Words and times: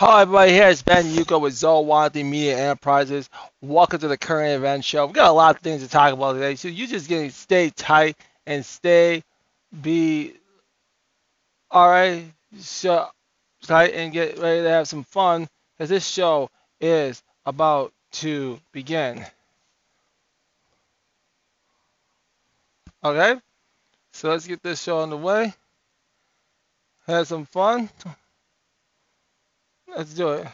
Hi 0.00 0.22
everybody, 0.22 0.52
here 0.52 0.68
is 0.68 0.80
Ben 0.80 1.06
Yuko 1.06 1.40
with 1.40 1.54
Zowanti 1.54 2.24
Media 2.24 2.56
Enterprises. 2.56 3.28
Welcome 3.60 3.98
to 3.98 4.06
the 4.06 4.16
current 4.16 4.52
event 4.52 4.84
show. 4.84 5.04
We've 5.04 5.12
got 5.12 5.28
a 5.28 5.32
lot 5.32 5.56
of 5.56 5.60
things 5.60 5.82
to 5.82 5.88
talk 5.88 6.12
about 6.12 6.34
today, 6.34 6.54
so 6.54 6.68
you 6.68 6.86
just 6.86 7.10
gonna 7.10 7.32
stay 7.32 7.70
tight 7.70 8.16
and 8.46 8.64
stay 8.64 9.24
be 9.82 10.34
all 11.68 11.88
right. 11.88 12.22
So 12.60 13.08
tight 13.62 13.92
and 13.94 14.12
get 14.12 14.38
ready 14.38 14.62
to 14.62 14.70
have 14.70 14.86
some 14.86 15.02
fun, 15.02 15.48
because 15.76 15.90
this 15.90 16.06
show 16.06 16.48
is 16.80 17.20
about 17.44 17.92
to 18.12 18.60
begin. 18.70 19.26
Okay, 23.02 23.34
so 24.12 24.30
let's 24.30 24.46
get 24.46 24.62
this 24.62 24.80
show 24.80 25.00
on 25.00 25.10
the 25.10 25.16
way. 25.16 25.52
Have 27.08 27.26
some 27.26 27.46
fun. 27.46 27.90
Let's 29.96 30.14
do 30.14 30.30
it. 30.30 30.46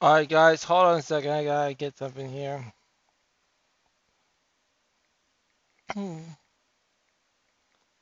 All 0.00 0.14
right, 0.14 0.28
guys, 0.28 0.64
hold 0.64 0.86
on 0.86 0.98
a 0.98 1.02
second. 1.02 1.32
I 1.32 1.44
gotta 1.44 1.74
get 1.74 1.98
something 1.98 2.30
here. 2.30 2.64
Hmm. 5.94 6.18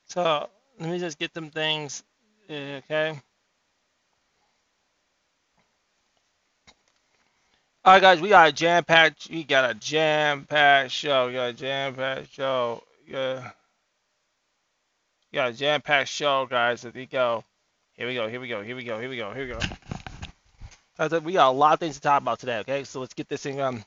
So 0.07 0.49
let 0.79 0.89
me 0.89 0.99
just 0.99 1.19
get 1.19 1.33
them 1.33 1.49
things. 1.51 2.03
eh, 2.49 2.77
Okay. 2.79 3.19
All 7.85 7.93
right, 7.93 8.01
guys, 8.01 8.21
we 8.21 8.29
got 8.29 8.49
a 8.49 8.51
jam 8.51 8.83
packed. 8.85 9.29
We 9.31 9.43
got 9.43 9.71
a 9.71 9.73
jam 9.73 10.45
packed 10.45 10.91
show. 10.91 11.27
We 11.27 11.33
got 11.33 11.49
a 11.49 11.53
jam 11.53 11.95
packed 11.95 12.31
show. 12.33 12.83
Yeah, 13.07 13.51
we 15.31 15.37
got 15.37 15.49
a 15.51 15.53
jam 15.53 15.81
packed 15.81 16.09
show, 16.09 16.45
guys. 16.45 16.83
Here 16.83 16.91
we 16.93 17.07
go. 17.07 17.43
Here 17.93 18.07
we 18.07 18.15
go. 18.15 18.27
Here 18.29 18.39
we 18.41 18.47
go. 18.47 18.61
Here 18.63 18.75
we 18.75 18.83
go. 18.85 18.99
Here 18.99 19.09
we 19.09 19.17
go. 19.17 19.33
Here 19.33 19.47
we 19.47 19.53
go. 19.53 19.59
We 20.99 21.31
got 21.31 21.47
a 21.47 21.51
lot 21.51 21.75
of 21.75 21.79
things 21.79 21.95
to 21.95 22.01
talk 22.01 22.21
about 22.21 22.39
today. 22.39 22.57
Okay, 22.57 22.83
so 22.83 22.99
let's 22.99 23.13
get 23.13 23.29
this 23.29 23.41
thing. 23.41 23.61
Um, 23.61 23.85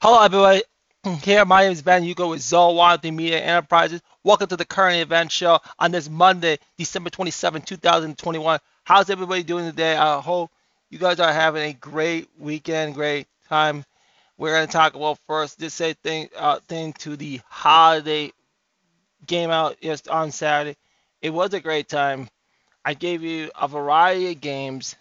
hello, 0.00 0.24
everybody. 0.24 0.62
Here, 1.22 1.44
my 1.44 1.64
name 1.64 1.72
is 1.72 1.82
Ben 1.82 2.02
Hugo 2.02 2.30
with 2.30 2.40
Zowanti 2.40 3.14
Media 3.14 3.40
Enterprises. 3.40 4.00
Welcome 4.24 4.46
to 4.46 4.56
the 4.56 4.64
current 4.64 5.02
event 5.02 5.30
show 5.30 5.60
on 5.78 5.90
this 5.90 6.08
Monday, 6.08 6.60
December 6.78 7.10
27, 7.10 7.60
2021. 7.60 8.58
How's 8.84 9.10
everybody 9.10 9.42
doing 9.42 9.66
today? 9.66 9.98
I 9.98 10.18
hope 10.18 10.50
you 10.88 10.98
guys 10.98 11.20
are 11.20 11.30
having 11.30 11.68
a 11.68 11.74
great 11.74 12.26
weekend, 12.38 12.94
great 12.94 13.26
time. 13.50 13.84
We're 14.38 14.54
going 14.54 14.66
to 14.66 14.72
talk 14.72 14.94
about 14.94 15.18
first 15.26 15.58
this 15.58 15.74
say 15.74 15.92
thing 15.92 16.30
uh, 16.34 16.60
thing 16.60 16.94
to 17.00 17.16
the 17.16 17.42
holiday 17.50 18.32
game 19.26 19.50
out 19.50 19.76
yes 19.82 20.06
on 20.06 20.30
Saturday. 20.30 20.78
It 21.20 21.34
was 21.34 21.52
a 21.52 21.60
great 21.60 21.86
time. 21.86 22.30
I 22.82 22.94
gave 22.94 23.22
you 23.22 23.50
a 23.60 23.68
variety 23.68 24.32
of 24.32 24.40
games, 24.40 24.96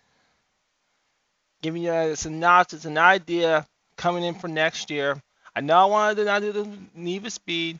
giving 1.62 1.84
you 1.84 1.92
a 1.92 2.16
synopsis, 2.16 2.86
an 2.86 2.98
idea 2.98 3.66
coming 3.96 4.24
in 4.24 4.36
for 4.36 4.48
next 4.48 4.90
year. 4.90 5.22
I 5.56 5.62
know 5.62 5.78
I 5.78 5.86
wanted 5.86 6.16
to 6.18 6.26
not 6.26 6.42
do 6.42 6.52
the 6.52 6.70
Need 6.94 7.32
Speed, 7.32 7.80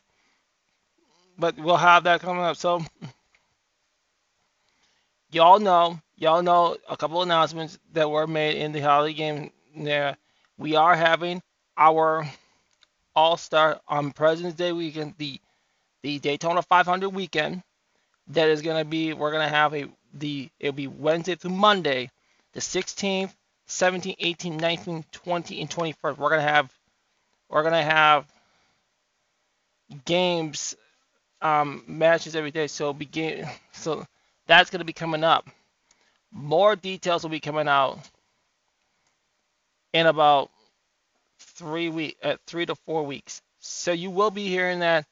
but 1.38 1.56
we'll 1.56 1.76
have 1.76 2.04
that 2.04 2.20
coming 2.20 2.42
up. 2.42 2.56
So 2.56 2.84
y'all 5.30 5.60
know, 5.60 6.00
y'all 6.16 6.42
know 6.42 6.76
a 6.88 6.96
couple 6.96 7.22
announcements 7.22 7.78
that 7.92 8.10
were 8.10 8.26
made 8.26 8.56
in 8.56 8.72
the 8.72 8.80
holiday 8.80 9.14
game 9.14 9.50
there. 9.76 10.16
We 10.56 10.74
are 10.74 10.94
having 10.94 11.42
our 11.76 12.28
All 13.14 13.36
Star 13.36 13.80
on 13.86 14.12
President's 14.12 14.58
Day 14.58 14.72
weekend, 14.72 15.14
the 15.18 15.40
the 16.02 16.18
Daytona 16.18 16.62
500 16.62 17.10
weekend. 17.10 17.62
That 18.28 18.48
is 18.48 18.62
gonna 18.62 18.84
be, 18.84 19.12
we're 19.12 19.32
gonna 19.32 19.48
have 19.48 19.74
a 19.74 19.86
the 20.14 20.50
it'll 20.58 20.74
be 20.74 20.86
Wednesday 20.86 21.34
through 21.34 21.52
Monday, 21.52 22.10
the 22.52 22.60
16th, 22.60 23.32
17th, 23.68 24.18
18th, 24.18 24.60
19th, 24.60 25.04
20th, 25.12 25.60
and 25.60 25.70
21st. 25.70 26.18
We're 26.18 26.30
gonna 26.30 26.42
have 26.42 26.72
we're 27.48 27.62
gonna 27.62 27.82
have 27.82 28.26
games, 30.04 30.76
um, 31.40 31.84
matches 31.86 32.36
every 32.36 32.50
day. 32.50 32.66
So 32.66 32.92
begin, 32.92 33.46
so 33.72 34.06
that's 34.46 34.70
gonna 34.70 34.84
be 34.84 34.92
coming 34.92 35.24
up. 35.24 35.48
More 36.30 36.76
details 36.76 37.22
will 37.22 37.30
be 37.30 37.40
coming 37.40 37.68
out 37.68 37.98
in 39.92 40.06
about 40.06 40.50
three 41.38 41.88
week, 41.88 42.16
uh, 42.22 42.36
three 42.46 42.66
to 42.66 42.74
four 42.74 43.04
weeks. 43.04 43.40
So 43.60 43.92
you 43.92 44.10
will 44.10 44.30
be 44.30 44.46
hearing 44.48 44.80
that 44.80 45.06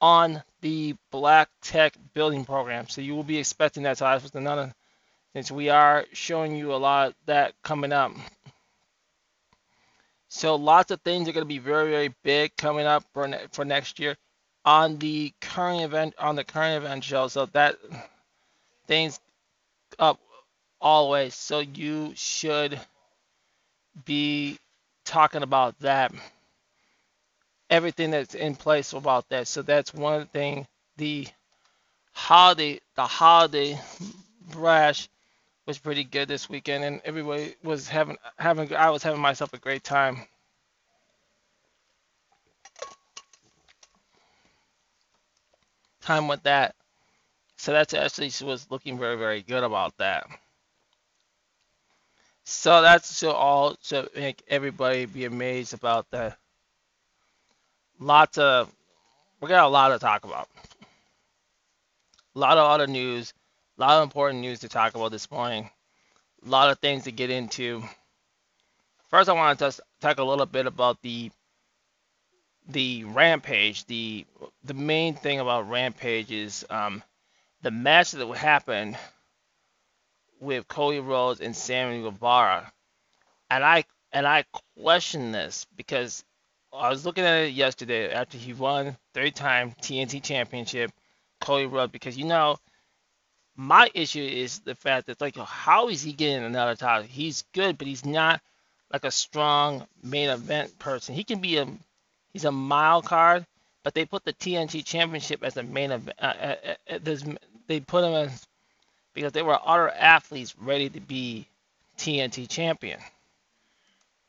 on 0.00 0.42
the 0.60 0.94
Black 1.10 1.48
Tech 1.62 1.94
Building 2.14 2.44
Program. 2.44 2.88
So 2.88 3.00
you 3.00 3.14
will 3.14 3.24
be 3.24 3.38
expecting 3.38 3.82
that. 3.84 3.98
So 3.98 4.04
that's 4.04 4.34
another, 4.34 4.72
since 5.34 5.50
we 5.50 5.68
are 5.68 6.06
showing 6.12 6.56
you 6.56 6.74
a 6.74 6.76
lot 6.76 7.08
of 7.08 7.14
that 7.26 7.54
coming 7.62 7.92
up. 7.92 8.12
So 10.28 10.54
lots 10.56 10.90
of 10.90 11.00
things 11.00 11.28
are 11.28 11.32
going 11.32 11.42
to 11.44 11.48
be 11.48 11.58
very, 11.58 11.90
very 11.90 12.14
big 12.22 12.56
coming 12.56 12.86
up 12.86 13.04
for 13.12 13.28
ne- 13.28 13.46
for 13.52 13.64
next 13.64 13.98
year 13.98 14.16
on 14.64 14.98
the 14.98 15.32
current 15.40 15.82
event 15.82 16.14
on 16.18 16.36
the 16.36 16.44
current 16.44 16.84
event 16.84 17.04
show. 17.04 17.28
So 17.28 17.46
that 17.46 17.76
things 18.86 19.20
up 19.98 20.20
always. 20.80 21.34
So 21.34 21.60
you 21.60 22.12
should 22.14 22.78
be 24.04 24.58
talking 25.04 25.42
about 25.42 25.78
that, 25.80 26.12
everything 27.68 28.10
that's 28.12 28.34
in 28.34 28.54
place 28.54 28.92
about 28.92 29.28
that. 29.30 29.48
So 29.48 29.62
that's 29.62 29.92
one 29.92 30.26
thing. 30.26 30.66
The 30.96 31.26
holiday, 32.12 32.80
the 32.96 33.06
holiday 33.06 33.80
brash 34.50 35.08
was 35.70 35.78
pretty 35.78 36.02
good 36.02 36.26
this 36.26 36.48
weekend, 36.48 36.82
and 36.82 37.00
everybody 37.04 37.54
was 37.62 37.88
having 37.88 38.16
having. 38.40 38.74
I 38.74 38.90
was 38.90 39.04
having 39.04 39.20
myself 39.20 39.52
a 39.52 39.58
great 39.58 39.84
time. 39.84 40.26
Time 46.00 46.26
with 46.26 46.42
that. 46.42 46.74
So 47.56 47.72
that's 47.72 47.94
actually 47.94 48.30
she 48.30 48.44
was 48.44 48.68
looking 48.68 48.98
very 48.98 49.16
very 49.16 49.42
good 49.42 49.62
about 49.62 49.96
that. 49.98 50.26
So 52.42 52.82
that's 52.82 53.14
so 53.14 53.30
all 53.30 53.76
to 53.90 54.10
make 54.16 54.42
everybody 54.48 55.06
be 55.06 55.24
amazed 55.24 55.72
about 55.72 56.10
that. 56.10 56.36
Lots 58.00 58.38
of 58.38 58.74
we 59.40 59.48
got 59.48 59.66
a 59.66 59.68
lot 59.68 59.90
to 59.90 60.00
talk 60.00 60.24
about. 60.24 60.48
A 62.34 62.38
lot 62.40 62.58
of 62.58 62.68
other 62.68 62.88
news, 62.88 63.32
a 63.80 63.82
lot 63.82 63.96
of 63.96 64.02
important 64.02 64.40
news 64.40 64.58
to 64.58 64.68
talk 64.68 64.94
about 64.94 65.10
this 65.10 65.30
morning. 65.30 65.70
A 66.44 66.48
lot 66.48 66.70
of 66.70 66.78
things 66.80 67.04
to 67.04 67.12
get 67.12 67.30
into. 67.30 67.82
First, 69.08 69.30
I 69.30 69.32
want 69.32 69.58
to 69.58 69.64
just 69.64 69.80
talk 70.02 70.18
a 70.18 70.24
little 70.24 70.44
bit 70.44 70.66
about 70.66 71.00
the 71.00 71.30
the 72.68 73.04
Rampage. 73.04 73.86
The 73.86 74.26
the 74.64 74.74
main 74.74 75.14
thing 75.14 75.40
about 75.40 75.70
Rampage 75.70 76.30
is 76.30 76.66
um, 76.68 77.02
the 77.62 77.70
match 77.70 78.10
that 78.12 78.28
happened 78.36 78.98
with 80.40 80.68
Cody 80.68 81.00
Rhodes 81.00 81.40
and 81.40 81.56
Sammy 81.56 82.02
Guevara, 82.02 82.70
and 83.50 83.64
I 83.64 83.84
and 84.12 84.26
I 84.26 84.44
question 84.78 85.32
this 85.32 85.66
because 85.74 86.22
I 86.70 86.90
was 86.90 87.06
looking 87.06 87.24
at 87.24 87.44
it 87.44 87.54
yesterday 87.54 88.12
after 88.12 88.36
he 88.36 88.52
won 88.52 88.98
third 89.14 89.34
time 89.34 89.72
TNT 89.80 90.22
Championship, 90.22 90.92
Cody 91.40 91.64
Rhodes, 91.64 91.92
because 91.92 92.18
you 92.18 92.26
know 92.26 92.58
my 93.60 93.90
issue 93.92 94.22
is 94.22 94.60
the 94.60 94.74
fact 94.74 95.06
that 95.06 95.20
like 95.20 95.36
how 95.36 95.90
is 95.90 96.02
he 96.02 96.14
getting 96.14 96.44
another 96.44 96.74
title? 96.74 97.06
He's 97.06 97.44
good, 97.52 97.76
but 97.76 97.86
he's 97.86 98.06
not 98.06 98.40
like 98.90 99.04
a 99.04 99.10
strong 99.10 99.86
main 100.02 100.30
event 100.30 100.78
person. 100.78 101.14
He 101.14 101.24
can 101.24 101.40
be 101.40 101.58
a 101.58 101.68
he's 102.32 102.46
a 102.46 102.52
mild 102.52 103.04
card, 103.04 103.44
but 103.82 103.92
they 103.92 104.06
put 104.06 104.24
the 104.24 104.32
TNT 104.32 104.82
Championship 104.82 105.44
as 105.44 105.58
a 105.58 105.62
main 105.62 105.90
event. 105.90 106.16
Uh, 106.18 106.24
uh, 106.24 106.56
uh, 106.90 106.94
uh 106.94 107.34
they 107.66 107.80
put 107.80 108.02
him 108.02 108.14
as 108.14 108.46
because 109.12 109.32
they 109.32 109.42
were 109.42 109.58
other 109.62 109.90
athletes 109.90 110.56
ready 110.58 110.88
to 110.88 111.00
be 111.00 111.46
TNT 111.98 112.48
champion. 112.48 112.98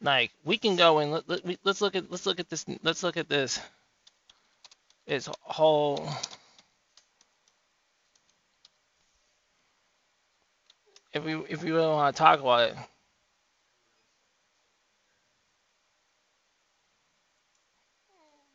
Like 0.01 0.31
we 0.43 0.57
can 0.57 0.75
go 0.75 0.99
and 0.99 1.13
let, 1.13 1.29
let, 1.29 1.59
let's 1.63 1.79
look 1.79 1.95
at 1.95 2.11
let's 2.11 2.25
look 2.25 2.41
at 2.41 2.49
this 2.49 2.65
let's 2.83 3.01
look 3.01 3.15
at 3.15 3.29
this 3.29 3.61
this 5.07 5.29
whole 5.39 6.09
if 11.13 11.23
we 11.23 11.35
if 11.49 11.63
we 11.63 11.71
really 11.71 11.87
want 11.87 12.15
to 12.15 12.19
talk 12.19 12.39
about 12.39 12.69
it. 12.69 12.75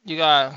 You 0.04 0.16
got 0.16 0.54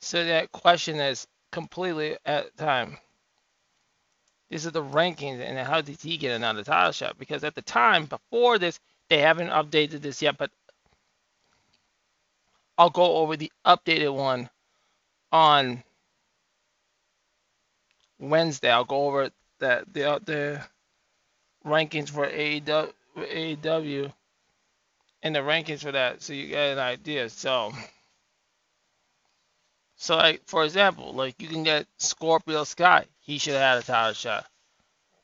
so 0.00 0.24
that 0.24 0.50
question 0.52 0.96
is 0.98 1.26
completely 1.52 2.16
at 2.24 2.56
time. 2.56 2.96
These 4.50 4.66
are 4.66 4.70
the 4.72 4.82
rankings 4.82 5.40
and 5.40 5.58
how 5.58 5.80
did 5.80 6.00
he 6.00 6.16
get 6.16 6.36
another 6.36 6.64
title 6.64 6.92
shot? 6.92 7.18
Because 7.18 7.44
at 7.44 7.54
the 7.54 7.62
time 7.62 8.06
before 8.06 8.58
this, 8.58 8.80
they 9.08 9.18
haven't 9.18 9.48
updated 9.50 10.02
this 10.02 10.22
yet, 10.22 10.38
but 10.38 10.50
I'll 12.78 12.90
go 12.90 13.16
over 13.18 13.36
the 13.36 13.52
updated 13.66 14.14
one 14.14 14.48
on 15.32 15.82
Wednesday. 18.20 18.70
I'll 18.70 18.84
go 18.84 19.06
over 19.06 19.30
the 19.58 19.84
the, 19.92 20.20
the 20.24 20.62
rankings 21.64 22.10
for 22.10 22.26
AEW, 22.26 22.92
AEW 23.16 24.12
and 25.22 25.34
the 25.34 25.40
rankings 25.40 25.80
for 25.80 25.92
that, 25.92 26.22
so 26.22 26.32
you 26.32 26.48
get 26.48 26.72
an 26.72 26.78
idea. 26.78 27.28
So, 27.28 27.72
so 29.96 30.16
like 30.16 30.42
for 30.46 30.64
example, 30.64 31.12
like 31.12 31.40
you 31.40 31.48
can 31.48 31.62
get 31.62 31.86
Scorpio 31.98 32.64
Sky. 32.64 33.04
He 33.20 33.38
should 33.38 33.54
have 33.54 33.62
had 33.62 33.78
a 33.78 33.86
title 33.86 34.14
shot. 34.14 34.46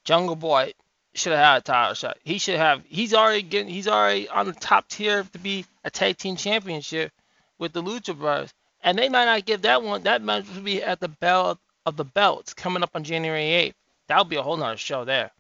Jungle 0.04 0.36
Boy 0.36 0.72
should 1.14 1.32
have 1.32 1.44
had 1.44 1.58
a 1.58 1.62
title 1.62 1.94
shot. 1.94 2.18
He 2.22 2.38
should 2.38 2.56
have. 2.56 2.82
He's 2.86 3.14
already 3.14 3.42
getting. 3.42 3.72
He's 3.72 3.88
already 3.88 4.28
on 4.28 4.46
the 4.46 4.52
top 4.52 4.88
tier 4.88 5.24
to 5.24 5.38
be 5.38 5.64
a 5.84 5.90
tag 5.90 6.18
team 6.18 6.36
championship 6.36 7.12
with 7.58 7.72
the 7.72 7.82
Lucha 7.82 8.16
Brothers. 8.16 8.52
And 8.82 8.98
they 8.98 9.08
might 9.08 9.24
not 9.24 9.44
give 9.44 9.62
that 9.62 9.82
one. 9.82 10.02
That 10.02 10.22
might 10.22 10.44
be 10.62 10.82
at 10.82 11.00
the 11.00 11.08
belt 11.08 11.58
of 11.86 11.96
the 11.96 12.04
belts 12.04 12.52
coming 12.52 12.82
up 12.82 12.90
on 12.94 13.04
January 13.04 13.44
8th. 13.44 13.74
That'll 14.08 14.24
be 14.24 14.36
a 14.36 14.42
whole 14.42 14.56
nother 14.56 14.76
show 14.76 15.04
there. 15.04 15.30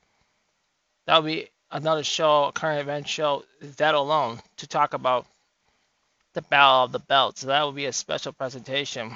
That'll 1.04 1.22
be 1.22 1.48
another 1.70 2.04
show, 2.04 2.44
a 2.44 2.52
current 2.52 2.80
event 2.80 3.08
show, 3.08 3.44
that 3.60 3.94
alone, 3.94 4.40
to 4.58 4.66
talk 4.68 4.94
about 4.94 5.26
the 6.34 6.42
Battle 6.42 6.84
of 6.84 6.92
the 6.92 7.00
Belts. 7.00 7.40
So 7.40 7.48
that 7.48 7.62
will 7.62 7.72
be 7.72 7.86
a 7.86 7.92
special 7.92 8.32
presentation. 8.32 9.10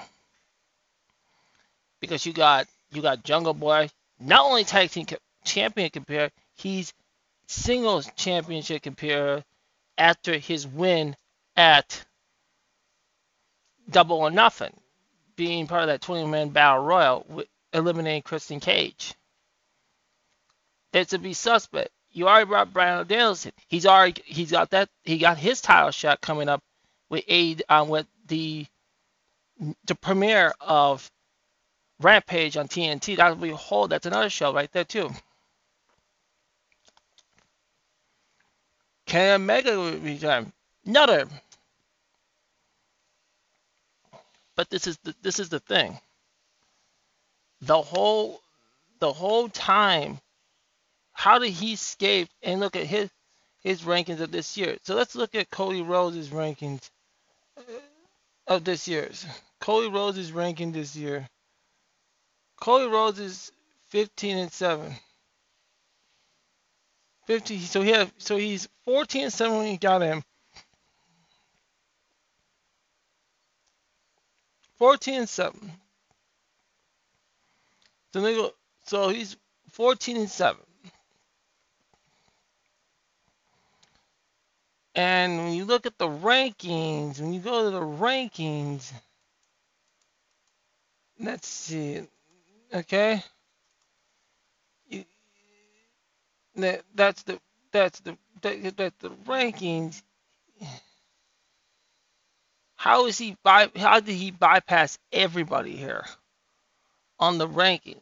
Because 2.01 2.27
you 2.27 2.33
got 2.33 2.67
you 2.93 3.03
got 3.03 3.23
Jungle 3.23 3.55
Boy, 3.55 3.91
not 4.19 4.45
only 4.45 4.65
tag 4.65 4.91
team 4.91 5.07
champion 5.45 5.91
compare, 5.91 6.31
he's 6.57 6.93
singles 7.47 8.11
championship 8.17 8.83
compare 8.83 9.45
after 9.99 10.37
his 10.39 10.67
win 10.67 11.15
at 11.57 12.05
Double 13.89 14.17
or 14.17 14.31
Nothing 14.31 14.73
being 15.41 15.67
part 15.67 15.85
of 15.85 15.89
that 15.89 16.03
20 16.03 16.27
man 16.27 16.51
battle 16.51 16.85
royal, 16.85 17.45
eliminating 17.73 18.21
Christian 18.21 18.61
Cage. 18.61 19.15
That's 20.93 21.11
to 21.11 21.19
be 21.19 21.33
suspect. 21.33 21.89
You 22.11 22.29
already 22.29 22.45
brought 22.45 22.75
Bryan 22.75 23.07
Danielson. 23.07 23.53
He's 23.67 23.87
already 23.87 24.21
he's 24.27 24.51
got 24.51 24.69
that 24.71 24.91
he 25.03 25.17
got 25.17 25.39
his 25.39 25.63
title 25.63 25.93
shot 25.93 26.21
coming 26.21 26.51
up 26.51 26.63
with 27.09 27.25
aid 27.27 27.63
um, 27.71 27.89
with 27.89 28.07
the 28.27 28.67
the 29.87 29.95
premiere 29.95 30.53
of 30.61 31.11
Rampage 32.01 32.59
on 32.59 32.69
TNT. 32.69 33.17
That'll 33.17 33.37
be 33.37 33.49
a 33.49 33.57
whole 33.57 33.89
that's 33.89 34.05
another 34.05 34.29
show 34.29 34.53
right 34.53 34.71
there 34.73 34.85
too. 34.85 35.09
Kenny 39.07 39.43
Omega 39.43 40.19
time? 40.19 40.53
Another 40.85 41.27
But 44.61 44.69
this 44.69 44.87
is 44.87 44.99
the, 45.05 45.15
this 45.23 45.39
is 45.39 45.49
the 45.49 45.59
thing. 45.59 45.99
The 47.63 47.81
whole 47.81 48.43
the 48.99 49.11
whole 49.11 49.49
time, 49.49 50.21
how 51.15 51.39
did 51.39 51.53
he 51.53 51.73
escape? 51.73 52.29
And 52.43 52.61
look 52.61 52.77
at 52.77 52.85
his 52.85 53.09
his 53.61 53.81
rankings 53.85 54.21
of 54.21 54.31
this 54.31 54.59
year. 54.59 54.77
So 54.83 54.97
let's 54.97 55.15
look 55.15 55.35
at 55.35 55.49
Cody 55.49 55.81
Rhodes' 55.81 56.29
rankings 56.29 56.91
uh, 57.57 57.63
of 58.49 58.65
this 58.65 58.87
year's. 58.87 59.25
Cody 59.63 59.89
Rhodes' 59.89 60.31
ranking 60.31 60.73
this 60.73 60.95
year. 60.95 61.27
Cody 62.61 62.93
Rhodes 62.93 63.19
is 63.19 63.53
15 63.89 64.37
and 64.37 64.53
7. 64.53 64.95
50 67.27 67.61
so 67.61 67.81
he 67.81 67.93
had 67.93 68.13
so 68.19 68.37
he's 68.37 68.69
14 68.85 69.23
and 69.23 69.33
7 69.33 69.57
when 69.57 69.69
he 69.69 69.79
got 69.79 70.03
him. 70.03 70.23
14 74.81 75.15
and 75.15 75.29
7. 75.29 75.73
So, 78.15 78.23
go, 78.23 78.53
so 78.87 79.11
he's 79.11 79.37
14 79.71 80.17
and 80.17 80.31
7. 80.31 80.61
And 84.95 85.39
when 85.39 85.53
you 85.53 85.67
look 85.67 85.87
at 85.87 85.99
the 85.99 86.09
rankings, 86.09 87.21
when 87.21 87.35
you 87.35 87.41
go 87.41 87.65
to 87.65 87.71
the 87.71 87.81
rankings, 87.81 88.93
let's 91.21 91.47
see, 91.47 92.03
okay, 92.75 93.23
you, 94.89 95.05
that, 96.57 96.83
that's 96.95 97.23
the 97.23 97.39
that's 97.73 98.01
the 98.01 98.17
that, 98.43 98.77
that's 98.77 98.97
the 99.01 99.11
rankings. 99.27 100.03
How 102.81 103.05
is 103.05 103.19
he 103.19 103.37
by? 103.43 103.71
How 103.77 104.01
did 104.01 104.15
he 104.15 104.31
bypass 104.31 104.99
everybody 105.13 105.77
here 105.77 106.07
on 107.19 107.37
the 107.37 107.47
rankings? 107.47 108.01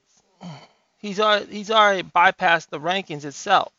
He's 0.98 1.18
already 1.18 1.52
he's 1.52 1.72
already 1.72 2.08
bypassed 2.08 2.68
the 2.68 2.78
rankings 2.78 3.24
itself. 3.24 3.72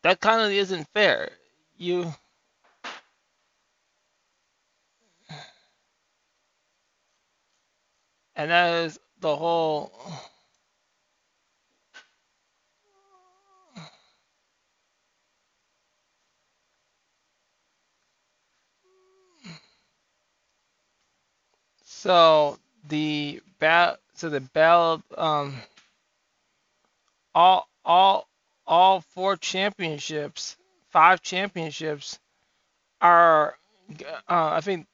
That 0.00 0.20
kind 0.20 0.40
of 0.40 0.50
isn't 0.50 0.88
fair. 0.94 1.28
You 1.76 2.14
and 8.34 8.50
that 8.50 8.84
is 8.86 8.98
the 9.20 9.36
whole 9.36 9.92
So 21.98 22.60
the 22.88 23.42
bat, 23.58 23.98
so 24.14 24.28
the 24.28 24.38
ballot, 24.40 25.00
um, 25.16 25.56
all 27.34 27.68
all 27.84 28.28
all 28.68 29.00
four 29.00 29.36
championships, 29.36 30.56
five 30.90 31.22
championships, 31.22 32.20
are, 33.00 33.56
uh, 34.00 34.04
I 34.28 34.60
think, 34.60 34.86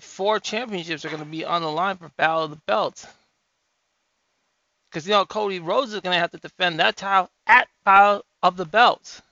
four 0.00 0.38
championships 0.38 1.02
are 1.06 1.08
going 1.08 1.24
to 1.24 1.30
be 1.30 1.46
on 1.46 1.62
the 1.62 1.70
line 1.70 1.96
for 1.96 2.10
Battle 2.18 2.44
of 2.44 2.50
the 2.50 2.60
Belts. 2.66 3.06
Because 4.90 5.06
you 5.06 5.14
know 5.14 5.24
Cody 5.24 5.60
Rhodes 5.60 5.94
is 5.94 6.00
going 6.02 6.14
to 6.14 6.20
have 6.20 6.32
to 6.32 6.38
defend 6.38 6.78
that 6.78 6.94
title 6.94 7.30
at 7.46 7.68
Battle 7.86 8.22
of 8.42 8.58
the 8.58 8.66
Belts. 8.66 9.22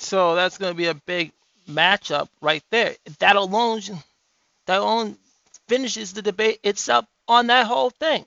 So 0.00 0.34
that's 0.34 0.58
going 0.58 0.72
to 0.72 0.76
be 0.76 0.86
a 0.86 0.94
big 0.94 1.32
matchup 1.68 2.28
right 2.40 2.64
there. 2.70 2.96
That 3.18 3.36
alone, 3.36 3.80
that 4.66 4.80
alone 4.80 5.16
finishes 5.68 6.12
the 6.12 6.22
debate 6.22 6.60
itself 6.64 7.06
on 7.28 7.46
that 7.48 7.66
whole 7.66 7.90
thing. 7.90 8.24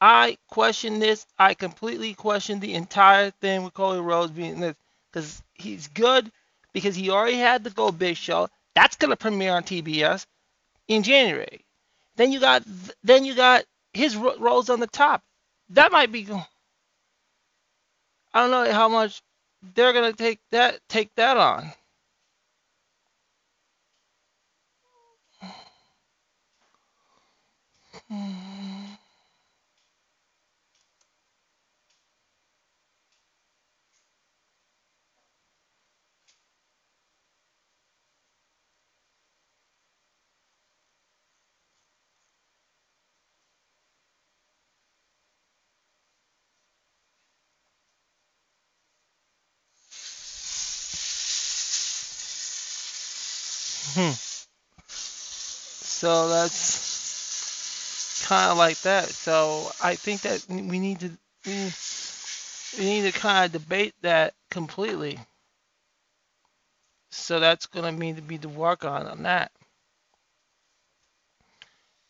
I 0.00 0.36
question 0.48 0.98
this. 0.98 1.26
I 1.38 1.54
completely 1.54 2.14
question 2.14 2.60
the 2.60 2.74
entire 2.74 3.30
thing 3.30 3.62
with 3.62 3.72
Cody 3.74 4.00
Rhodes 4.00 4.32
being 4.32 4.60
this 4.60 4.76
because 5.10 5.42
he's 5.54 5.86
good 5.88 6.30
because 6.72 6.96
he 6.96 7.10
already 7.10 7.36
had 7.36 7.62
the 7.62 7.70
Go 7.70 7.92
Big 7.92 8.16
show. 8.16 8.48
That's 8.74 8.96
gonna 8.96 9.16
premiere 9.16 9.54
on 9.54 9.62
TBS 9.62 10.26
in 10.88 11.04
January. 11.04 11.64
Then 12.16 12.32
you 12.32 12.40
got 12.40 12.64
then 13.04 13.24
you 13.24 13.34
got 13.34 13.64
his 13.92 14.16
roles 14.16 14.70
on 14.70 14.80
the 14.80 14.88
top. 14.88 15.22
That 15.70 15.92
might 15.92 16.10
be. 16.10 16.26
I 18.34 18.40
don't 18.42 18.50
know 18.50 18.72
how 18.72 18.88
much 18.88 19.22
they're 19.74 19.92
gonna 19.92 20.12
take 20.12 20.40
that 20.52 20.80
take 20.88 21.14
that 21.16 21.36
on. 21.36 21.72
Hmm. 28.10 28.41
Hmm. 53.94 54.12
So 54.88 56.28
that's 56.28 58.24
kind 58.26 58.50
of 58.50 58.56
like 58.56 58.80
that. 58.82 59.08
So 59.10 59.70
I 59.82 59.94
think 59.96 60.22
that 60.22 60.44
we 60.48 60.78
need 60.78 61.00
to 61.00 61.10
we, 61.46 61.72
need 62.78 63.02
to 63.02 63.12
kind 63.12 63.44
of 63.44 63.52
debate 63.52 63.94
that 64.00 64.34
completely. 64.50 65.18
So 67.10 67.38
that's 67.40 67.66
gonna 67.66 67.92
need 67.92 68.16
to 68.16 68.22
be 68.22 68.38
the 68.38 68.48
work 68.48 68.84
on 68.86 69.06
on 69.06 69.24
that. 69.24 69.52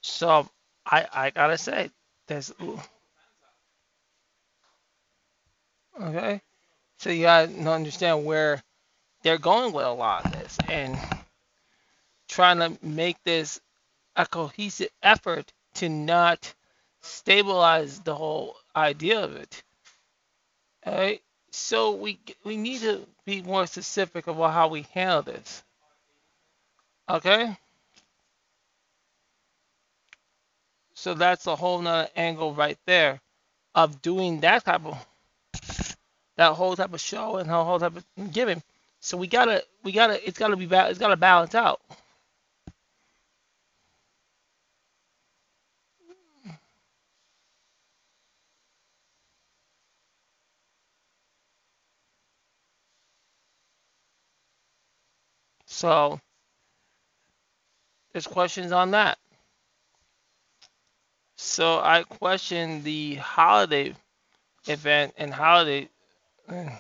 So 0.03 0.49
I 0.87 1.07
I 1.13 1.31
gotta 1.31 1.59
say 1.59 1.91
there's 2.29 2.53
okay. 6.01 6.41
So 6.99 7.11
you 7.11 7.23
gotta 7.23 7.53
understand 7.69 8.25
where 8.25 8.63
they're 9.23 9.39
going 9.39 9.73
with 9.73 9.87
a 9.87 9.93
lot 9.93 10.25
of 10.25 10.33
this 10.33 10.57
and 10.69 10.97
trying 12.33 12.59
to 12.59 12.79
make 12.85 13.23
this 13.25 13.61
a 14.17 14.27
cohesive 14.27 14.89
effort 15.03 15.53
to 15.75 15.89
not 15.89 16.55
stabilize 17.03 18.01
the 18.01 18.15
whole 18.15 18.57
idea 18.75 19.21
of 19.21 19.37
it. 19.37 19.63
All 20.87 20.95
right. 20.95 21.23
So 21.51 21.93
we 21.93 22.19
we 22.45 22.57
need 22.57 22.81
to 22.81 23.07
be 23.27 23.43
more 23.43 23.67
specific 23.67 24.27
about 24.27 24.55
how 24.55 24.69
we 24.69 24.87
handle 24.95 25.23
this. 25.23 25.63
Okay. 27.09 27.57
So 30.95 31.15
that's 31.15 31.47
a 31.47 31.57
whole 31.57 31.83
nother 31.83 32.09
angle 32.17 32.55
right 32.55 32.79
there 32.87 33.21
of 33.75 34.01
doing 34.01 34.41
that 34.41 34.65
type 34.65 34.87
of 34.87 35.07
that 36.37 36.55
whole 36.55 36.77
type 36.77 36.95
of 36.95 37.01
show 37.01 37.37
and 37.37 37.51
whole 37.51 37.79
type 37.79 37.97
of 37.97 38.33
giving. 38.33 38.63
So 39.01 39.19
we 39.19 39.27
gotta 39.27 39.65
we 39.83 39.93
gotta 39.93 40.27
it's 40.27 40.39
gotta 40.39 40.57
be 40.57 40.65
it's 40.65 40.99
gotta 40.99 41.17
balance 41.17 41.55
out. 41.55 41.81
So 55.83 56.21
there's 58.13 58.29
questions 58.29 58.71
on 58.71 58.93
that. 58.93 59.19
So 61.35 61.81
I 61.81 62.05
question 62.05 62.85
the 62.85 63.17
holiday 63.17 63.93
event 64.69 65.15
and 65.19 65.35
holiday 65.35 65.89
and 66.47 66.71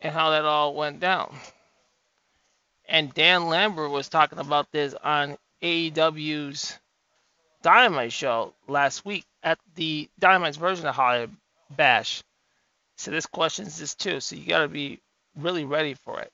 how 0.00 0.30
that 0.30 0.46
all 0.46 0.74
went 0.74 0.98
down. 0.98 1.36
And 2.88 3.12
Dan 3.12 3.48
Lambert 3.48 3.90
was 3.90 4.08
talking 4.08 4.38
about 4.38 4.72
this 4.72 4.94
on 4.94 5.36
AEW's 5.60 6.78
Dynamite 7.60 8.14
show 8.14 8.54
last 8.66 9.04
week 9.04 9.26
at 9.42 9.58
the 9.74 10.08
Dynamite's 10.18 10.56
version 10.56 10.86
of 10.86 10.94
Holiday 10.94 11.30
Bash. 11.68 12.22
So 12.96 13.10
this 13.10 13.26
questions 13.26 13.78
this 13.78 13.94
too. 13.94 14.20
So 14.20 14.36
you 14.36 14.46
got 14.46 14.60
to 14.60 14.68
be 14.68 15.00
really 15.36 15.66
ready 15.66 15.92
for 15.92 16.18
it. 16.22 16.32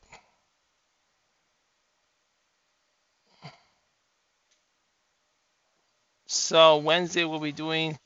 So 6.33 6.79
Wednesday 6.79 7.27
we'll 7.27 7.41
be 7.41 7.53
doing, 7.53 7.99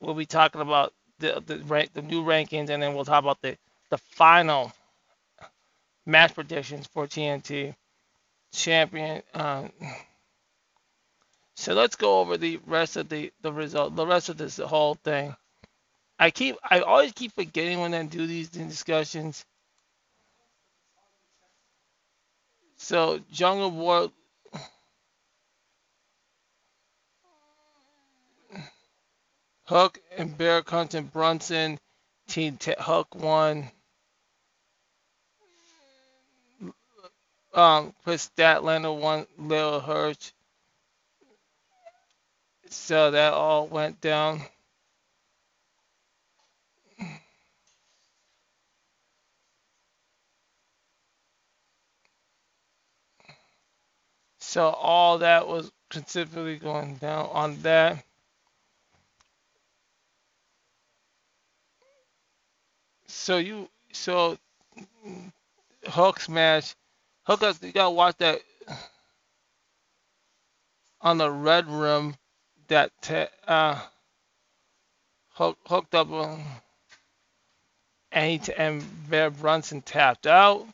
we'll 0.00 0.16
be 0.16 0.26
talking 0.26 0.60
about 0.60 0.92
the 1.20 1.40
the 1.46 1.58
rank, 1.60 1.92
the 1.92 2.02
new 2.02 2.24
rankings, 2.24 2.70
and 2.70 2.82
then 2.82 2.92
we'll 2.92 3.04
talk 3.04 3.22
about 3.22 3.40
the 3.40 3.56
the 3.90 3.98
final 3.98 4.72
match 6.04 6.34
predictions 6.34 6.88
for 6.88 7.06
TNT 7.06 7.76
champion. 8.52 9.22
Um, 9.32 9.70
so 11.54 11.74
let's 11.74 11.94
go 11.94 12.18
over 12.18 12.36
the 12.36 12.58
rest 12.66 12.96
of 12.96 13.08
the 13.08 13.32
the 13.42 13.52
result, 13.52 13.94
the 13.94 14.06
rest 14.06 14.28
of 14.28 14.36
this 14.36 14.56
whole 14.56 14.94
thing. 14.94 15.36
I 16.18 16.32
keep, 16.32 16.56
I 16.68 16.80
always 16.80 17.12
keep 17.12 17.32
forgetting 17.36 17.78
when 17.78 17.94
I 17.94 18.02
do 18.06 18.26
these 18.26 18.48
discussions. 18.48 19.44
So 22.76 23.20
Jungle 23.30 23.70
Boy 23.70 24.08
Hook 29.70 30.00
and 30.18 30.36
Bear 30.36 30.62
Clinton 30.62 31.04
Bronson. 31.04 31.78
Team 32.26 32.56
T- 32.56 32.74
Hook 32.76 33.14
won. 33.14 33.70
Um, 37.54 37.94
Kris 38.02 38.28
Statlander 38.36 38.98
won 38.98 39.28
Leyla 39.40 39.80
Hirsch. 39.80 40.32
So 42.68 43.12
that 43.12 43.32
all 43.32 43.68
went 43.68 44.00
down. 44.00 44.40
So 54.40 54.70
all 54.70 55.18
that 55.18 55.46
was 55.46 55.70
considerably 55.90 56.58
going 56.58 56.96
down 56.96 57.28
on 57.32 57.62
that. 57.62 58.04
So 63.10 63.38
you 63.38 63.68
so 63.92 64.38
Hook 65.86 66.20
smash. 66.20 66.74
Hook 67.24 67.42
us. 67.42 67.62
You 67.62 67.72
gotta 67.72 67.90
watch 67.90 68.16
that 68.18 68.40
on 71.00 71.18
the 71.18 71.30
red 71.30 71.68
room. 71.68 72.16
That 72.68 72.92
uh, 73.48 73.80
Hook 75.30 75.58
hooked 75.66 75.94
up, 75.94 76.10
um, 76.12 76.44
and 78.12 78.40
he 78.40 78.52
and 78.52 78.84
Bear 79.10 79.30
Bronson 79.30 79.82
tapped 79.82 80.28
out. 80.28 80.66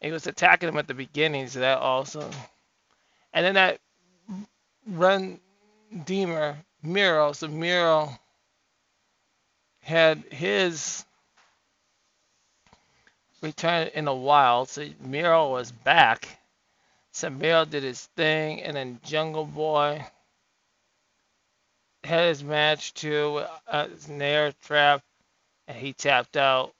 He 0.00 0.10
was 0.10 0.26
attacking 0.26 0.68
him 0.68 0.76
at 0.76 0.88
the 0.88 0.94
beginning, 0.94 1.48
so 1.48 1.60
that 1.60 1.78
also. 1.78 2.28
And 3.32 3.46
then 3.46 3.54
that 3.54 3.80
run 4.86 5.40
Deemer 6.04 6.58
Miro, 6.82 7.32
so 7.32 7.48
Miro 7.48 8.10
had 9.82 10.22
his 10.30 11.04
returned 13.42 13.90
in 13.94 14.08
a 14.08 14.14
while. 14.14 14.66
So 14.66 14.86
Miro 15.00 15.50
was 15.50 15.72
back. 15.72 16.28
So 17.12 17.30
Miro 17.30 17.64
did 17.64 17.82
his 17.82 18.06
thing, 18.16 18.62
and 18.62 18.76
then 18.76 19.00
Jungle 19.04 19.46
Boy 19.46 20.04
had 22.04 22.28
his 22.28 22.44
match 22.44 22.94
too, 22.94 23.44
uh, 23.68 23.88
Snare 23.98 24.52
Trap, 24.64 25.02
and 25.68 25.78
he 25.78 25.92
tapped 25.92 26.36
out. 26.36 26.72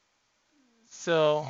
So. 0.90 1.46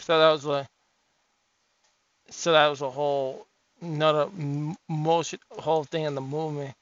So 0.00 0.18
that 0.18 0.30
was 0.32 0.46
a 0.46 0.68
so 2.30 2.52
that 2.52 2.68
was 2.68 2.82
a 2.82 2.90
whole 2.90 3.46
another 3.80 4.28
motion, 4.88 5.38
whole 5.50 5.84
thing 5.84 6.04
in 6.04 6.14
the 6.14 6.20
movement. 6.20 6.74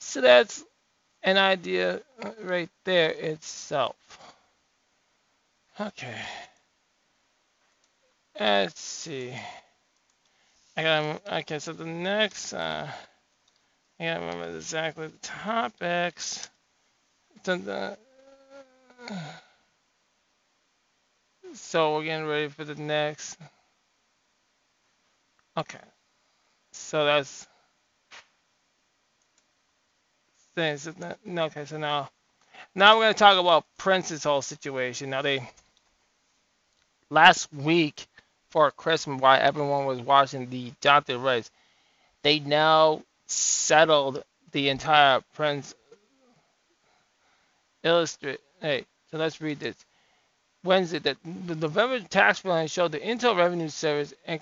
So 0.00 0.20
that's 0.20 0.64
an 1.22 1.36
idea 1.36 2.00
right 2.42 2.70
there 2.84 3.10
itself. 3.10 3.96
Okay. 5.78 6.20
Let's 8.38 8.80
see. 8.80 9.34
I 10.76 10.82
gotta. 10.82 11.36
Okay, 11.38 11.58
so 11.58 11.72
the 11.72 11.84
next. 11.84 12.52
Uh, 12.52 12.88
I 13.98 14.04
gotta 14.04 14.20
remember 14.20 14.56
exactly 14.56 15.08
the 15.08 15.18
topics. 15.18 16.48
Dun, 17.44 17.64
dun. 17.64 17.96
So 21.54 21.96
we're 21.96 22.04
getting 22.04 22.26
ready 22.26 22.48
for 22.48 22.64
the 22.64 22.76
next. 22.76 23.36
Okay. 25.56 25.78
So 26.80 27.04
that's 27.04 27.46
things. 30.54 30.88
Okay, 31.28 31.64
so 31.64 31.78
now 31.78 32.10
now 32.74 32.96
we're 32.96 33.04
gonna 33.04 33.14
talk 33.14 33.38
about 33.38 33.64
Prince's 33.76 34.24
whole 34.24 34.42
situation. 34.42 35.10
Now 35.10 35.22
they 35.22 35.48
last 37.10 37.52
week 37.52 38.06
for 38.50 38.70
Christmas 38.70 39.20
while 39.20 39.38
everyone 39.40 39.86
was 39.86 40.00
watching 40.00 40.50
the 40.50 40.72
Jonathan 40.80 41.22
race, 41.22 41.50
they 42.22 42.40
now 42.40 43.02
settled 43.26 44.24
the 44.52 44.68
entire 44.68 45.20
Prince 45.34 45.74
illustrate. 47.82 48.40
Hey, 48.60 48.84
so 49.10 49.18
let's 49.18 49.40
read 49.40 49.60
this. 49.60 49.76
Wednesday, 50.62 50.98
that 50.98 51.16
the 51.24 51.54
November 51.54 52.00
tax 52.00 52.40
filing 52.40 52.66
showed 52.66 52.92
the 52.92 53.08
Internal 53.08 53.36
Revenue 53.36 53.68
Service 53.68 54.12
and 54.26 54.40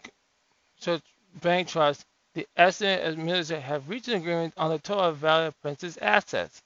so 0.81 1.01
Bank 1.41 1.69
Trust, 1.69 2.05
the 2.39 2.47
estimate 2.57 3.05
administrator 3.05 3.61
have 3.61 3.89
reached 3.89 4.07
an 4.07 4.15
agreement 4.15 4.55
on 4.57 4.71
the 4.71 4.79
total 4.79 5.11
value 5.11 5.49
of 5.49 5.61
Prince's 5.61 5.99
assets. 6.01 6.63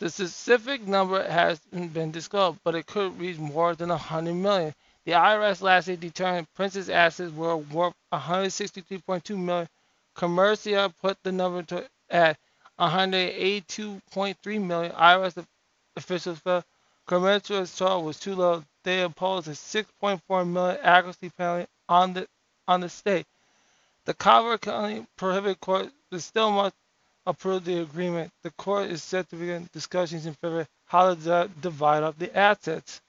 The 0.00 0.10
specific 0.10 0.84
number 0.84 1.22
hasn't 1.22 1.94
been 1.94 2.10
disclosed, 2.10 2.58
but 2.64 2.74
it 2.74 2.86
could 2.86 3.16
reach 3.20 3.38
more 3.38 3.76
than 3.76 3.90
100 3.90 4.34
million. 4.34 4.74
The 5.04 5.12
IRS 5.12 5.62
lastly 5.62 5.94
determined 5.94 6.48
Prince's 6.54 6.90
assets 6.90 7.32
were 7.32 7.56
worth 7.56 7.94
163.2 8.12 9.38
million. 9.38 9.68
Comerica 10.16 10.92
put 11.00 11.22
the 11.22 11.30
number 11.30 11.62
to 11.62 11.88
at 12.10 12.36
182.3 12.80 14.60
million. 14.60 14.90
IRS 14.90 15.46
officials 15.96 16.40
felt 16.40 16.64
Comerica's 17.06 17.76
total 17.76 18.02
was 18.02 18.18
too 18.18 18.34
low. 18.34 18.64
They 18.82 19.02
imposed 19.02 19.46
a 19.46 19.52
6.4 19.52 20.48
million 20.50 20.80
accuracy 20.82 21.30
penalty 21.30 21.68
on 21.88 22.14
the 22.14 22.26
on 22.66 22.80
the 22.80 22.88
state. 22.88 23.24
The 24.06 24.14
Collier 24.14 24.58
County 24.58 25.06
Prohibited 25.16 25.60
Court 25.60 25.90
still 26.18 26.50
must 26.50 26.74
approve 27.26 27.64
the 27.64 27.80
agreement. 27.80 28.30
The 28.42 28.50
court 28.52 28.90
is 28.90 29.02
set 29.02 29.30
to 29.30 29.36
begin 29.36 29.68
discussions 29.72 30.26
in 30.26 30.36
of 30.42 30.68
how 30.86 31.14
to 31.14 31.50
divide 31.60 32.02
up 32.02 32.18
the 32.18 32.36
assets. 32.36 33.00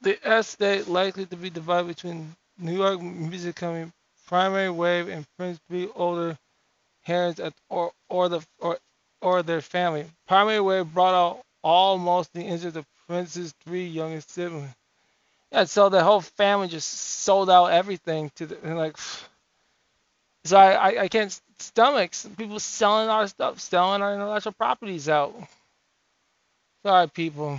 The 0.00 0.18
estate 0.28 0.88
likely 0.88 1.24
to 1.26 1.36
be 1.36 1.50
divided 1.50 1.86
between 1.88 2.34
New 2.58 2.76
York 2.76 3.00
Music 3.00 3.56
Company, 3.56 3.90
Primary 4.26 4.70
Wave, 4.70 5.08
and 5.08 5.24
Prince 5.36 5.60
B. 5.70 5.88
Older 5.94 6.36
Herons 7.02 7.40
or 7.68 7.92
or 8.08 8.28
the 8.28 8.44
or 8.58 8.78
or 9.20 9.42
their 9.42 9.60
family. 9.60 10.06
Primary 10.26 10.60
Wave 10.60 10.92
brought 10.92 11.14
out 11.14 11.42
almost 11.62 12.32
the 12.32 12.42
interest 12.42 12.76
of 12.76 12.86
Prince's 13.06 13.54
three 13.64 13.86
youngest 13.86 14.30
siblings. 14.30 14.70
Yeah, 15.54 15.64
so 15.66 15.88
the 15.88 16.02
whole 16.02 16.20
family 16.20 16.66
just 16.66 16.88
sold 16.88 17.48
out 17.48 17.66
everything 17.66 18.32
to 18.36 18.46
the 18.46 18.74
like. 18.74 18.96
So 20.46 20.58
I, 20.58 20.72
I, 20.72 21.02
I 21.04 21.08
can't 21.08 21.40
stomach 21.58 22.12
people 22.36 22.60
selling 22.60 23.08
our 23.08 23.26
stuff, 23.26 23.60
selling 23.60 24.02
our 24.02 24.12
intellectual 24.12 24.52
properties 24.52 25.08
out. 25.08 25.34
Sorry, 26.84 27.08
people. 27.08 27.58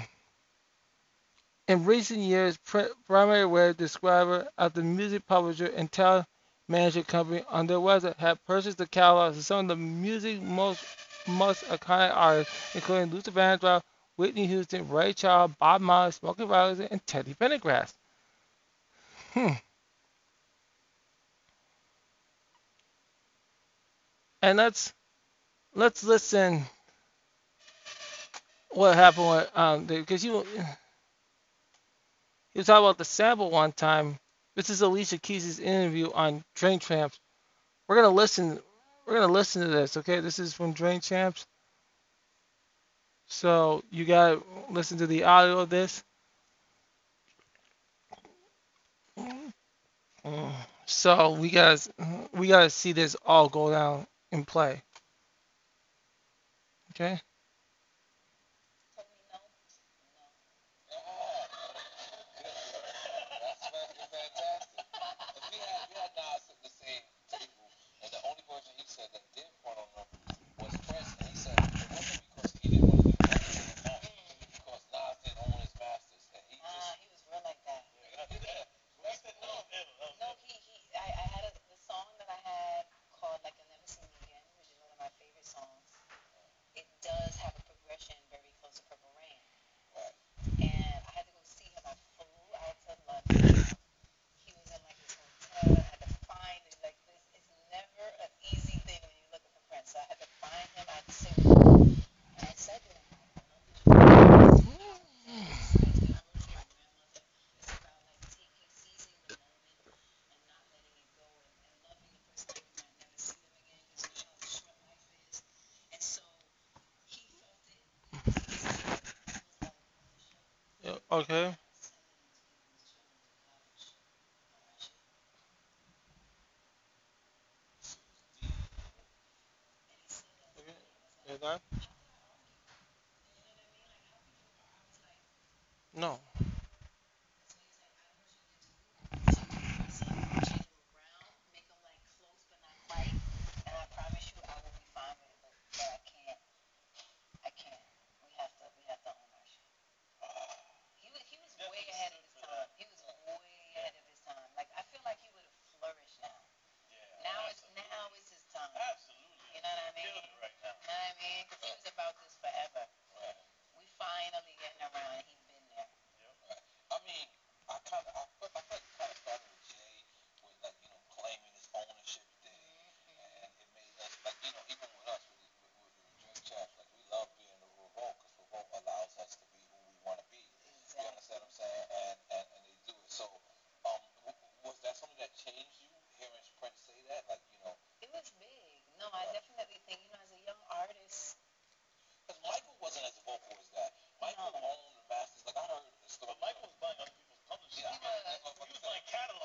In 1.68 1.84
recent 1.84 2.20
years, 2.20 2.60
Primary 3.08 3.48
Wave 3.48 3.78
describer 3.78 4.48
of 4.56 4.74
the 4.74 4.84
music 4.84 5.25
publisher 5.25 5.66
and 5.66 5.92
talent 5.92 6.28
management 6.68 7.08
company 7.08 7.44
on 7.50 7.66
their 7.66 7.78
website 7.78 8.18
have 8.18 8.46
purchased 8.46 8.78
the 8.78 8.86
catalogs 8.86 9.40
of 9.40 9.46
some 9.46 9.62
of 9.62 9.68
the 9.70 9.75
music 9.75 10.44
most 10.44 10.86
most 11.27 11.64
iconic 11.70 12.16
artists, 12.16 12.75
including 12.75 13.10
Luther 13.10 13.31
Vandross, 13.31 13.81
Whitney 14.18 14.48
Houston, 14.48 14.90
Ray 14.90 15.14
Charles, 15.14 15.51
Bob 15.60 15.82
Marley, 15.82 16.12
Smokey 16.12 16.46
Robinson, 16.46 16.88
and 16.92 17.06
Teddy 17.06 17.34
Pendergrass. 17.34 17.94
Hmm. 19.34 19.54
And 24.42 24.58
let's 24.58 24.94
let's 25.74 26.04
listen 26.04 26.64
what 28.70 28.96
happened 28.96 29.30
with 29.30 29.51
um 29.56 29.86
because 29.86 30.24
you 30.24 30.46
you 32.54 32.64
talk 32.64 32.80
about 32.80 32.98
the 32.98 33.06
sample 33.06 33.50
one 33.50 33.74
time. 33.74 34.18
This 34.56 34.70
is 34.70 34.82
Alicia 34.82 35.18
Keys' 35.18 35.60
interview 35.60 36.12
on 36.14 36.44
Drink 36.56 36.84
Champs. 36.84 37.20
We're 37.88 37.98
gonna 37.98 38.10
listen. 38.10 38.60
We're 39.06 39.16
gonna 39.20 39.34
listen 39.34 39.62
to 39.64 39.68
this. 39.68 39.98
Okay, 39.98 40.22
this 40.22 40.40
is 40.40 40.54
from 40.54 40.74
Drink 40.74 41.04
Champs. 41.04 41.46
So 43.27 43.83
you 43.92 44.05
gotta 44.05 44.42
listen 44.70 44.98
to 45.00 45.07
the 45.07 45.24
audio 45.25 45.59
of 45.59 45.70
this. 45.70 46.03
So 50.85 51.31
we 51.31 51.50
gotta 51.50 51.90
we 52.33 52.48
gotta 52.48 52.70
see 52.70 52.94
this 52.94 53.16
all 53.25 53.50
go 53.50 53.72
down 53.72 54.07
in 54.31 54.46
play. 54.46 54.83
Okay. 56.92 57.20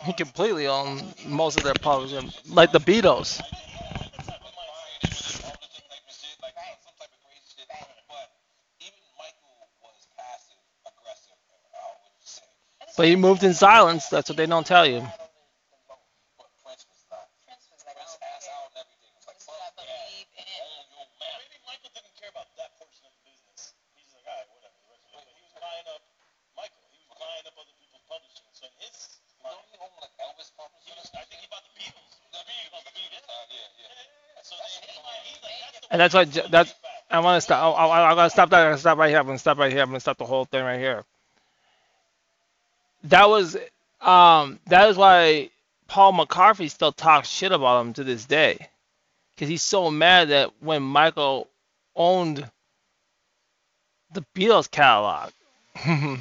He 0.04 0.12
completely 0.14 0.66
owned 0.66 1.02
most 1.26 1.58
of 1.58 1.64
their 1.64 1.74
publishing, 1.74 2.32
like 2.48 2.72
the 2.72 2.80
Beatles. 2.80 3.40
But 12.96 13.08
he 13.08 13.16
moved 13.16 13.44
in 13.44 13.54
silence. 13.54 14.08
That's 14.08 14.30
what 14.30 14.36
they 14.36 14.46
don't 14.46 14.66
tell 14.66 14.86
you. 14.86 15.00
Prince 16.62 16.86
was 16.88 17.06
like, 17.10 17.28
I 17.50 17.54
don't 17.56 18.20
care. 18.20 18.34
This 19.18 19.38
is 19.38 19.46
what 19.46 19.58
I 19.60 19.70
believe 19.76 20.28
in. 35.89 35.89
And 36.00 36.10
that's 36.10 36.14
why 36.14 36.48
that's 36.48 36.74
I 37.10 37.20
want 37.20 37.36
to 37.36 37.40
stop. 37.42 37.78
I, 37.78 37.86
I, 37.86 38.12
I 38.12 38.14
gotta 38.14 38.30
stop 38.30 38.48
that. 38.50 38.60
I 38.60 38.70
gotta 38.70 38.78
stop 38.78 38.96
right 38.96 39.10
here. 39.10 39.18
I'm 39.18 39.26
gonna 39.26 39.38
stop 39.38 39.58
right 39.58 39.70
here. 39.70 39.82
I'm 39.82 39.88
gonna 39.88 40.00
stop 40.00 40.16
the 40.16 40.24
whole 40.24 40.46
thing 40.46 40.64
right 40.64 40.78
here. 40.78 41.04
That 43.04 43.28
was 43.28 43.56
um 44.00 44.58
that 44.68 44.88
is 44.88 44.96
why 44.96 45.50
Paul 45.88 46.14
McCartney 46.14 46.70
still 46.70 46.92
talks 46.92 47.28
shit 47.28 47.52
about 47.52 47.82
him 47.82 47.92
to 47.94 48.04
this 48.04 48.24
day 48.24 48.68
because 49.34 49.50
he's 49.50 49.62
so 49.62 49.90
mad 49.90 50.30
that 50.30 50.52
when 50.60 50.82
Michael 50.82 51.48
owned 51.94 52.50
the 54.14 54.24
Beatles 54.34 54.70
catalog, 54.70 55.32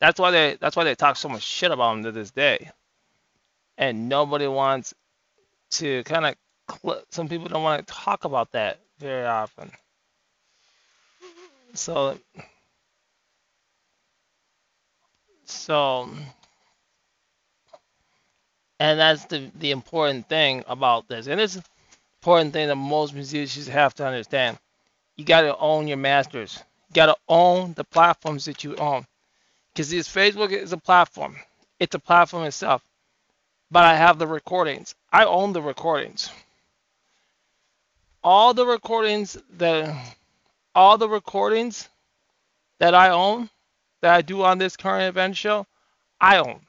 that's 0.00 0.18
why 0.18 0.30
they 0.30 0.56
that's 0.58 0.74
why 0.74 0.84
they 0.84 0.94
talk 0.94 1.16
so 1.16 1.28
much 1.28 1.42
shit 1.42 1.70
about 1.70 1.98
him 1.98 2.04
to 2.04 2.12
this 2.12 2.30
day, 2.30 2.70
and 3.76 4.08
nobody 4.08 4.46
wants 4.46 4.94
to 5.72 6.02
kind 6.04 6.24
of 6.24 6.34
some 7.10 7.28
people 7.28 7.48
don't 7.48 7.62
want 7.62 7.86
to 7.86 7.94
talk 7.94 8.24
about 8.24 8.52
that 8.52 8.78
very 8.98 9.26
often. 9.26 9.70
So 11.74 12.18
so 15.44 16.08
and 18.78 18.98
that's 18.98 19.26
the 19.26 19.50
the 19.58 19.70
important 19.70 20.28
thing 20.28 20.64
about 20.66 21.06
this, 21.08 21.26
and 21.26 21.40
it's 21.40 21.58
important 22.20 22.52
thing 22.52 22.68
that 22.68 22.76
most 22.76 23.14
musicians 23.14 23.68
have 23.68 23.94
to 23.94 24.06
understand. 24.06 24.58
You 25.16 25.24
got 25.24 25.42
to 25.42 25.56
own 25.56 25.86
your 25.86 25.98
masters. 25.98 26.62
You 26.88 26.94
got 26.94 27.06
to 27.06 27.16
own 27.28 27.74
the 27.74 27.84
platforms 27.84 28.46
that 28.46 28.64
you 28.64 28.74
own. 28.76 29.06
Because 29.72 29.90
this 29.90 30.08
Facebook 30.08 30.50
is 30.50 30.72
a 30.72 30.78
platform. 30.78 31.36
It's 31.78 31.94
a 31.94 31.98
platform 31.98 32.44
itself. 32.44 32.82
But 33.70 33.84
I 33.84 33.96
have 33.96 34.18
the 34.18 34.26
recordings. 34.26 34.94
I 35.12 35.24
own 35.24 35.52
the 35.52 35.62
recordings. 35.62 36.30
All 38.22 38.54
the 38.54 38.66
recordings 38.66 39.36
that 39.56 40.16
all 40.74 40.98
the 40.98 41.08
recordings 41.08 41.88
that 42.78 42.94
I 42.94 43.10
own 43.10 43.48
that 44.00 44.14
I 44.14 44.22
do 44.22 44.42
on 44.42 44.58
this 44.58 44.76
current 44.76 45.08
event 45.08 45.36
show, 45.36 45.66
I 46.20 46.38
own. 46.38 46.60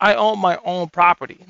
I 0.00 0.14
own 0.14 0.38
my 0.38 0.58
own 0.64 0.88
property. 0.88 1.44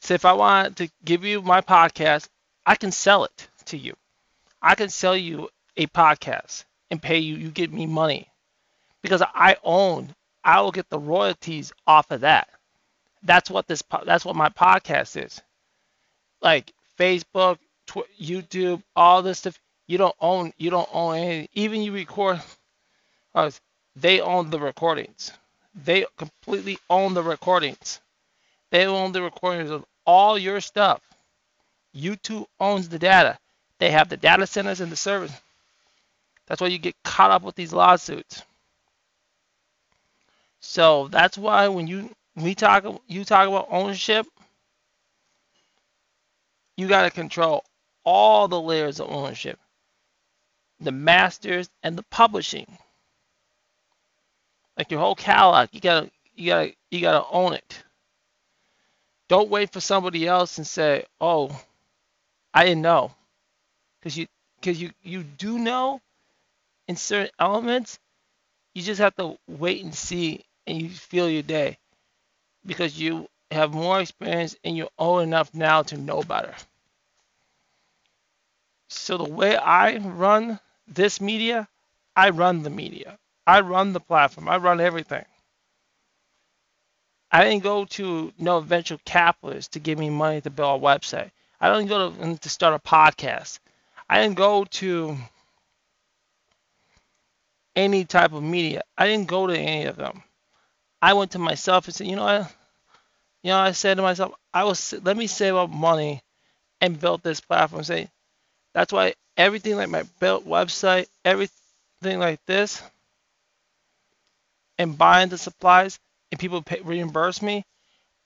So 0.00 0.14
if 0.14 0.24
I 0.24 0.34
want 0.34 0.76
to 0.76 0.88
give 1.04 1.24
you 1.24 1.42
my 1.42 1.62
podcast, 1.62 2.28
I 2.64 2.76
can 2.76 2.92
sell 2.92 3.24
it 3.24 3.48
to 3.66 3.76
you. 3.76 3.94
I 4.60 4.74
can 4.74 4.88
sell 4.88 5.16
you 5.16 5.48
a 5.76 5.86
podcast 5.86 6.64
and 6.90 7.02
pay 7.02 7.18
you. 7.18 7.36
You 7.36 7.50
give 7.50 7.72
me 7.72 7.86
money 7.86 8.28
because 9.02 9.22
I 9.22 9.56
own. 9.64 10.14
I 10.44 10.60
will 10.60 10.72
get 10.72 10.88
the 10.88 10.98
royalties 10.98 11.72
off 11.86 12.10
of 12.10 12.20
that. 12.20 12.48
That's 13.26 13.50
what 13.50 13.66
this. 13.66 13.82
That's 14.04 14.24
what 14.24 14.36
my 14.36 14.48
podcast 14.48 15.22
is. 15.22 15.42
Like 16.40 16.72
Facebook, 16.98 17.58
YouTube, 18.20 18.82
all 18.94 19.22
this 19.22 19.40
stuff. 19.40 19.58
You 19.86 19.98
don't 19.98 20.14
own. 20.20 20.52
You 20.58 20.70
don't 20.70 20.88
own 20.92 21.16
any. 21.16 21.50
Even 21.54 21.82
you 21.82 21.92
record 21.92 22.40
us. 23.34 23.60
They 23.96 24.20
own 24.20 24.50
the 24.50 24.60
recordings. 24.60 25.32
They 25.74 26.06
completely 26.16 26.78
own 26.88 27.14
the 27.14 27.22
recordings. 27.22 28.00
They 28.70 28.86
own 28.86 29.12
the 29.12 29.22
recordings 29.22 29.70
of 29.70 29.84
all 30.06 30.38
your 30.38 30.60
stuff. 30.60 31.00
YouTube 31.94 32.46
owns 32.60 32.88
the 32.88 32.98
data. 32.98 33.38
They 33.78 33.90
have 33.90 34.08
the 34.08 34.16
data 34.16 34.46
centers 34.46 34.80
and 34.80 34.92
the 34.92 34.96
servers. 34.96 35.30
That's 36.46 36.60
why 36.60 36.68
you 36.68 36.78
get 36.78 36.94
caught 37.02 37.30
up 37.30 37.42
with 37.42 37.56
these 37.56 37.72
lawsuits. 37.72 38.42
So 40.60 41.08
that's 41.08 41.38
why 41.38 41.68
when 41.68 41.86
you 41.86 42.14
we 42.36 42.54
talk 42.54 42.84
you 43.06 43.24
talk 43.24 43.48
about 43.48 43.68
ownership, 43.70 44.26
you 46.76 46.86
got 46.88 47.02
to 47.02 47.10
control 47.10 47.64
all 48.04 48.46
the 48.46 48.60
layers 48.60 49.00
of 49.00 49.10
ownership, 49.10 49.58
the 50.80 50.92
masters 50.92 51.68
and 51.82 51.96
the 51.96 52.04
publishing. 52.04 52.66
Like 54.76 54.90
your 54.90 55.00
whole 55.00 55.14
catalog, 55.14 55.70
you 55.72 55.80
gotta 55.80 56.10
you 56.34 56.46
gotta 56.48 56.72
you 56.90 57.00
gotta 57.00 57.26
own 57.30 57.54
it. 57.54 57.82
Don't 59.28 59.48
wait 59.48 59.72
for 59.72 59.80
somebody 59.80 60.26
else 60.28 60.58
and 60.58 60.66
say, 60.66 61.04
"Oh, 61.20 61.58
I 62.52 62.64
didn't 62.64 62.82
know," 62.82 63.14
because 63.98 64.16
you 64.18 64.26
because 64.60 64.80
you 64.80 64.92
you 65.02 65.22
do 65.22 65.58
know 65.58 66.02
in 66.88 66.96
certain 66.96 67.32
elements. 67.38 67.98
You 68.74 68.82
just 68.82 69.00
have 69.00 69.16
to 69.16 69.38
wait 69.48 69.82
and 69.82 69.94
see, 69.94 70.44
and 70.66 70.80
you 70.80 70.90
feel 70.90 71.30
your 71.30 71.42
day 71.42 71.78
because 72.66 72.98
you 72.98 73.28
have 73.50 73.72
more 73.74 74.00
experience 74.00 74.56
and 74.64 74.76
you're 74.76 74.90
old 74.98 75.22
enough 75.22 75.54
now 75.54 75.82
to 75.84 75.96
know 75.96 76.22
better. 76.22 76.54
So 78.88 79.16
the 79.16 79.24
way 79.30 79.56
I 79.56 79.98
run 79.98 80.58
this 80.88 81.20
media, 81.20 81.68
I 82.16 82.30
run 82.30 82.62
the 82.64 82.70
media. 82.70 83.18
I 83.46 83.60
run 83.60 83.92
the 83.92 84.00
platform. 84.00 84.48
I 84.48 84.56
run 84.56 84.80
everything. 84.80 85.24
I 87.30 87.44
didn't 87.44 87.62
go 87.62 87.84
to 87.84 88.32
no 88.38 88.60
venture 88.60 88.98
capitalist 89.04 89.72
to 89.72 89.78
give 89.78 89.98
me 89.98 90.10
money 90.10 90.40
to 90.40 90.50
build 90.50 90.82
a 90.82 90.84
website. 90.84 91.30
I 91.60 91.70
didn't 91.72 91.86
go 91.88 92.10
to, 92.10 92.38
to 92.38 92.48
start 92.48 92.74
a 92.74 92.80
podcast. 92.80 93.60
I 94.10 94.22
didn't 94.22 94.36
go 94.36 94.64
to 94.64 95.16
any 97.76 98.04
type 98.04 98.32
of 98.32 98.42
media. 98.42 98.82
I 98.98 99.06
didn't 99.06 99.28
go 99.28 99.46
to 99.46 99.56
any 99.56 99.84
of 99.84 99.96
them. 99.96 100.22
I 101.02 101.12
went 101.14 101.32
to 101.32 101.38
myself 101.38 101.86
and 101.86 101.94
said, 101.94 102.06
you 102.06 102.16
know 102.16 102.24
what? 102.24 102.52
You 103.42 103.50
know, 103.50 103.58
I 103.58 103.72
said 103.72 103.96
to 103.96 104.02
myself, 104.02 104.34
I 104.52 104.64
was 104.64 104.94
let 105.04 105.16
me 105.16 105.26
save 105.26 105.54
up 105.54 105.70
money 105.70 106.22
and 106.80 107.00
build 107.00 107.22
this 107.22 107.40
platform. 107.40 107.84
Say 107.84 108.10
that's 108.74 108.92
why 108.92 109.14
everything 109.36 109.76
like 109.76 109.88
my 109.88 110.04
built 110.20 110.46
website, 110.46 111.06
everything 111.24 112.18
like 112.18 112.44
this, 112.46 112.82
and 114.78 114.98
buying 114.98 115.28
the 115.28 115.38
supplies 115.38 115.98
and 116.30 116.40
people 116.40 116.62
pay, 116.62 116.80
reimburse 116.80 117.42
me, 117.42 117.64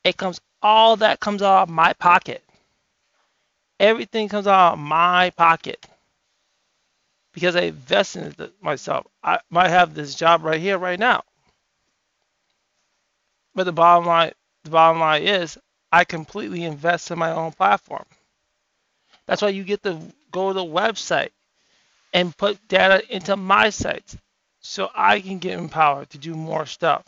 it 0.05 0.17
comes 0.17 0.41
all 0.63 0.97
that 0.97 1.21
comes 1.21 1.43
out 1.43 1.63
of 1.65 1.69
my 1.69 1.93
pocket. 1.95 2.43
Everything 3.79 4.29
comes 4.29 4.47
out 4.47 4.75
of 4.75 4.79
my 4.79 5.31
pocket 5.31 5.85
because 7.33 7.57
I 7.57 7.63
invested 7.63 8.39
in 8.39 8.51
myself. 8.61 9.07
I 9.23 9.39
might 9.51 9.69
have 9.69 9.95
this 9.95 10.15
job 10.15 10.45
right 10.45 10.61
here, 10.61 10.79
right 10.79 10.99
now, 10.99 11.23
but 13.55 13.65
the 13.65 13.73
bottom 13.73 14.07
line, 14.07 14.33
the 14.65 14.71
bottom 14.71 15.01
line 15.01 15.23
is 15.23 15.59
I 15.93 16.05
completely 16.05 16.65
invest 16.65 17.11
in 17.11 17.19
my 17.19 17.33
own 17.33 17.53
platform. 17.53 18.05
That's 19.27 19.43
why 19.43 19.49
you 19.49 19.65
get 19.65 19.83
to 19.85 20.01
go 20.31 20.49
to 20.49 20.55
the 20.55 20.65
website 20.65 21.31
and 22.13 22.37
put 22.37 22.69
data 22.69 23.03
into 23.15 23.37
my 23.37 23.71
sites 23.71 24.17
so 24.61 24.91
I 24.95 25.21
can 25.21 25.39
get 25.39 25.59
empowered 25.59 26.11
to 26.11 26.19
do 26.19 26.35
more 26.35 26.67
stuff. 26.67 27.05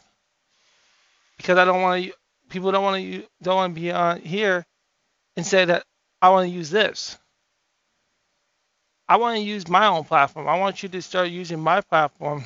Because 1.37 1.59
I 1.59 1.64
don't 1.64 1.83
want 1.83 2.05
to, 2.05 2.12
people 2.48 2.72
don't 2.72 2.85
want 2.85 3.02
to, 3.02 3.24
don't 3.42 3.57
want 3.57 3.74
to 3.74 3.81
be 3.81 3.90
on 3.90 4.20
here 4.20 4.64
and 5.37 5.46
say 5.46 5.64
that 5.64 5.85
I 6.20 6.31
want 6.31 6.48
to 6.48 6.55
use 6.55 6.70
this. 6.70 7.18
I 9.09 9.16
want 9.16 9.37
to 9.37 9.42
use 9.42 9.68
my 9.68 9.87
own 9.87 10.05
platform. 10.05 10.48
I 10.48 10.59
want 10.59 10.83
you 10.83 10.88
to 10.88 11.02
start 11.02 11.28
using 11.28 11.61
my 11.61 11.81
platform 11.81 12.44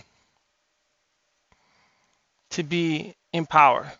to 2.56 2.62
be 2.62 3.14
in 3.34 3.44
power 3.44 3.92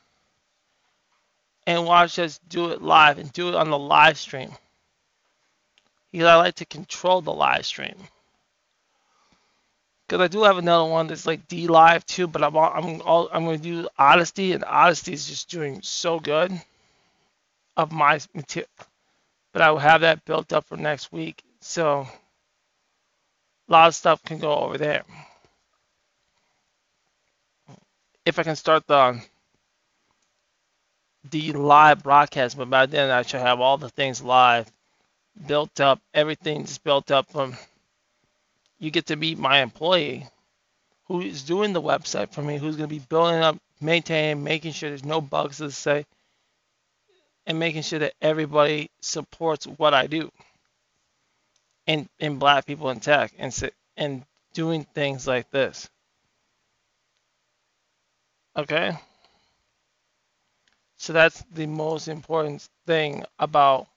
and 1.66 1.84
watch 1.84 2.18
us 2.18 2.40
do 2.48 2.70
it 2.70 2.80
live 2.80 3.18
and 3.18 3.30
do 3.34 3.50
it 3.50 3.54
on 3.54 3.68
the 3.68 3.78
live 3.78 4.16
stream. 4.16 4.50
Because 6.10 6.26
I 6.26 6.36
like 6.36 6.54
to 6.56 6.64
control 6.64 7.20
the 7.20 7.34
live 7.34 7.66
stream. 7.66 7.96
Because 10.08 10.22
I 10.22 10.28
do 10.28 10.44
have 10.44 10.56
another 10.56 10.88
one 10.88 11.06
that's 11.06 11.26
like 11.26 11.46
DLive 11.48 12.06
too, 12.06 12.26
but 12.26 12.42
I'm 12.42 12.56
I'm 12.56 13.02
all, 13.02 13.28
I'm 13.30 13.44
gonna 13.44 13.58
do 13.58 13.88
Honesty, 13.98 14.52
and 14.52 14.64
Honesty 14.64 15.12
is 15.12 15.26
just 15.26 15.50
doing 15.50 15.82
so 15.82 16.18
good 16.18 16.50
of 17.76 17.92
my 17.92 18.18
material. 18.32 18.70
But 19.52 19.60
I 19.60 19.70
will 19.70 19.80
have 19.80 20.00
that 20.00 20.24
built 20.24 20.54
up 20.54 20.64
for 20.64 20.78
next 20.78 21.12
week, 21.12 21.42
so 21.60 22.08
a 23.68 23.72
lot 23.72 23.88
of 23.88 23.94
stuff 23.94 24.22
can 24.22 24.38
go 24.38 24.54
over 24.54 24.78
there. 24.78 25.02
If 28.26 28.40
I 28.40 28.44
can 28.44 28.56
start 28.56 28.86
the 28.88 29.22
the 31.30 31.52
live 31.52 32.02
broadcast, 32.02 32.58
but 32.58 32.70
by 32.70 32.86
then 32.86 33.10
I 33.10 33.22
should 33.22 33.40
have 33.40 33.60
all 33.60 33.78
the 33.78 33.88
things 33.90 34.22
live 34.22 34.70
built 35.46 35.80
up, 35.80 36.00
everything's 36.14 36.78
built 36.78 37.10
up 37.10 37.30
from 37.32 37.56
you 38.78 38.90
get 38.90 39.06
to 39.06 39.16
meet 39.16 39.38
my 39.38 39.62
employee 39.62 40.28
who 41.06 41.20
is 41.22 41.42
doing 41.44 41.72
the 41.72 41.82
website 41.82 42.32
for 42.32 42.42
me, 42.42 42.58
who's 42.58 42.76
going 42.76 42.88
to 42.88 42.94
be 42.94 43.00
building 43.08 43.40
up, 43.40 43.58
maintaining, 43.80 44.44
making 44.44 44.72
sure 44.72 44.90
there's 44.90 45.04
no 45.04 45.20
bugs 45.20 45.58
to 45.58 45.70
say, 45.70 46.06
and 47.46 47.58
making 47.58 47.82
sure 47.82 48.00
that 48.00 48.14
everybody 48.22 48.90
supports 49.00 49.66
what 49.66 49.94
I 49.94 50.06
do 50.08 50.30
in 51.86 52.08
in 52.20 52.38
black 52.38 52.66
people 52.66 52.90
in 52.90 53.00
tech 53.00 53.32
and 53.38 53.52
and 53.96 54.24
doing 54.54 54.84
things 54.94 55.26
like 55.26 55.50
this. 55.50 55.88
Okay? 58.56 58.98
So 60.98 61.12
that's 61.12 61.42
the 61.52 61.66
most 61.66 62.08
important 62.08 62.68
thing 62.86 63.24
about 63.38 63.88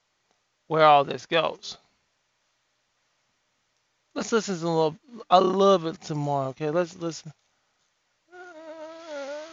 where 0.68 0.84
all 0.84 1.04
this 1.04 1.26
goes. 1.26 1.76
Let's 4.14 4.32
listen 4.32 4.58
to 4.60 4.66
a 4.66 4.68
little 4.68 4.96
a 5.30 5.40
little 5.40 5.78
bit 5.92 6.10
more, 6.10 6.44
okay? 6.46 6.70
Let's 6.70 6.96
listen. 6.96 7.32
Uh, 8.32 8.38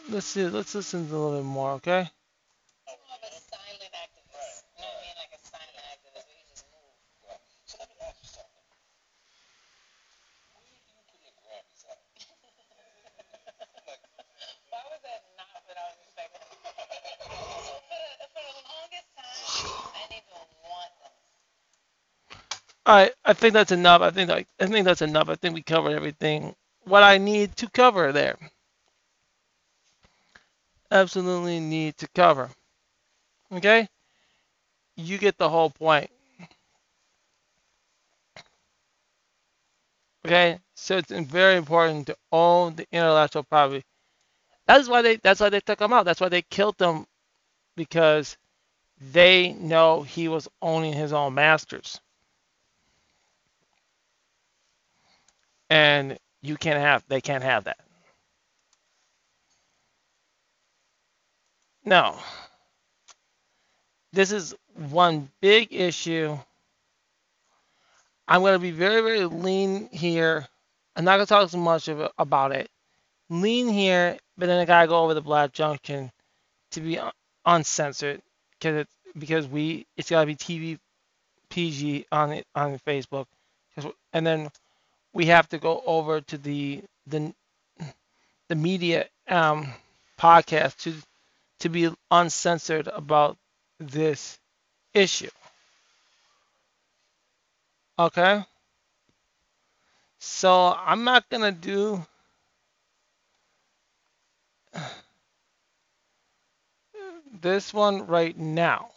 let's 0.09 0.25
see. 0.27 0.45
Let's 0.47 0.75
listen 0.75 1.07
to 1.09 1.15
a 1.15 1.17
little 1.17 1.37
bit 1.39 1.45
more, 1.45 1.71
okay? 1.73 2.09
He's 2.87 2.97
more 3.07 3.17
of 3.17 3.23
a 3.23 3.31
silent 3.33 3.93
activist. 3.93 4.63
You 4.77 4.83
know 4.83 4.89
what 4.89 4.99
I 4.99 5.05
mean? 5.05 5.15
Like 5.21 5.33
a 5.35 5.41
silent 5.45 5.77
activist 5.93 6.27
where 6.27 6.37
he 6.37 6.45
just 6.49 6.65
move. 6.73 6.93
So 7.65 7.77
let 7.79 7.89
me 7.89 7.95
ask 8.07 8.17
you 8.23 8.29
something. 8.29 8.65
Where 10.53 10.63
do 10.65 10.73
you 10.73 10.81
put 11.07 11.19
your 11.23 11.35
Grammys 11.41 11.81
at? 11.91 11.99
Why 14.69 14.83
was 14.91 15.01
that 15.03 15.21
not 15.37 15.59
what 15.67 15.77
I 15.77 15.85
was 15.91 15.99
expecting? 16.03 16.47
So 16.47 17.73
for 17.89 17.99
the, 17.99 18.27
for 18.31 18.43
the 18.47 18.55
longest 18.69 19.09
time, 19.17 19.47
I 19.95 20.03
didn't 20.11 20.27
even 20.29 20.47
want 20.65 20.93
them. 21.01 21.13
Right. 22.87 23.11
I 23.25 23.33
think 23.33 23.53
that's 23.53 23.73
enough. 23.73 24.01
I 24.01 24.11
think 24.11 24.29
like 24.29 24.47
I 24.61 24.67
think 24.67 24.85
that's 24.85 25.01
enough. 25.01 25.29
I 25.29 25.35
think 25.35 25.53
we 25.53 25.61
covered 25.61 25.91
everything. 25.91 26.55
What 26.85 27.03
I 27.03 27.17
need 27.17 27.55
to 27.57 27.69
cover 27.69 28.13
there. 28.13 28.37
Absolutely 30.89 31.59
need 31.59 31.97
to 31.97 32.07
cover. 32.15 32.49
Okay? 33.51 33.89
You 34.95 35.17
get 35.17 35.37
the 35.37 35.49
whole 35.49 35.69
point. 35.69 36.09
Okay? 40.25 40.59
So 40.75 40.97
it's 40.97 41.11
very 41.11 41.57
important 41.57 42.07
to 42.07 42.17
own 42.31 42.75
the 42.75 42.87
intellectual 42.91 43.43
property. 43.43 43.83
That's 44.65 44.87
why 44.87 45.01
they 45.01 45.17
that's 45.17 45.41
why 45.41 45.49
they 45.49 45.59
took 45.61 45.81
him 45.81 45.91
out. 45.93 46.05
That's 46.05 46.21
why 46.21 46.29
they 46.29 46.41
killed 46.43 46.81
him 46.81 47.05
because 47.75 48.37
they 49.11 49.53
know 49.53 50.03
he 50.03 50.29
was 50.29 50.47
owning 50.61 50.93
his 50.93 51.11
own 51.13 51.33
masters. 51.33 51.99
And 55.69 56.17
you 56.41 56.55
can't 56.57 56.79
have 56.79 57.03
they 57.07 57.21
can't 57.21 57.43
have 57.43 57.65
that. 57.65 57.77
No. 61.85 62.17
This 64.13 64.31
is 64.31 64.55
one 64.75 65.29
big 65.41 65.73
issue. 65.73 66.37
I'm 68.27 68.41
going 68.41 68.53
to 68.53 68.59
be 68.59 68.71
very, 68.71 69.01
very 69.01 69.25
lean 69.25 69.89
here. 69.91 70.47
I'm 70.95 71.05
not 71.05 71.15
going 71.17 71.25
to 71.27 71.29
talk 71.29 71.49
so 71.49 71.57
much 71.57 71.87
of, 71.87 72.11
about 72.17 72.51
it. 72.51 72.69
Lean 73.29 73.69
here, 73.69 74.17
but 74.37 74.47
then 74.47 74.59
I 74.59 74.65
got 74.65 74.81
to 74.81 74.87
go 74.87 75.03
over 75.03 75.13
the 75.13 75.21
Black 75.21 75.53
Junction 75.53 76.11
to 76.71 76.81
be 76.81 76.99
un- 76.99 77.11
uncensored 77.45 78.21
because 78.59 78.75
it's 78.81 78.93
because 79.17 79.47
we 79.47 79.85
it's 79.95 80.09
got 80.09 80.21
to 80.21 80.25
be 80.27 80.35
TV 80.35 80.79
PG 81.49 82.05
on 82.11 82.31
it 82.33 82.47
on 82.55 82.79
Facebook, 82.79 83.25
and 84.13 84.25
then 84.25 84.49
we 85.17 85.25
have 85.27 85.49
to 85.49 85.57
go 85.59 85.83
over 85.85 86.21
to 86.21 86.37
the 86.37 86.83
the 87.07 87.33
the 88.49 88.55
media 88.55 89.07
um, 89.29 89.73
podcast 90.17 90.77
to 90.79 90.93
to 91.59 91.69
be 91.69 91.89
uncensored 92.11 92.87
about 92.87 93.37
this 93.79 94.39
issue. 94.93 95.29
Okay, 97.99 98.43
so 100.19 100.75
I'm 100.77 101.03
not 101.03 101.27
gonna 101.29 101.51
do 101.51 102.05
this 107.41 107.73
one 107.73 108.05
right 108.07 108.37
now. 108.37 108.89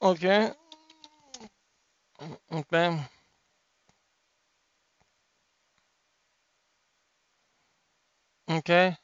Okay, 0.00 0.52
okay, 2.50 2.98
okay. 8.48 8.96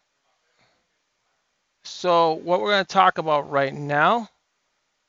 So 1.85 2.35
what 2.35 2.61
we're 2.61 2.73
gonna 2.73 2.85
talk 2.85 3.19
about 3.19 3.51
right 3.51 3.75
now. 3.75 4.29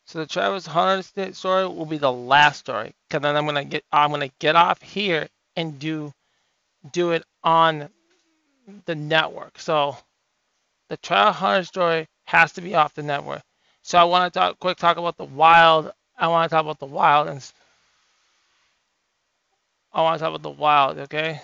So 0.05 0.19
the 0.19 0.27
Travis 0.27 0.65
Hunter 0.67 1.33
story 1.33 1.67
will 1.67 1.85
be 1.85 1.97
the 1.97 2.11
last 2.11 2.59
story, 2.59 2.93
cause 3.09 3.21
then 3.21 3.35
I'm 3.37 3.45
gonna 3.45 3.65
get 3.65 3.83
I'm 3.91 4.11
gonna 4.11 4.29
get 4.39 4.55
off 4.55 4.81
here 4.81 5.29
and 5.55 5.79
do 5.79 6.13
do 6.93 7.11
it 7.11 7.23
on 7.43 7.89
the 8.85 8.95
network. 8.95 9.59
So 9.59 9.97
the 10.89 10.97
Travis 10.97 11.37
Hunter 11.37 11.63
story 11.65 12.07
has 12.25 12.53
to 12.53 12.61
be 12.61 12.75
off 12.75 12.93
the 12.93 13.03
network. 13.03 13.43
So 13.83 13.97
I 13.97 14.05
want 14.05 14.33
to 14.33 14.39
talk 14.39 14.59
quick 14.59 14.77
talk 14.77 14.97
about 14.97 15.17
the 15.17 15.25
wild. 15.25 15.91
I 16.17 16.27
want 16.27 16.49
to 16.49 16.55
talk 16.55 16.63
about 16.63 16.79
the 16.79 16.85
wild 16.85 17.27
and 17.29 17.51
I 19.93 20.01
want 20.01 20.19
to 20.19 20.23
talk 20.23 20.29
about 20.29 20.43
the 20.43 20.49
wild. 20.49 20.97
Okay. 20.99 21.41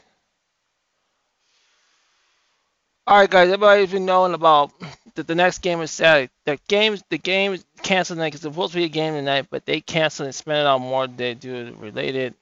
All 3.10 3.18
right, 3.18 3.30
guys. 3.30 3.48
Everybody's 3.48 3.92
been 3.92 4.06
knowing 4.06 4.36
about 4.36 4.72
that 5.16 5.28
the 5.28 5.36
next 5.36 5.64
game 5.64 5.82
is 5.82 5.90
Saturday. 5.92 6.32
The 6.46 6.60
games, 6.68 7.04
the 7.10 7.18
game 7.18 7.54
is 7.54 7.66
canceled 7.82 8.18
tonight 8.18 8.28
because 8.30 8.46
it's 8.46 8.54
supposed 8.54 8.74
to 8.74 8.80
be 8.80 8.86
a 8.86 8.90
game 8.90 9.16
tonight, 9.16 9.48
but 9.50 9.66
they 9.66 9.82
canceled 9.82 10.28
and 10.28 10.36
spent 10.36 10.60
it 10.60 10.68
on 10.68 10.82
more 10.84 11.08
they 11.08 11.34
do 11.34 11.76
related, 11.80 12.36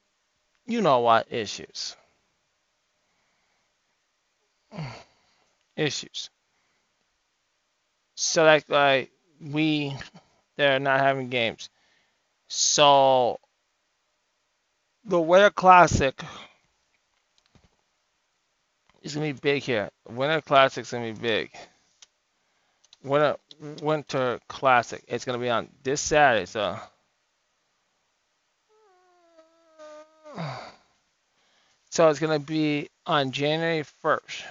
you 0.68 0.82
know 0.82 1.00
what 1.00 1.28
issues, 1.32 1.96
issues. 5.78 6.30
So 8.16 8.44
that's 8.44 8.68
why 8.70 9.10
we 9.40 9.96
they're 10.58 10.80
not 10.80 11.00
having 11.00 11.30
games. 11.30 11.70
So 12.50 13.40
the 15.06 15.22
Winter 15.22 15.52
Classic 15.52 16.22
is 19.08 19.16
gonna 19.16 19.34
be 19.34 19.40
big 19.40 19.64
here. 19.64 19.90
Winter 20.10 20.42
Classic's 20.42 20.92
gonna 20.92 21.14
be 21.14 21.20
big. 21.20 21.52
Winter 23.04 23.38
Winter 23.82 24.40
Classic. 24.48 25.04
It's 25.08 25.26
gonna 25.26 25.38
be 25.40 25.50
on 25.50 25.70
this 25.84 26.02
Saturday. 26.02 26.46
So 26.46 26.80
so 31.90 32.10
it's 32.10 32.20
gonna 32.20 32.40
be 32.40 32.90
on 33.06 33.32
January 33.32 33.84
1st. 34.04 34.44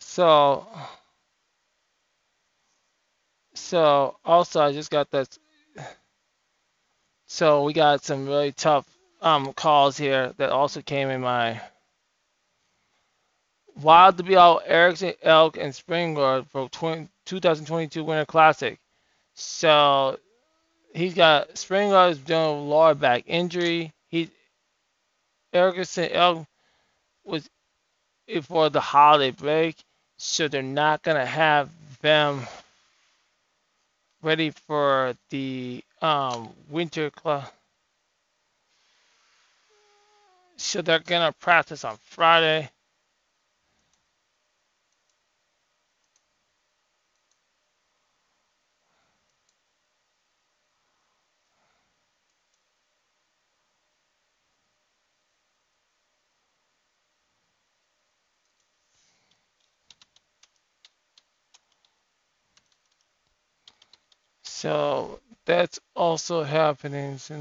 So 0.00 0.66
so 3.54 4.16
also 4.24 4.60
I 4.62 4.72
just 4.72 4.90
got 4.90 5.10
this. 5.10 5.38
So 7.26 7.64
we 7.64 7.72
got 7.72 8.04
some 8.04 8.26
really 8.26 8.52
tough 8.52 8.86
um 9.20 9.52
calls 9.52 9.96
here 9.96 10.32
that 10.36 10.50
also 10.50 10.82
came 10.82 11.08
in 11.08 11.20
my 11.20 11.60
Wild 13.82 14.16
to 14.16 14.22
be 14.22 14.36
out 14.36 14.62
Erickson, 14.64 15.12
Elk, 15.22 15.58
and 15.58 15.74
Spurgeon 15.74 16.44
for 16.50 16.68
20, 16.70 17.08
2022 17.26 18.04
Winter 18.04 18.24
Classic. 18.24 18.78
So 19.34 20.18
he's 20.94 21.12
got 21.12 21.58
Spurgeon 21.58 21.92
is 22.10 22.18
dealing 22.18 22.60
with 22.60 22.70
lower 22.70 22.94
back 22.94 23.24
injury. 23.26 23.92
He 24.08 24.30
Eriksson 25.52 26.08
Ek 26.10 26.46
was 27.24 27.50
for 28.42 28.70
the 28.70 28.80
holiday 28.80 29.30
break, 29.30 29.76
so 30.16 30.48
they're 30.48 30.62
not 30.62 31.02
gonna 31.02 31.26
have 31.26 31.68
them 32.00 32.46
ready 34.26 34.50
for 34.50 35.14
the 35.30 35.84
um, 36.02 36.50
winter 36.68 37.10
club. 37.10 37.44
So 40.56 40.82
they're 40.82 40.98
gonna 40.98 41.32
practice 41.32 41.84
on 41.84 41.96
Friday. 42.02 42.70
So 64.66 65.20
that's 65.46 65.80
also 65.96 66.44
happening. 66.44 67.18
So, 67.18 67.36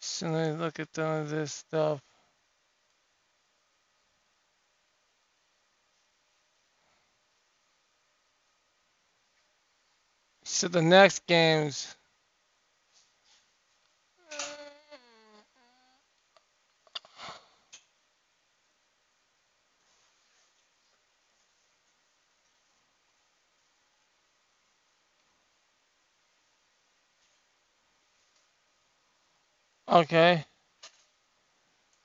so 0.00 0.28
let 0.28 0.52
me 0.52 0.58
look 0.58 0.80
at 0.80 0.94
some 0.94 1.22
of 1.22 1.30
this 1.30 1.52
stuff. 1.52 2.00
So 10.44 10.68
the 10.68 10.82
next 10.82 11.26
games. 11.26 11.96
Okay. 29.88 30.44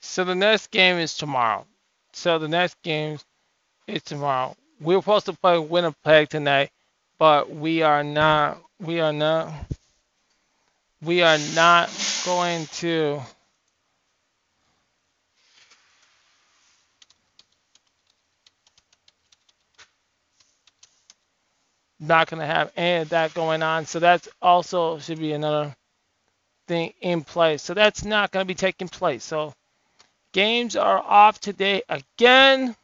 So 0.02 0.24
the 0.24 0.36
next 0.36 0.72
game 0.72 0.98
is 0.98 1.16
tomorrow. 1.16 1.66
So 2.14 2.40
the 2.40 2.48
next 2.48 2.82
game 2.82 3.20
is 3.88 4.04
tomorrow. 4.04 4.56
We 4.82 4.96
were 4.96 5.02
supposed 5.02 5.26
to 5.28 5.34
play 5.34 5.60
Winnipeg 5.60 6.30
tonight, 6.30 6.72
but 7.18 7.50
we 7.50 7.82
are 7.82 8.04
not. 8.04 8.60
We 8.80 9.00
are 9.00 9.14
not. 9.14 9.54
We 11.02 11.22
are 11.22 11.38
not 11.56 11.90
going 12.26 12.66
to. 12.78 13.22
Not 22.02 22.30
going 22.30 22.40
to 22.40 22.46
have 22.46 22.72
any 22.78 23.02
of 23.02 23.10
that 23.10 23.34
going 23.34 23.62
on. 23.62 23.86
So 23.86 24.00
that's 24.00 24.30
also 24.42 25.00
should 25.00 25.20
be 25.20 25.34
another 25.34 25.76
thing 26.70 26.94
in 27.02 27.24
place. 27.24 27.64
So 27.64 27.74
that's 27.74 28.06
not 28.06 28.32
going 28.32 28.46
to 28.46 28.48
be 28.48 28.56
taking 28.56 28.88
place. 28.88 29.26
So 29.26 29.54
games 30.32 30.78
are 30.78 31.00
off 31.00 31.42
today 31.42 31.82
again. 31.90 32.76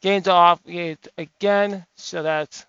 Games 0.00 0.28
are 0.28 0.52
off 0.52 0.60
again. 1.18 1.84
So 1.96 2.22
that's 2.22 2.64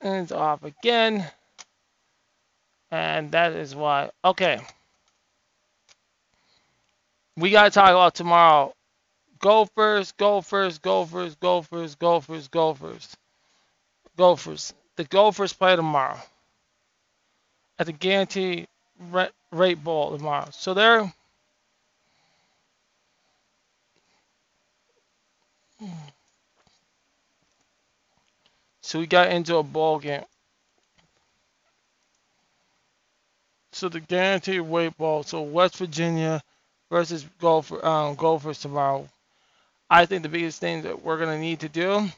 and 0.00 0.24
it's 0.24 0.32
off 0.32 0.64
again. 0.64 1.24
And 2.90 3.30
that 3.32 3.52
is 3.52 3.74
why. 3.74 4.10
Okay. 4.24 4.60
We 7.36 7.50
got 7.50 7.64
to 7.64 7.70
talk 7.70 7.90
about 7.90 8.14
tomorrow. 8.14 8.74
Gophers, 9.38 10.12
Gophers, 10.12 10.78
Gophers, 10.78 11.36
Gophers, 11.36 11.94
Gophers, 11.94 12.48
Gophers, 12.48 13.16
Gophers. 14.16 14.74
The 14.96 15.04
Gophers 15.04 15.52
play 15.52 15.76
tomorrow 15.76 16.18
at 17.78 17.86
the 17.86 17.92
Guaranteed 17.92 18.66
Rate 19.52 19.82
Bowl 19.82 20.16
tomorrow. 20.16 20.48
So 20.52 20.74
they're 20.74 21.12
so 28.80 28.98
we 28.98 29.06
got 29.06 29.30
into 29.30 29.56
a 29.56 29.62
ball 29.62 29.98
game. 29.98 30.24
So 33.72 33.90
the 33.90 34.00
Guaranteed 34.00 34.62
Rate 34.62 34.96
Bowl. 34.96 35.22
So 35.22 35.42
West 35.42 35.76
Virginia 35.76 36.42
versus 36.90 37.26
Gopher, 37.40 37.84
um, 37.84 38.14
Gophers 38.14 38.60
tomorrow. 38.60 39.06
I 39.90 40.06
think 40.06 40.22
the 40.22 40.28
biggest 40.28 40.60
thing 40.60 40.82
that 40.82 41.02
we're 41.02 41.18
gonna 41.18 41.38
need 41.38 41.60
to 41.60 41.68
do, 41.68 42.08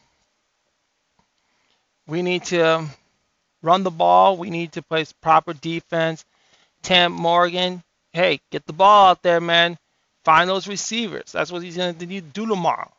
we 2.06 2.22
need 2.22 2.44
to 2.44 2.88
run 3.62 3.82
the 3.82 3.90
ball. 3.90 4.36
We 4.36 4.50
need 4.50 4.72
to 4.72 4.82
play 4.82 5.04
proper 5.20 5.52
defense. 5.52 6.24
Tanner 6.82 7.10
Morgan, 7.10 7.82
hey, 8.12 8.40
get 8.50 8.66
the 8.66 8.72
ball 8.72 9.10
out 9.10 9.22
there, 9.22 9.40
man. 9.40 9.78
Find 10.24 10.48
those 10.48 10.68
receivers. 10.68 11.32
That's 11.32 11.50
what 11.50 11.62
he's 11.62 11.76
going 11.76 11.94
to 11.94 12.06
need 12.06 12.34
to 12.34 12.40
do 12.40 12.46
tomorrow. 12.46 12.92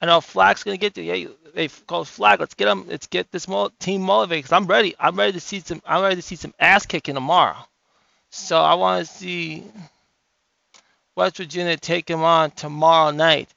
I 0.00 0.06
know 0.06 0.20
Fleck's 0.20 0.64
going 0.64 0.76
to 0.76 0.80
get 0.80 0.94
to. 0.94 1.02
Yeah, 1.02 1.28
they 1.54 1.68
call 1.68 2.04
Flag. 2.04 2.40
Let's 2.40 2.54
get 2.54 2.68
him. 2.68 2.88
Let's 2.88 3.06
get 3.06 3.30
this 3.30 3.46
team 3.78 4.02
motivated. 4.02 4.44
Cause 4.44 4.52
I'm 4.52 4.66
ready. 4.66 4.94
I'm 4.98 5.16
ready 5.16 5.32
to 5.32 5.40
see 5.40 5.60
some. 5.60 5.80
I'm 5.86 6.02
ready 6.02 6.16
to 6.16 6.22
see 6.22 6.36
some 6.36 6.54
ass 6.58 6.86
kicking 6.86 7.14
tomorrow. 7.14 7.56
So 8.30 8.60
I 8.60 8.74
want 8.74 9.06
to 9.06 9.12
see 9.12 9.64
West 11.14 11.36
Virginia 11.36 11.76
take 11.76 12.08
him 12.10 12.22
on 12.22 12.50
tomorrow 12.50 13.10
night, 13.10 13.48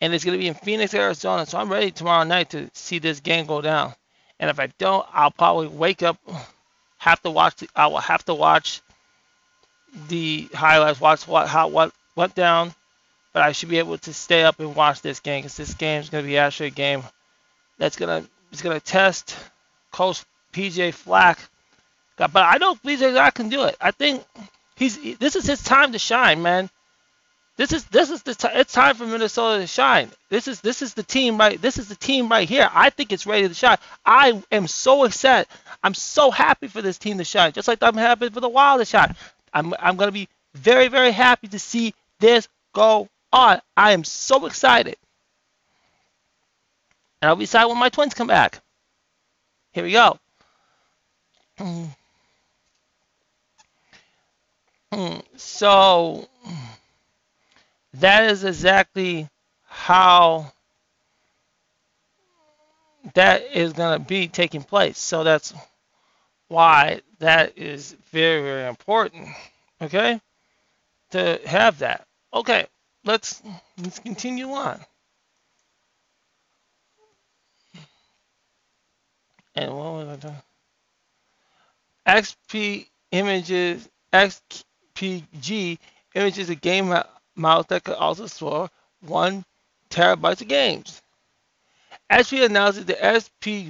and 0.00 0.12
it's 0.12 0.24
going 0.24 0.36
to 0.36 0.42
be 0.42 0.48
in 0.48 0.54
Phoenix, 0.54 0.92
Arizona. 0.92 1.46
So 1.46 1.58
I'm 1.58 1.70
ready 1.70 1.90
tomorrow 1.90 2.24
night 2.24 2.50
to 2.50 2.68
see 2.74 2.98
this 2.98 3.20
game 3.20 3.46
go 3.46 3.60
down. 3.60 3.94
And 4.38 4.50
if 4.50 4.60
I 4.60 4.68
don't, 4.78 5.06
I'll 5.12 5.30
probably 5.30 5.68
wake 5.68 6.02
up, 6.02 6.18
have 6.98 7.20
to 7.22 7.30
watch. 7.30 7.56
The, 7.56 7.68
I 7.74 7.86
will 7.86 7.98
have 7.98 8.24
to 8.26 8.34
watch 8.34 8.82
the 10.08 10.48
highlights, 10.52 11.00
watch 11.00 11.26
what 11.26 11.48
how 11.48 11.68
what 11.68 11.92
went 12.14 12.34
down. 12.34 12.74
But 13.32 13.42
I 13.42 13.52
should 13.52 13.68
be 13.68 13.78
able 13.78 13.98
to 13.98 14.14
stay 14.14 14.44
up 14.44 14.60
and 14.60 14.74
watch 14.74 15.02
this 15.02 15.20
game 15.20 15.42
because 15.42 15.56
this 15.56 15.74
game 15.74 16.00
is 16.00 16.08
going 16.08 16.24
to 16.24 16.28
be 16.28 16.38
actually 16.38 16.68
a 16.68 16.70
game 16.70 17.02
that's 17.78 17.96
gonna 17.96 18.24
it's 18.50 18.62
gonna 18.62 18.80
test 18.80 19.36
Coach 19.92 20.24
PJ 20.52 20.94
Fleck. 20.94 21.38
But 22.16 22.34
I 22.34 22.56
know 22.58 22.74
PJ 22.74 23.12
Fleck 23.12 23.34
can 23.34 23.48
do 23.48 23.64
it. 23.64 23.76
I 23.80 23.90
think 23.90 24.24
he's 24.74 25.18
this 25.18 25.36
is 25.36 25.46
his 25.46 25.62
time 25.62 25.92
to 25.92 25.98
shine, 25.98 26.42
man. 26.42 26.70
This 27.56 27.72
is 27.72 27.84
this 27.86 28.10
is 28.10 28.22
the 28.22 28.34
t- 28.34 28.48
it's 28.52 28.72
time 28.72 28.96
for 28.96 29.06
Minnesota 29.06 29.62
to 29.62 29.66
shine. 29.66 30.10
This 30.28 30.46
is 30.46 30.60
this 30.60 30.82
is 30.82 30.92
the 30.92 31.02
team 31.02 31.38
right. 31.38 31.60
This 31.60 31.78
is 31.78 31.88
the 31.88 31.94
team 31.94 32.28
right 32.28 32.46
here. 32.46 32.68
I 32.72 32.90
think 32.90 33.12
it's 33.12 33.26
ready 33.26 33.48
to 33.48 33.54
shine. 33.54 33.78
I 34.04 34.42
am 34.52 34.66
so 34.66 35.04
excited. 35.04 35.48
I'm 35.82 35.94
so 35.94 36.30
happy 36.30 36.68
for 36.68 36.82
this 36.82 36.98
team 36.98 37.16
to 37.16 37.24
shine. 37.24 37.52
Just 37.52 37.66
like 37.66 37.82
I'm 37.82 37.96
happy 37.96 38.28
for 38.28 38.40
the 38.40 38.48
Wild 38.48 38.80
to 38.80 38.84
shine. 38.84 39.16
I'm 39.54 39.72
I'm 39.78 39.96
gonna 39.96 40.12
be 40.12 40.28
very 40.54 40.88
very 40.88 41.12
happy 41.12 41.48
to 41.48 41.58
see 41.58 41.94
this 42.20 42.46
go 42.74 43.08
on. 43.32 43.62
I 43.74 43.92
am 43.92 44.04
so 44.04 44.44
excited. 44.44 44.96
And 47.22 47.30
I'll 47.30 47.36
be 47.36 47.44
excited 47.44 47.68
when 47.68 47.78
my 47.78 47.88
twins 47.88 48.12
come 48.12 48.26
back. 48.26 48.60
Here 49.72 49.84
we 49.84 49.92
go. 49.92 50.18
Hmm. 51.56 51.84
Hmm. 54.92 55.18
So 55.36 56.28
that 58.00 58.30
is 58.30 58.44
exactly 58.44 59.28
how 59.64 60.52
that 63.14 63.44
is 63.54 63.72
going 63.72 63.98
to 63.98 64.04
be 64.04 64.28
taking 64.28 64.62
place. 64.62 64.98
So 64.98 65.24
that's 65.24 65.54
why 66.48 67.00
that 67.18 67.56
is 67.56 67.96
very, 68.10 68.42
very 68.42 68.68
important. 68.68 69.28
Okay? 69.80 70.20
To 71.12 71.40
have 71.46 71.78
that. 71.78 72.06
Okay, 72.34 72.66
let's 73.04 73.40
let's 73.78 73.98
continue 73.98 74.50
on. 74.50 74.80
And 79.54 79.70
what 79.70 79.92
was 79.92 80.08
I 80.08 80.16
doing? 80.16 80.42
XP 82.06 82.86
images 83.12 83.88
XPG 84.12 85.78
images 86.14 86.50
a 86.50 86.54
game 86.54 86.92
mouse 87.36 87.66
that 87.66 87.84
could 87.84 87.94
also 87.94 88.26
store 88.26 88.70
one 89.00 89.44
terabyte 89.90 90.40
of 90.40 90.48
games. 90.48 91.02
HP 92.10 92.44
announces 92.44 92.84
the 92.84 92.96
SP 93.02 93.68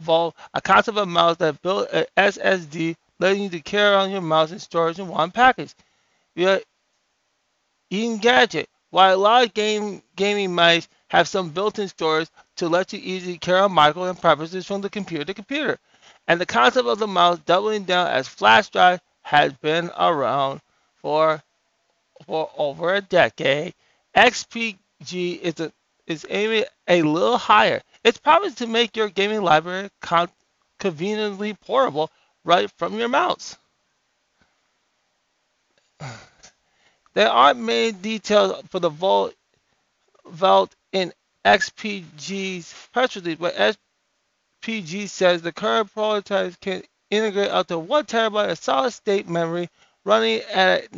Vault, 0.00 0.34
a 0.54 0.60
concept 0.60 0.96
of 0.96 1.02
a 1.02 1.06
mouse 1.06 1.36
that 1.38 1.60
built 1.62 1.90
an 1.92 2.06
SSD, 2.16 2.96
letting 3.18 3.42
you 3.42 3.50
to 3.50 3.60
carry 3.60 3.94
on 3.96 4.10
your 4.10 4.22
mouse 4.22 4.50
and 4.50 4.60
storage 4.60 4.98
in 4.98 5.08
one 5.08 5.30
package. 5.30 5.74
Via 6.36 6.60
Engadget. 7.90 8.66
While 8.90 9.14
a 9.14 9.16
lot 9.16 9.44
of 9.44 9.54
game 9.54 10.02
gaming 10.16 10.54
mice 10.54 10.88
have 11.08 11.28
some 11.28 11.50
built-in 11.50 11.88
storage 11.88 12.28
to 12.56 12.68
let 12.68 12.92
you 12.92 13.00
easily 13.02 13.38
carry 13.38 13.60
on 13.60 13.72
micro 13.72 14.04
and 14.04 14.20
preferences 14.20 14.66
from 14.66 14.80
the 14.80 14.90
computer 14.90 15.24
to 15.24 15.34
computer. 15.34 15.78
And 16.26 16.40
the 16.40 16.46
concept 16.46 16.88
of 16.88 16.98
the 16.98 17.06
mouse 17.06 17.38
doubling 17.40 17.84
down 17.84 18.08
as 18.08 18.26
flash 18.26 18.68
drive 18.68 19.00
has 19.22 19.52
been 19.54 19.90
around 19.96 20.60
for 20.96 21.42
for 22.26 22.50
over 22.56 22.94
a 22.94 23.00
decade. 23.00 23.74
XPG 24.14 25.40
is 25.40 25.60
a 25.60 25.72
is 26.06 26.26
aiming 26.28 26.64
a 26.88 27.02
little 27.02 27.38
higher. 27.38 27.80
It's 28.02 28.18
probably 28.18 28.50
to 28.52 28.66
make 28.66 28.96
your 28.96 29.08
gaming 29.08 29.42
library 29.42 29.90
con- 30.00 30.28
conveniently 30.80 31.54
portable 31.54 32.10
right 32.44 32.70
from 32.78 32.98
your 32.98 33.08
mouse. 33.08 33.56
There 37.12 37.28
aren't 37.28 37.58
many 37.58 37.90
details 37.90 38.62
for 38.68 38.78
the 38.78 38.88
Volt, 38.88 39.34
Vault 40.24 40.72
in 40.92 41.12
XPG's 41.44 42.72
press 42.92 43.16
release, 43.16 43.36
but 43.36 43.76
SPG 44.62 45.08
says 45.08 45.42
the 45.42 45.50
current 45.50 45.92
prototypes 45.92 46.56
can 46.60 46.84
integrate 47.10 47.50
up 47.50 47.66
to 47.66 47.80
1 47.80 48.04
terabyte 48.06 48.52
of 48.52 48.58
solid 48.58 48.92
state 48.92 49.28
memory 49.28 49.68
running 50.04 50.40
at 50.52 50.94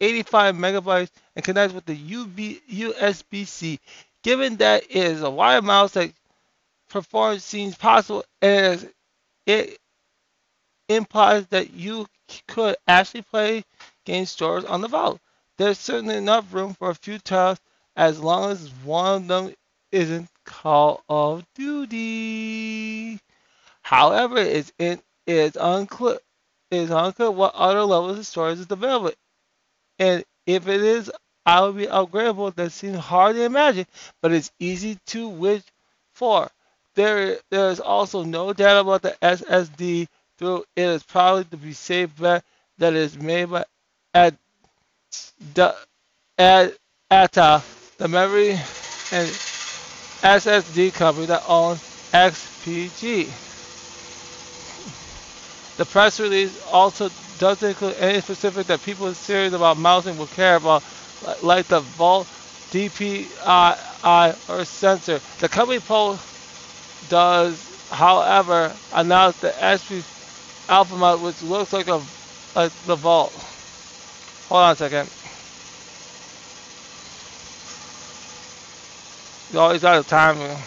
985 0.00 0.54
megabytes 0.56 1.10
and 1.36 1.44
connect 1.44 1.74
with 1.74 1.84
the 1.84 1.96
USB-C. 1.96 3.78
Given 4.22 4.56
that 4.56 4.84
it 4.84 4.96
is 4.96 5.22
a 5.22 5.30
wire 5.30 5.62
mouse 5.62 5.92
that 5.92 6.12
performs 6.88 7.44
seems 7.44 7.76
possible 7.76 8.24
and 8.42 8.90
it 9.46 9.78
implies 10.88 11.46
that 11.48 11.72
you 11.72 12.06
could 12.48 12.76
actually 12.88 13.22
play 13.22 13.64
game 14.04 14.26
stores 14.26 14.64
on 14.64 14.80
the 14.80 14.88
vault. 14.88 15.20
There's 15.56 15.78
certainly 15.78 16.16
enough 16.16 16.52
room 16.52 16.74
for 16.74 16.90
a 16.90 16.94
few 16.94 17.18
titles 17.18 17.60
as 17.96 18.20
long 18.20 18.50
as 18.50 18.70
one 18.84 19.22
of 19.22 19.28
them 19.28 19.54
isn't 19.92 20.28
Call 20.44 21.02
of 21.08 21.44
Duty. 21.54 23.20
However, 23.82 24.38
it's 24.38 24.72
unclear 25.56 26.18
it's 26.70 26.90
unclear 26.90 27.30
what 27.30 27.54
other 27.54 27.82
levels 27.82 28.18
of 28.18 28.26
storage 28.26 28.58
is 28.60 28.70
available. 28.70 29.12
And 30.00 30.24
if 30.46 30.66
it 30.66 30.80
is 30.80 31.12
I 31.46 31.60
will 31.60 31.72
be 31.72 31.86
upgradable, 31.86 32.54
that 32.54 32.72
seems 32.72 32.98
hard 32.98 33.36
to 33.36 33.42
imagine, 33.42 33.86
but 34.20 34.32
it's 34.32 34.50
easy 34.58 34.98
to 35.06 35.28
wish 35.28 35.62
for. 36.12 36.50
There 36.94 37.38
there 37.50 37.70
is 37.70 37.80
also 37.80 38.24
no 38.24 38.52
doubt 38.52 38.80
about 38.80 39.02
the 39.02 39.16
SSD 39.22 40.08
through 40.38 40.64
it 40.74 40.82
is 40.82 41.02
probably 41.02 41.44
to 41.44 41.56
be 41.56 41.72
safe 41.72 42.10
bet 42.18 42.44
that 42.78 42.94
is 42.94 43.16
made 43.18 43.50
by 43.50 43.64
at 44.14 44.34
the 45.54 45.76
at 46.38 46.74
ATA, 47.10 47.42
uh, 47.42 47.60
the 47.98 48.08
memory 48.08 48.52
and 48.52 49.28
SSD 50.22 50.94
company 50.94 51.26
that 51.26 51.42
owns 51.46 51.80
XPG. 52.12 53.28
The 55.76 55.84
press 55.86 56.20
release 56.20 56.58
also 56.66 57.10
doesn't 57.40 57.70
include 57.70 57.96
any 57.96 58.20
specific 58.20 58.66
that 58.68 58.82
people 58.82 59.12
serious 59.14 59.54
about 59.54 59.78
mousing 59.78 60.16
will 60.18 60.28
care 60.28 60.56
about, 60.56 60.84
like 61.42 61.68
the 61.68 61.80
Vault 61.80 62.28
DPI 62.70 64.38
or 64.46 64.64
sensor. 64.64 65.22
The 65.38 65.48
company 65.48 65.80
post 65.80 66.22
does, 67.06 67.72
however, 67.90 68.78
announce 68.92 69.36
the 69.36 69.52
XP 69.52 70.04
Alpha 70.68 70.96
mode, 70.96 71.22
which 71.22 71.42
looks 71.42 71.72
like 71.72 71.88
a 71.88 72.06
like 72.54 72.72
the 72.84 72.96
Vault. 72.96 73.42
Hold 74.44 74.62
on 74.62 74.72
a 74.72 74.76
second. 74.76 75.10
You 79.50 79.58
always 79.58 79.84
out 79.84 79.98
of 79.98 80.06
time. 80.06 80.62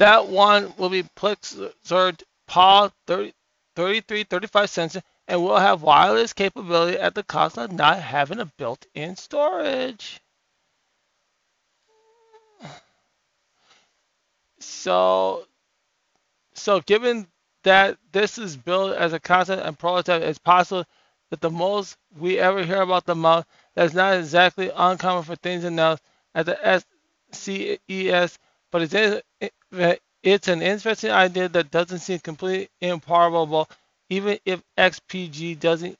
That 0.00 0.28
one 0.28 0.72
will 0.78 0.88
be 0.88 1.02
PixArt 1.02 2.22
PA 2.46 2.88
30, 3.06 3.34
3335 3.76 4.70
sensor 4.70 5.02
and 5.28 5.42
will 5.42 5.58
have 5.58 5.82
wireless 5.82 6.32
capability 6.32 6.98
at 6.98 7.14
the 7.14 7.22
cost 7.22 7.58
of 7.58 7.70
not 7.70 7.98
having 8.00 8.40
a 8.40 8.46
built-in 8.46 9.16
storage. 9.16 10.22
So, 14.58 15.44
so 16.54 16.80
given 16.80 17.26
that 17.64 17.98
this 18.10 18.38
is 18.38 18.56
built 18.56 18.96
as 18.96 19.12
a 19.12 19.20
concept 19.20 19.66
and 19.66 19.78
prototype, 19.78 20.22
it's 20.22 20.38
possible 20.38 20.86
that 21.28 21.42
the 21.42 21.50
most 21.50 21.98
we 22.18 22.38
ever 22.38 22.64
hear 22.64 22.80
about 22.80 23.04
the 23.04 23.14
mouse 23.14 23.44
that's 23.74 23.92
not 23.92 24.16
exactly 24.16 24.70
uncommon 24.74 25.24
for 25.24 25.36
things 25.36 25.64
announced 25.64 26.02
at 26.34 26.46
the 26.46 26.84
SCES, 27.34 28.38
but 28.70 28.82
it's, 28.82 29.22
it's 30.22 30.48
an 30.48 30.62
interesting 30.62 31.10
idea 31.10 31.48
that 31.48 31.70
doesn't 31.70 32.00
seem 32.00 32.18
completely 32.20 32.68
improbable, 32.80 33.68
even 34.10 34.38
if 34.44 34.62
XPG 34.78 35.58
doesn't 35.58 35.98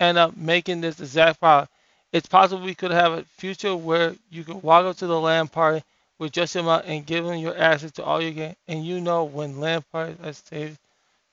end 0.00 0.18
up 0.18 0.36
making 0.36 0.80
this 0.80 1.00
exact 1.00 1.40
product. 1.40 1.72
It's 2.12 2.28
possible 2.28 2.64
we 2.64 2.74
could 2.74 2.90
have 2.90 3.12
a 3.12 3.24
future 3.36 3.76
where 3.76 4.14
you 4.30 4.44
can 4.44 4.60
walk 4.62 4.86
up 4.86 4.96
to 4.98 5.06
the 5.06 5.20
LAN 5.20 5.48
party 5.48 5.82
with 6.18 6.32
just 6.32 6.56
amount 6.56 6.86
and 6.86 7.06
give 7.06 7.24
them 7.24 7.38
your 7.38 7.56
access 7.58 7.92
to 7.92 8.04
all 8.04 8.22
your 8.22 8.32
game, 8.32 8.56
and 8.66 8.84
you 8.84 9.00
know 9.00 9.24
when 9.24 9.60
LAN 9.60 9.82
parties 9.92 10.16
are 10.22 10.32
safe 10.32 10.78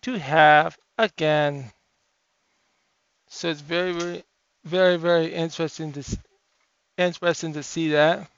to 0.03 0.17
have 0.19 0.77
again. 0.97 1.71
So 3.29 3.49
it's 3.49 3.61
very, 3.61 3.93
very, 3.93 4.23
very, 4.65 4.97
very 4.97 5.33
interesting 5.33 5.91
to 5.93 6.03
interesting 6.97 7.53
to 7.53 7.63
see 7.63 7.89
that. 7.91 8.29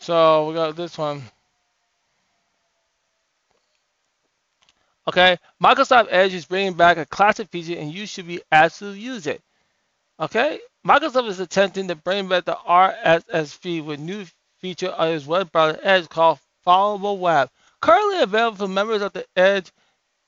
So 0.00 0.48
we 0.48 0.54
got 0.54 0.76
this 0.76 0.96
one. 0.96 1.22
Okay, 5.08 5.38
Microsoft 5.62 6.08
Edge 6.10 6.34
is 6.34 6.44
bringing 6.44 6.74
back 6.74 6.98
a 6.98 7.06
classic 7.06 7.48
feature 7.48 7.78
and 7.78 7.92
you 7.92 8.06
should 8.06 8.26
be 8.26 8.42
asked 8.52 8.80
to 8.80 8.92
use 8.92 9.26
it. 9.26 9.40
Okay, 10.20 10.60
Microsoft 10.86 11.28
is 11.28 11.40
attempting 11.40 11.88
to 11.88 11.94
bring 11.94 12.28
back 12.28 12.44
the 12.44 12.56
RSS 12.68 13.56
feed 13.56 13.86
with 13.86 14.00
new 14.00 14.26
feature 14.58 14.92
on 14.92 15.08
its 15.08 15.26
web 15.26 15.50
browser 15.50 15.78
Edge 15.82 16.08
called 16.08 16.38
Followable 16.66 17.18
Web. 17.18 17.48
Currently 17.80 18.20
available 18.20 18.58
for 18.58 18.68
members 18.68 19.00
of 19.00 19.12
the 19.14 19.24
Edge 19.34 19.72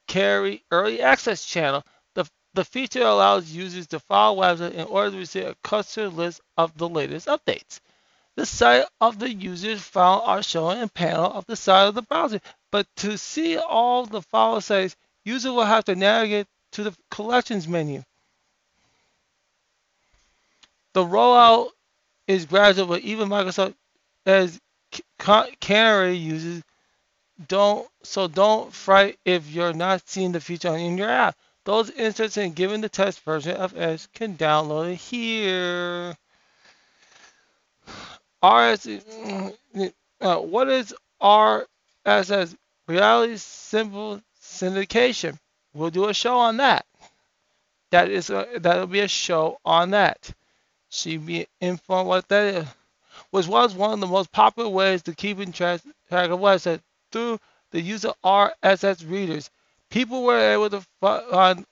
Canary 0.08 0.64
Early 0.70 1.02
Access 1.02 1.44
channel, 1.44 1.84
the, 2.14 2.26
the 2.54 2.64
feature 2.64 3.02
allows 3.02 3.50
users 3.50 3.86
to 3.88 4.00
follow 4.00 4.40
websites 4.40 4.72
in 4.72 4.86
order 4.86 5.10
to 5.10 5.18
receive 5.18 5.46
a 5.46 5.56
custom 5.62 6.16
list 6.16 6.40
of 6.56 6.76
the 6.78 6.88
latest 6.88 7.26
updates. 7.26 7.80
The 8.40 8.46
site 8.46 8.86
of 9.02 9.18
the 9.18 9.30
users 9.30 9.82
file 9.82 10.22
are 10.24 10.42
shown 10.42 10.78
in 10.78 10.88
panel 10.88 11.30
of 11.30 11.44
the 11.44 11.56
side 11.56 11.88
of 11.88 11.94
the 11.94 12.00
browser. 12.00 12.40
But 12.70 12.86
to 12.96 13.18
see 13.18 13.58
all 13.58 14.06
the 14.06 14.22
file 14.22 14.62
sites, 14.62 14.96
user 15.26 15.52
will 15.52 15.66
have 15.66 15.84
to 15.84 15.94
navigate 15.94 16.46
to 16.72 16.84
the 16.84 16.96
collections 17.10 17.68
menu. 17.68 18.02
The 20.94 21.04
rollout 21.04 21.68
is 22.26 22.46
gradual, 22.46 22.86
but 22.86 23.02
even 23.02 23.28
Microsoft 23.28 23.74
as 24.24 24.58
Canary 25.18 26.16
users 26.16 26.62
don't 27.46 27.86
so 28.02 28.26
don't 28.26 28.72
fright 28.72 29.18
if 29.26 29.50
you're 29.50 29.74
not 29.74 30.08
seeing 30.08 30.32
the 30.32 30.40
feature 30.40 30.74
in 30.74 30.96
your 30.96 31.10
app. 31.10 31.36
Those 31.66 31.90
interested 31.90 32.40
in 32.40 32.54
giving 32.54 32.80
the 32.80 32.88
test 32.88 33.20
version 33.20 33.56
of 33.56 33.76
Edge 33.76 34.10
can 34.14 34.38
download 34.38 34.94
it 34.94 34.96
here. 34.96 36.16
RS, 38.42 38.86
uh, 40.20 40.36
what 40.38 40.68
is 40.68 40.94
RSS? 41.20 42.56
Reality 42.86 43.36
Simple 43.36 44.20
Syndication. 44.42 45.38
We'll 45.74 45.90
do 45.90 46.08
a 46.08 46.14
show 46.14 46.38
on 46.38 46.56
that. 46.56 46.86
That 47.90 48.10
is 48.10 48.30
a, 48.30 48.46
that'll 48.58 48.86
be 48.86 49.00
a 49.00 49.08
show 49.08 49.58
on 49.64 49.90
that. 49.90 50.32
She 50.88 51.18
be 51.18 51.46
informed 51.60 52.08
what 52.08 52.28
that 52.28 52.54
is. 52.54 52.66
Which 53.30 53.46
was 53.46 53.74
one 53.74 53.92
of 53.92 54.00
the 54.00 54.06
most 54.06 54.32
popular 54.32 54.68
ways 54.68 55.02
to 55.02 55.14
keep 55.14 55.38
in 55.38 55.52
track 55.52 55.82
of 56.10 56.40
websites 56.40 56.80
through 57.12 57.38
the 57.70 57.80
use 57.80 58.04
of 58.04 58.16
RSS 58.24 59.08
readers. 59.08 59.50
People 59.90 60.24
were 60.24 60.38
able 60.38 60.70
to 60.70 60.84
find 61.00 61.64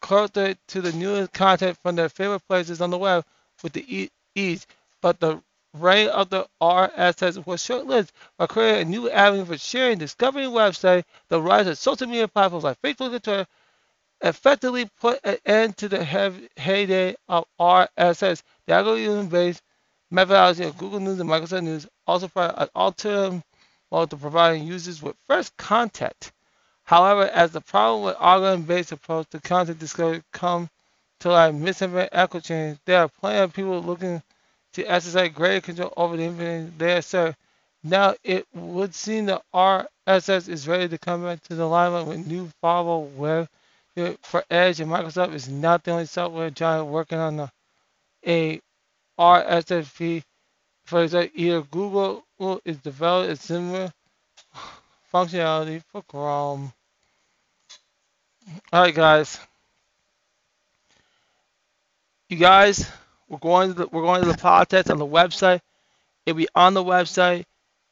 closer 0.00 0.54
to 0.68 0.80
the 0.80 0.92
newest 0.92 1.32
content 1.32 1.78
from 1.82 1.96
their 1.96 2.08
favorite 2.08 2.46
places 2.48 2.80
on 2.80 2.90
the 2.90 2.98
web 2.98 3.24
with 3.62 3.72
the 3.72 4.10
ease, 4.34 4.66
but 5.00 5.20
the 5.20 5.42
reign 5.74 6.08
of 6.08 6.30
the 6.30 6.46
RSS 6.60 7.46
was 7.46 7.62
short-lived 7.62 8.12
by 8.36 8.46
creating 8.46 8.88
a 8.88 8.90
new 8.90 9.10
avenue 9.10 9.44
for 9.44 9.58
sharing, 9.58 9.98
discovering 9.98 10.50
website. 10.50 11.04
The 11.28 11.40
rise 11.40 11.66
of 11.66 11.78
social 11.78 12.06
media 12.06 12.28
platforms 12.28 12.64
like 12.64 12.80
Facebook 12.82 13.12
and 13.12 13.22
Twitter 13.22 13.46
effectively 14.22 14.90
put 15.00 15.20
an 15.24 15.38
end 15.46 15.76
to 15.78 15.88
the 15.88 16.04
heyday 16.56 17.14
of 17.28 17.44
RSS. 17.58 18.42
The 18.66 18.74
algorithm-based 18.74 19.62
methodology 20.10 20.64
of 20.64 20.76
Google 20.76 21.00
News 21.00 21.20
and 21.20 21.30
Microsoft 21.30 21.64
News 21.64 21.86
also 22.06 22.28
provide 22.28 22.54
an 22.58 22.68
alternative 22.74 23.42
mode 23.90 24.10
to 24.10 24.16
providing 24.16 24.64
users 24.64 25.02
with 25.02 25.16
fresh 25.26 25.50
content. 25.56 26.32
However, 26.84 27.22
as 27.28 27.52
the 27.52 27.60
problem 27.60 28.04
with 28.04 28.16
algorithm-based 28.20 28.92
approach 28.92 29.28
to 29.30 29.40
content 29.40 29.78
discovery 29.78 30.22
come 30.32 30.68
to 31.20 31.30
like 31.30 31.54
misinformation 31.54 32.08
echo 32.12 32.40
chains, 32.40 32.78
there 32.84 33.00
are 33.00 33.08
plenty 33.08 33.38
of 33.38 33.52
people 33.52 33.80
looking 33.80 34.22
to 34.74 34.84
exercise 34.84 35.30
greater 35.32 35.60
control 35.60 35.92
over 35.96 36.16
the 36.16 36.24
information 36.24 36.74
they 36.78 37.00
serve. 37.00 37.36
Now, 37.82 38.14
it 38.22 38.46
would 38.54 38.94
seem 38.94 39.26
that 39.26 39.42
RSS 39.54 40.48
is 40.48 40.68
ready 40.68 40.88
to 40.88 40.98
come 40.98 41.22
back 41.24 41.42
to 41.44 41.54
the 41.54 41.66
limelight 41.66 42.06
with 42.06 42.26
new 42.26 42.50
Followable 42.62 43.12
Web 43.14 43.48
for 44.22 44.44
Edge, 44.50 44.80
and 44.80 44.90
Microsoft 44.90 45.34
is 45.34 45.48
not 45.48 45.84
the 45.84 45.90
only 45.92 46.06
software 46.06 46.50
giant 46.50 46.86
working 46.86 47.18
on 47.18 47.40
a, 47.40 47.52
a 48.26 48.60
RSS 49.18 49.86
feed. 49.86 50.24
For 50.84 51.02
example, 51.04 51.30
either 51.34 51.62
Google 51.62 52.24
is 52.64 52.78
developing 52.78 53.32
a 53.32 53.36
similar 53.36 53.92
functionality 55.12 55.82
for 55.90 56.02
Chrome. 56.02 56.72
All 58.72 58.82
right, 58.82 58.94
guys. 58.94 59.38
You 62.28 62.36
guys, 62.36 62.90
we're 63.30 63.38
going 63.38 63.68
to 63.68 63.74
the, 63.74 63.86
we're 63.86 64.02
going 64.02 64.22
to 64.22 64.28
the 64.28 64.34
podcast 64.36 64.90
on 64.90 64.98
the 64.98 65.06
website. 65.06 65.60
It'll 66.26 66.36
be 66.36 66.48
on 66.54 66.74
the 66.74 66.84
website, 66.84 67.44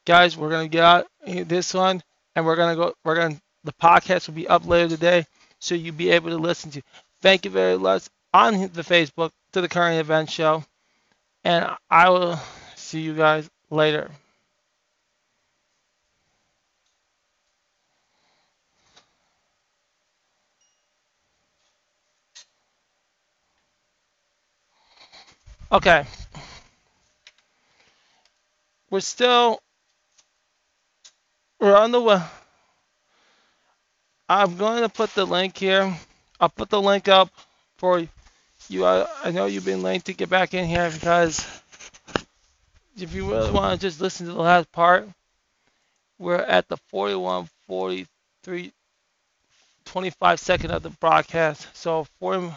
guys. 0.05 0.37
We're 0.37 0.51
gonna 0.51 0.67
get 0.67 0.83
out 0.83 1.07
this 1.25 1.73
one, 1.73 2.03
and 2.35 2.45
we're 2.45 2.57
gonna 2.57 2.75
go. 2.75 2.93
We're 3.03 3.15
gonna 3.15 3.41
the 3.63 3.73
podcast 3.73 4.27
will 4.27 4.35
be 4.35 4.47
up 4.47 4.67
later 4.67 4.89
today, 4.89 5.25
so 5.59 5.73
you'll 5.75 5.95
be 5.95 6.11
able 6.11 6.29
to 6.29 6.37
listen 6.37 6.71
to. 6.71 6.81
Thank 7.21 7.45
you 7.45 7.51
very 7.51 7.77
much 7.77 8.07
on 8.33 8.59
the 8.59 8.83
Facebook 8.83 9.31
to 9.53 9.61
the 9.61 9.69
current 9.69 9.99
event 9.99 10.29
show, 10.29 10.63
and 11.43 11.69
I 11.89 12.09
will 12.09 12.39
see 12.75 13.01
you 13.01 13.15
guys 13.15 13.49
later. 13.69 14.11
Okay. 25.71 26.05
We're 28.89 29.01
still 29.01 29.61
we're 31.59 31.75
on 31.77 31.91
the 31.91 32.01
way. 32.01 32.21
I'm 34.27 34.57
going 34.57 34.81
to 34.81 34.89
put 34.89 35.13
the 35.13 35.25
link 35.25 35.57
here. 35.57 35.95
I'll 36.39 36.49
put 36.49 36.69
the 36.69 36.81
link 36.81 37.07
up 37.07 37.29
for 37.77 38.03
you. 38.69 38.85
I, 38.85 39.05
I 39.23 39.31
know 39.31 39.45
you've 39.45 39.65
been 39.65 39.83
late 39.83 40.05
to 40.05 40.13
get 40.13 40.29
back 40.29 40.53
in 40.53 40.65
here 40.65 40.89
because 40.89 41.45
if 42.97 43.13
you 43.13 43.29
really 43.29 43.51
want 43.51 43.79
to 43.79 43.87
just 43.87 44.01
listen 44.01 44.25
to 44.27 44.33
the 44.33 44.39
last 44.39 44.71
part, 44.71 45.07
we're 46.17 46.35
at 46.35 46.67
the 46.67 46.77
41, 46.89 47.47
43, 47.67 48.71
25 49.85 50.39
second 50.39 50.71
of 50.71 50.81
the 50.81 50.89
broadcast. 50.89 51.67
So 51.73 52.05
40 52.19 52.53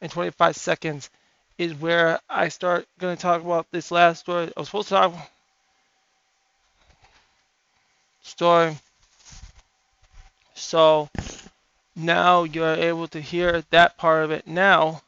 and 0.00 0.10
25 0.10 0.56
seconds 0.56 1.10
is 1.58 1.74
where 1.74 2.18
I 2.28 2.48
start 2.48 2.86
going 2.98 3.16
to 3.16 3.22
talk 3.22 3.42
about 3.42 3.66
this 3.70 3.90
last 3.90 4.20
story. 4.20 4.52
I 4.56 4.60
was 4.60 4.68
supposed 4.68 4.88
to 4.88 4.94
talk 4.94 5.14
story. 8.22 8.76
So 10.54 11.08
now 11.94 12.44
you're 12.44 12.74
able 12.74 13.08
to 13.08 13.20
hear 13.20 13.62
that 13.70 13.96
part 13.96 14.24
of 14.24 14.30
it 14.30 14.46
now. 14.46 15.02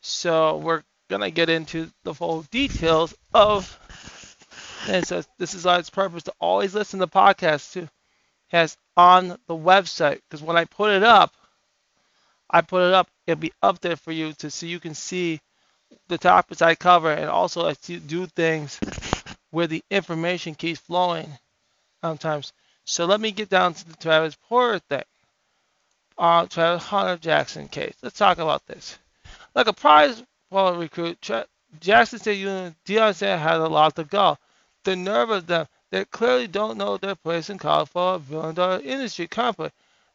So 0.00 0.58
we're 0.58 0.82
gonna 1.08 1.30
get 1.30 1.48
into 1.48 1.90
the 2.02 2.14
full 2.14 2.42
details 2.50 3.14
of 3.32 3.78
and 4.88 5.06
so 5.06 5.22
this 5.38 5.54
is 5.54 5.64
on 5.64 5.80
its 5.80 5.90
purpose 5.90 6.24
to 6.24 6.34
always 6.40 6.74
listen 6.74 7.00
to 7.00 7.06
podcasts 7.06 7.72
to 7.72 7.88
has 8.48 8.76
on 8.96 9.28
the 9.46 9.54
website 9.54 10.20
because 10.28 10.42
when 10.42 10.56
I 10.56 10.64
put 10.66 10.90
it 10.90 11.02
up, 11.02 11.34
I 12.50 12.60
put 12.60 12.86
it 12.86 12.94
up, 12.94 13.08
it'll 13.26 13.40
be 13.40 13.52
up 13.62 13.80
there 13.80 13.96
for 13.96 14.12
you 14.12 14.32
to 14.34 14.50
so 14.50 14.66
you 14.66 14.78
can 14.78 14.94
see 14.94 15.40
the 16.08 16.18
topics 16.18 16.62
I 16.62 16.74
cover 16.74 17.10
and 17.10 17.28
also 17.30 17.66
I 17.66 17.74
do 17.74 18.26
things 18.26 18.78
where 19.50 19.66
the 19.66 19.82
information 19.90 20.54
keeps 20.54 20.80
flowing 20.80 21.28
sometimes. 22.02 22.52
So 22.84 23.06
let 23.06 23.20
me 23.20 23.32
get 23.32 23.48
down 23.48 23.74
to 23.74 23.88
the 23.88 23.96
Travis 23.96 24.36
Porter 24.48 24.78
thing. 24.78 25.04
Uh, 26.18 26.46
Travis 26.46 26.84
Hunter 26.84 27.16
Jackson 27.16 27.68
case. 27.68 27.94
Let's 28.02 28.18
talk 28.18 28.38
about 28.38 28.66
this. 28.66 28.98
Like 29.54 29.66
a 29.66 29.72
prize 29.72 30.22
ball 30.50 30.74
recruit, 30.74 31.20
Tra- 31.22 31.46
Jackson 31.80 32.18
State 32.18 32.38
Union, 32.38 32.76
Sanders 32.86 33.20
had 33.20 33.56
a 33.56 33.66
lot 33.66 33.96
to 33.96 34.04
go. 34.04 34.38
The 34.84 34.96
nerve 34.96 35.30
of 35.30 35.46
them, 35.46 35.66
they 35.90 36.04
clearly 36.04 36.46
don't 36.46 36.78
know 36.78 36.96
their 36.96 37.14
place 37.14 37.50
in 37.50 37.58
college 37.58 37.88
for 37.88 38.16
a 38.16 38.18
billion 38.18 38.54
dollar 38.54 38.80
industry 38.80 39.26
complex. 39.26 39.74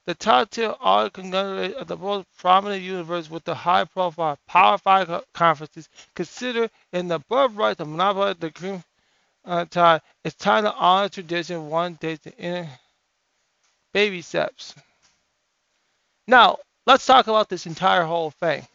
The 0.10 0.16
top 0.16 0.50
tier 0.50 0.74
all 0.80 1.08
conglomerate 1.12 1.76
of 1.76 1.86
the 1.86 1.96
most 1.96 2.26
prominent 2.40 2.82
universities 2.82 3.30
with 3.30 3.44
the 3.44 3.54
high 3.54 3.86
profile 3.86 4.40
Power 4.48 4.80
Five 4.80 5.24
conferences 5.34 5.88
consider 6.16 6.68
in 6.92 7.08
the 7.08 7.20
birthright 7.20 7.78
to 7.78 7.86
monopolize 7.86 8.38
the 8.38 8.50
cream 8.50 8.84
uh, 9.46 9.66
time. 9.66 10.02
It's 10.24 10.34
time 10.34 10.64
to 10.64 10.74
honor 10.74 11.10
tradition 11.10 11.70
one 11.70 11.94
day 12.02 12.16
to 12.16 12.40
enter 12.40 12.72
baby 13.94 14.24
steps. 14.24 14.74
Now, 16.26 16.58
let's 16.88 17.06
talk 17.06 17.28
about 17.28 17.48
this 17.48 17.68
entire 17.68 18.02
whole 18.02 18.32
thing. 18.32 18.66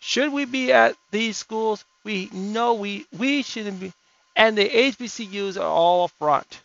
Should 0.00 0.32
we 0.32 0.44
be 0.44 0.72
at 0.72 0.96
these 1.12 1.36
schools? 1.36 1.84
We 2.02 2.28
know 2.32 2.74
we 2.74 3.06
we 3.16 3.44
shouldn't 3.44 3.78
be, 3.78 3.92
and 4.34 4.58
the 4.58 4.68
HBCUs 4.68 5.56
are 5.56 5.62
all 5.62 6.06
up 6.06 6.10
front. 6.18 6.62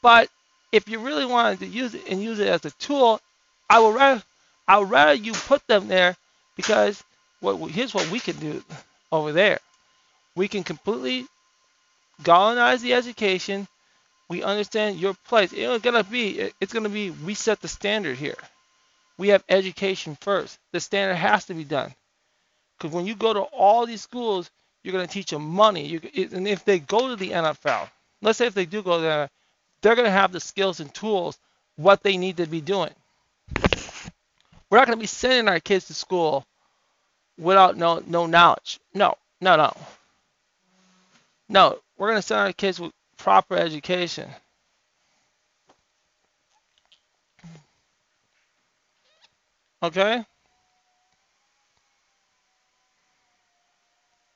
But 0.00 0.30
if 0.72 0.88
you 0.88 0.98
really 1.00 1.24
wanted 1.24 1.60
to 1.60 1.66
use 1.66 1.94
it 1.94 2.02
and 2.08 2.22
use 2.22 2.38
it 2.38 2.48
as 2.48 2.64
a 2.64 2.70
tool, 2.72 3.20
I 3.70 3.80
would 3.80 3.94
rather 3.94 4.22
I 4.66 4.78
would 4.78 4.90
rather 4.90 5.14
you 5.14 5.32
put 5.32 5.66
them 5.66 5.88
there 5.88 6.16
because 6.56 7.02
what 7.40 7.56
here's 7.70 7.94
what 7.94 8.10
we 8.10 8.20
can 8.20 8.36
do 8.36 8.62
over 9.10 9.32
there. 9.32 9.58
We 10.34 10.48
can 10.48 10.62
completely 10.62 11.26
galvanize 12.22 12.82
the 12.82 12.94
education. 12.94 13.66
We 14.28 14.42
understand 14.42 14.98
your 14.98 15.14
place. 15.14 15.52
It's 15.54 15.84
gonna 15.84 16.04
be 16.04 16.50
it's 16.60 16.72
gonna 16.72 16.88
be 16.88 17.10
we 17.10 17.34
set 17.34 17.60
the 17.60 17.68
standard 17.68 18.16
here. 18.16 18.36
We 19.16 19.28
have 19.28 19.42
education 19.48 20.16
first. 20.20 20.58
The 20.72 20.80
standard 20.80 21.16
has 21.16 21.46
to 21.46 21.54
be 21.54 21.64
done. 21.64 21.94
Because 22.78 22.94
when 22.94 23.06
you 23.06 23.16
go 23.16 23.32
to 23.32 23.40
all 23.40 23.86
these 23.86 24.02
schools, 24.02 24.50
you're 24.82 24.92
gonna 24.92 25.06
teach 25.06 25.30
them 25.30 25.42
money. 25.42 25.86
You, 25.86 26.00
and 26.32 26.46
if 26.46 26.64
they 26.64 26.78
go 26.78 27.08
to 27.08 27.16
the 27.16 27.30
NFL, 27.30 27.88
let's 28.22 28.38
say 28.38 28.46
if 28.46 28.54
they 28.54 28.66
do 28.66 28.82
go 28.82 29.00
there, 29.00 29.30
they're 29.80 29.96
gonna 29.96 30.10
have 30.10 30.32
the 30.32 30.40
skills 30.40 30.80
and 30.80 30.92
tools 30.94 31.38
what 31.76 32.02
they 32.02 32.16
need 32.16 32.38
to 32.38 32.46
be 32.46 32.60
doing. 32.60 32.92
We're 34.70 34.78
not 34.78 34.86
gonna 34.86 34.98
be 34.98 35.06
sending 35.06 35.48
our 35.48 35.60
kids 35.60 35.86
to 35.86 35.94
school 35.94 36.44
without 37.38 37.76
no 37.76 38.02
no 38.06 38.26
knowledge. 38.26 38.80
No, 38.94 39.14
no, 39.40 39.56
no. 39.56 39.74
No, 41.48 41.78
we're 41.96 42.08
going 42.10 42.18
to 42.18 42.26
send 42.26 42.40
our 42.40 42.52
kids 42.52 42.78
with 42.78 42.92
proper 43.16 43.56
education. 43.56 44.28
Okay? 49.82 50.24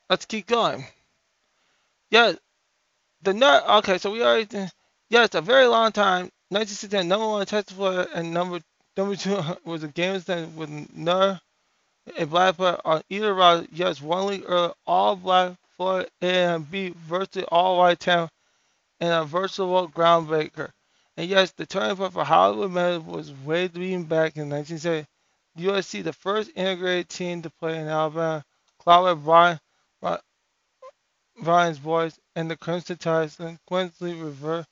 Let's 0.08 0.24
keep 0.24 0.46
going. 0.46 0.84
Yeah, 2.10 2.32
the 3.22 3.34
nut. 3.34 3.64
Okay, 3.78 3.98
so 3.98 4.10
we 4.10 4.22
already. 4.22 4.68
It's 5.20 5.34
a 5.34 5.42
very 5.42 5.66
long 5.66 5.92
time. 5.92 6.30
1969, 6.48 7.06
number 7.06 7.28
one 7.28 7.44
testifier 7.44 8.08
and 8.14 8.32
number 8.32 8.60
number 8.96 9.14
two 9.14 9.42
was 9.64 9.82
a 9.82 9.88
game 9.88 10.18
that 10.26 10.48
with 10.52 10.70
Nur 10.94 11.38
a 12.16 12.24
black 12.24 12.56
player 12.56 12.78
on 12.84 13.02
either 13.10 13.34
route. 13.34 13.68
Yes, 13.72 14.00
one 14.00 14.26
league 14.26 14.44
early, 14.46 14.72
all 14.86 15.16
black 15.16 15.56
for 15.76 16.06
and 16.22 16.70
B 16.70 16.94
versus 16.96 17.44
all 17.52 17.78
white 17.78 18.00
town 18.00 18.30
and 19.00 19.12
a 19.12 19.24
versatile 19.24 19.88
groundbreaker. 19.88 20.70
And 21.16 21.28
yes, 21.28 21.50
the 21.52 21.66
turning 21.66 21.96
point 21.96 22.14
for 22.14 22.24
Hollywood 22.24 22.70
Meadows 22.70 23.02
was 23.02 23.32
Wade 23.44 23.74
Bean 23.74 24.04
back 24.04 24.36
in 24.36 24.48
1970. 24.48 25.06
USC, 25.58 26.02
the 26.02 26.14
first 26.14 26.50
integrated 26.56 27.10
team 27.10 27.42
to 27.42 27.50
play 27.50 27.78
in 27.78 27.86
Alabama, 27.86 28.44
Cloud 28.78 29.22
Brian, 29.22 29.60
Bryant's 31.42 31.78
boys, 31.78 32.18
and 32.34 32.50
the 32.50 32.56
Crimson 32.56 32.96
Tide 32.96 33.30
consequently 33.36 34.14
reversed 34.14 34.68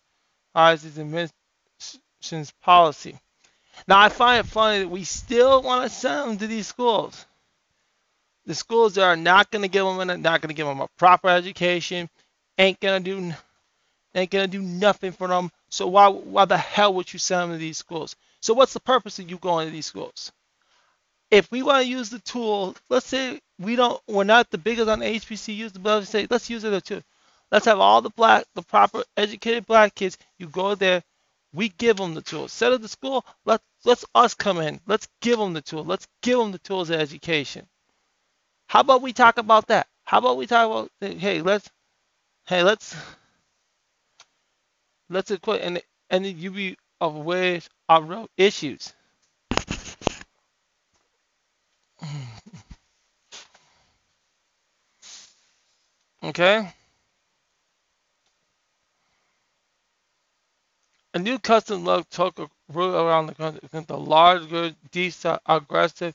his 0.54 0.98
admissions 0.98 2.52
policy. 2.62 3.18
Now, 3.86 4.00
I 4.00 4.08
find 4.08 4.40
it 4.40 4.50
funny 4.50 4.80
that 4.80 4.88
we 4.88 5.04
still 5.04 5.62
want 5.62 5.84
to 5.84 5.96
send 5.96 6.30
them 6.30 6.38
to 6.38 6.46
these 6.46 6.66
schools. 6.66 7.24
The 8.46 8.54
schools 8.54 8.94
that 8.94 9.04
are 9.04 9.16
not 9.16 9.50
going 9.50 9.62
to 9.62 9.68
give 9.68 9.84
them 9.84 10.00
a, 10.00 10.16
not 10.16 10.40
going 10.40 10.48
to 10.48 10.54
give 10.54 10.66
them 10.66 10.80
a 10.80 10.88
proper 10.98 11.28
education, 11.28 12.08
ain't 12.58 12.80
going 12.80 13.02
to 13.02 13.10
do 13.10 13.34
ain't 14.14 14.30
going 14.30 14.50
to 14.50 14.58
do 14.58 14.62
nothing 14.62 15.12
for 15.12 15.28
them. 15.28 15.50
So 15.68 15.86
why 15.86 16.08
why 16.08 16.44
the 16.44 16.56
hell 16.56 16.94
would 16.94 17.12
you 17.12 17.18
send 17.18 17.42
them 17.42 17.50
to 17.52 17.58
these 17.58 17.78
schools? 17.78 18.16
So 18.40 18.54
what's 18.54 18.72
the 18.72 18.80
purpose 18.80 19.18
of 19.18 19.30
you 19.30 19.38
going 19.38 19.68
to 19.68 19.72
these 19.72 19.86
schools? 19.86 20.32
If 21.30 21.50
we 21.52 21.62
want 21.62 21.84
to 21.84 21.90
use 21.90 22.10
the 22.10 22.18
tool, 22.18 22.74
let's 22.88 23.06
say 23.06 23.40
we 23.58 23.76
don't 23.76 24.00
we're 24.08 24.24
not 24.24 24.50
the 24.50 24.58
biggest 24.58 24.88
on 24.88 25.00
HBCUs, 25.00 25.80
but 25.80 25.98
let's 25.98 26.10
say 26.10 26.26
let's 26.28 26.50
use 26.50 26.64
it 26.64 26.84
too. 26.84 27.02
Let's 27.52 27.66
have 27.66 27.80
all 27.80 28.02
the 28.02 28.10
black 28.10 28.44
the 28.54 28.62
proper 28.62 29.04
educated 29.16 29.66
black 29.66 29.94
kids. 29.94 30.18
You 30.38 30.48
go 30.48 30.74
there 30.74 31.02
We 31.52 31.70
give 31.70 31.96
them 31.98 32.14
the 32.14 32.22
tools. 32.22 32.52
Instead 32.52 32.72
of 32.72 32.82
the 32.82 32.88
school, 32.88 33.24
let 33.44 33.60
let's 33.84 34.04
us 34.14 34.34
come 34.34 34.58
in. 34.60 34.80
Let's 34.86 35.08
give 35.20 35.38
them 35.38 35.52
the 35.54 35.62
tools. 35.62 35.86
Let's 35.86 36.08
give 36.22 36.38
them 36.38 36.52
the 36.52 36.58
tools 36.58 36.90
of 36.90 37.00
education. 37.00 37.66
How 38.68 38.80
about 38.80 39.02
we 39.02 39.12
talk 39.12 39.38
about 39.38 39.66
that? 39.68 39.88
How 40.04 40.18
about 40.18 40.38
we 40.38 40.46
talk 40.46 40.66
about 40.66 40.90
hey, 41.18 41.42
let's 41.42 41.70
hey, 42.46 42.62
let's 42.62 42.96
let's 45.10 45.30
equip 45.30 45.62
and 45.62 45.82
and 46.10 46.26
you 46.26 46.50
be 46.52 46.76
aware 47.00 47.60
of 47.88 48.08
real 48.08 48.28
issues. 48.36 48.94
Okay? 56.22 56.72
A 61.12 61.18
new 61.18 61.38
custom 61.38 61.84
look 61.84 62.08
took 62.10 62.38
root 62.72 62.94
around 62.94 63.26
the 63.26 63.34
country. 63.34 63.68
The 63.72 63.96
larger, 63.96 64.74
decent, 64.92 65.40
aggressive, 65.46 66.14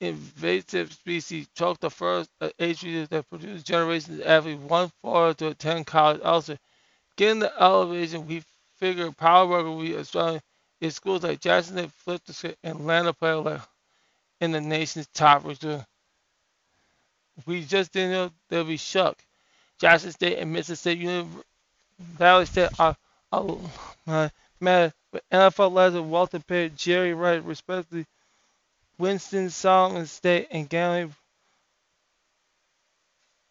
invasive 0.00 0.92
species 0.92 1.48
took 1.54 1.80
the 1.80 1.90
first 1.90 2.30
uh, 2.40 2.50
that 2.58 3.24
produced 3.28 3.66
generations 3.66 4.20
every 4.20 4.54
one 4.54 4.90
four 5.02 5.34
to 5.34 5.48
attend 5.48 5.86
college 5.86 6.20
elsewhere. 6.24 6.58
Getting 7.16 7.40
the 7.40 7.52
elevation, 7.62 8.26
we 8.26 8.42
figure 8.78 9.10
power 9.12 9.46
worker 9.46 9.70
we 9.72 9.94
are 9.94 10.04
strong 10.04 10.40
in 10.80 10.90
schools 10.90 11.22
like 11.22 11.40
Jackson 11.40 11.76
State, 11.76 11.92
flipped 11.92 12.26
the 12.26 12.32
script, 12.32 12.58
and 12.62 12.80
Atlanta 12.80 13.12
play 13.12 13.32
like 13.34 13.60
in 14.40 14.52
the 14.52 14.60
nation's 14.60 15.06
top 15.08 15.44
recruiter. 15.44 15.84
We 17.46 17.64
just 17.64 17.92
didn't 17.92 18.12
know 18.12 18.30
they'll 18.48 18.64
be 18.64 18.76
shook. 18.76 19.18
Jackson 19.78 20.12
State 20.12 20.38
and 20.38 20.52
Mississippi 20.52 21.26
Valley 21.98 22.46
State 22.46 22.70
are, 22.78 22.96
uh, 23.32 24.28
mad, 24.60 24.92
but 25.12 25.24
NFL 25.30 25.72
legend 25.72 26.10
Walter 26.10 26.40
Payton, 26.40 26.76
Jerry 26.76 27.14
Wright, 27.14 27.44
respectively, 27.44 28.06
Winston-Salem 28.98 30.06
State 30.06 30.48
and 30.50 30.68
Galley 30.68 31.10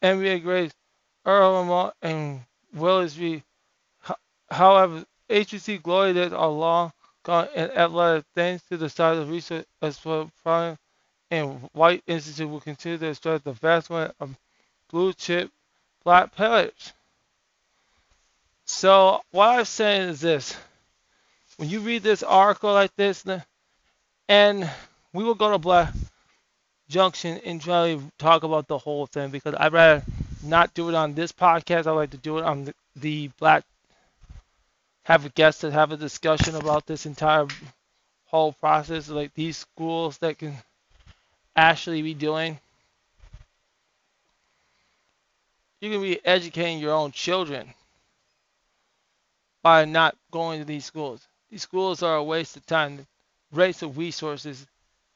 NBA 0.01 0.43
greats 0.43 0.73
Earl 1.25 1.53
Lamar 1.53 1.93
and 2.01 2.41
Willis 2.73 3.17
Reed. 3.17 3.43
However, 4.49 5.05
HBC 5.29 5.81
glory 5.83 6.13
days 6.13 6.33
are 6.33 6.47
long 6.47 6.93
gone 7.23 7.49
and 7.55 7.71
athletic 7.71 8.25
thanks 8.33 8.63
to 8.69 8.77
the 8.77 8.89
size 8.89 9.17
of 9.17 9.29
research 9.29 9.65
as 9.81 9.99
prime 9.99 10.77
and 11.31 11.69
White 11.73 12.03
Institute 12.07 12.49
will 12.49 12.61
continue 12.61 12.97
to 12.97 13.13
stress 13.13 13.41
the 13.41 13.53
vast 13.53 13.89
amount 13.89 14.15
of 14.19 14.35
blue 14.89 15.13
chip 15.13 15.51
black 16.03 16.35
pillars. 16.35 16.93
So 18.71 19.19
what 19.31 19.47
I'm 19.59 19.65
saying 19.65 20.09
is 20.09 20.21
this. 20.21 20.55
When 21.57 21.69
you 21.69 21.79
read 21.79 22.03
this 22.03 22.21
article 22.21 22.71
like 22.71 22.95
this, 22.95 23.25
and 24.29 24.69
we 25.11 25.23
will 25.23 25.33
go 25.33 25.51
to 25.51 25.57
Black 25.57 25.91
Junction 26.87 27.41
and 27.43 27.59
try 27.59 27.95
to 27.95 28.03
talk 28.19 28.43
about 28.43 28.67
the 28.67 28.77
whole 28.77 29.07
thing 29.07 29.31
because 29.31 29.55
I'd 29.57 29.73
rather 29.73 30.03
not 30.43 30.75
do 30.75 30.87
it 30.87 30.95
on 30.95 31.15
this 31.15 31.31
podcast. 31.31 31.87
I 31.87 31.91
like 31.91 32.11
to 32.11 32.17
do 32.17 32.37
it 32.37 32.45
on 32.45 32.65
the, 32.65 32.75
the 32.95 33.27
Black, 33.39 33.65
have 35.03 35.25
a 35.25 35.29
guest 35.29 35.61
to 35.61 35.71
have 35.71 35.91
a 35.91 35.97
discussion 35.97 36.55
about 36.55 36.85
this 36.85 37.07
entire 37.07 37.47
whole 38.25 38.53
process, 38.53 39.09
like 39.09 39.33
these 39.33 39.57
schools 39.57 40.19
that 40.19 40.37
can 40.37 40.53
actually 41.55 42.03
be 42.03 42.13
doing. 42.13 42.59
You 45.81 45.89
can 45.89 46.01
be 46.01 46.23
educating 46.23 46.77
your 46.77 46.93
own 46.93 47.11
children 47.11 47.73
by 49.61 49.85
not 49.85 50.15
going 50.31 50.59
to 50.59 50.65
these 50.65 50.85
schools. 50.85 51.27
These 51.49 51.63
schools 51.63 52.03
are 52.03 52.15
a 52.15 52.23
waste 52.23 52.57
of 52.57 52.65
time, 52.65 53.05
waste 53.51 53.81
of 53.83 53.97
resources. 53.97 54.65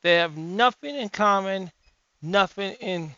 They 0.01 0.15
have 0.15 0.37
nothing 0.37 0.95
in 0.95 1.09
common, 1.09 1.71
nothing 2.21 2.73
in, 2.73 3.15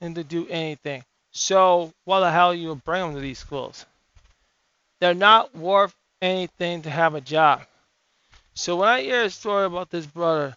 in 0.00 0.14
to 0.14 0.24
do 0.24 0.46
anything. 0.48 1.04
So 1.30 1.92
why 2.04 2.20
the 2.20 2.30
hell 2.30 2.54
you 2.54 2.74
bring 2.74 3.02
them 3.02 3.14
to 3.14 3.20
these 3.20 3.38
schools? 3.38 3.84
They're 5.00 5.14
not 5.14 5.54
worth 5.54 5.94
anything 6.22 6.82
to 6.82 6.90
have 6.90 7.14
a 7.14 7.20
job. 7.20 7.62
So 8.54 8.76
when 8.76 8.88
I 8.88 9.02
hear 9.02 9.24
a 9.24 9.30
story 9.30 9.66
about 9.66 9.90
this 9.90 10.06
brother 10.06 10.56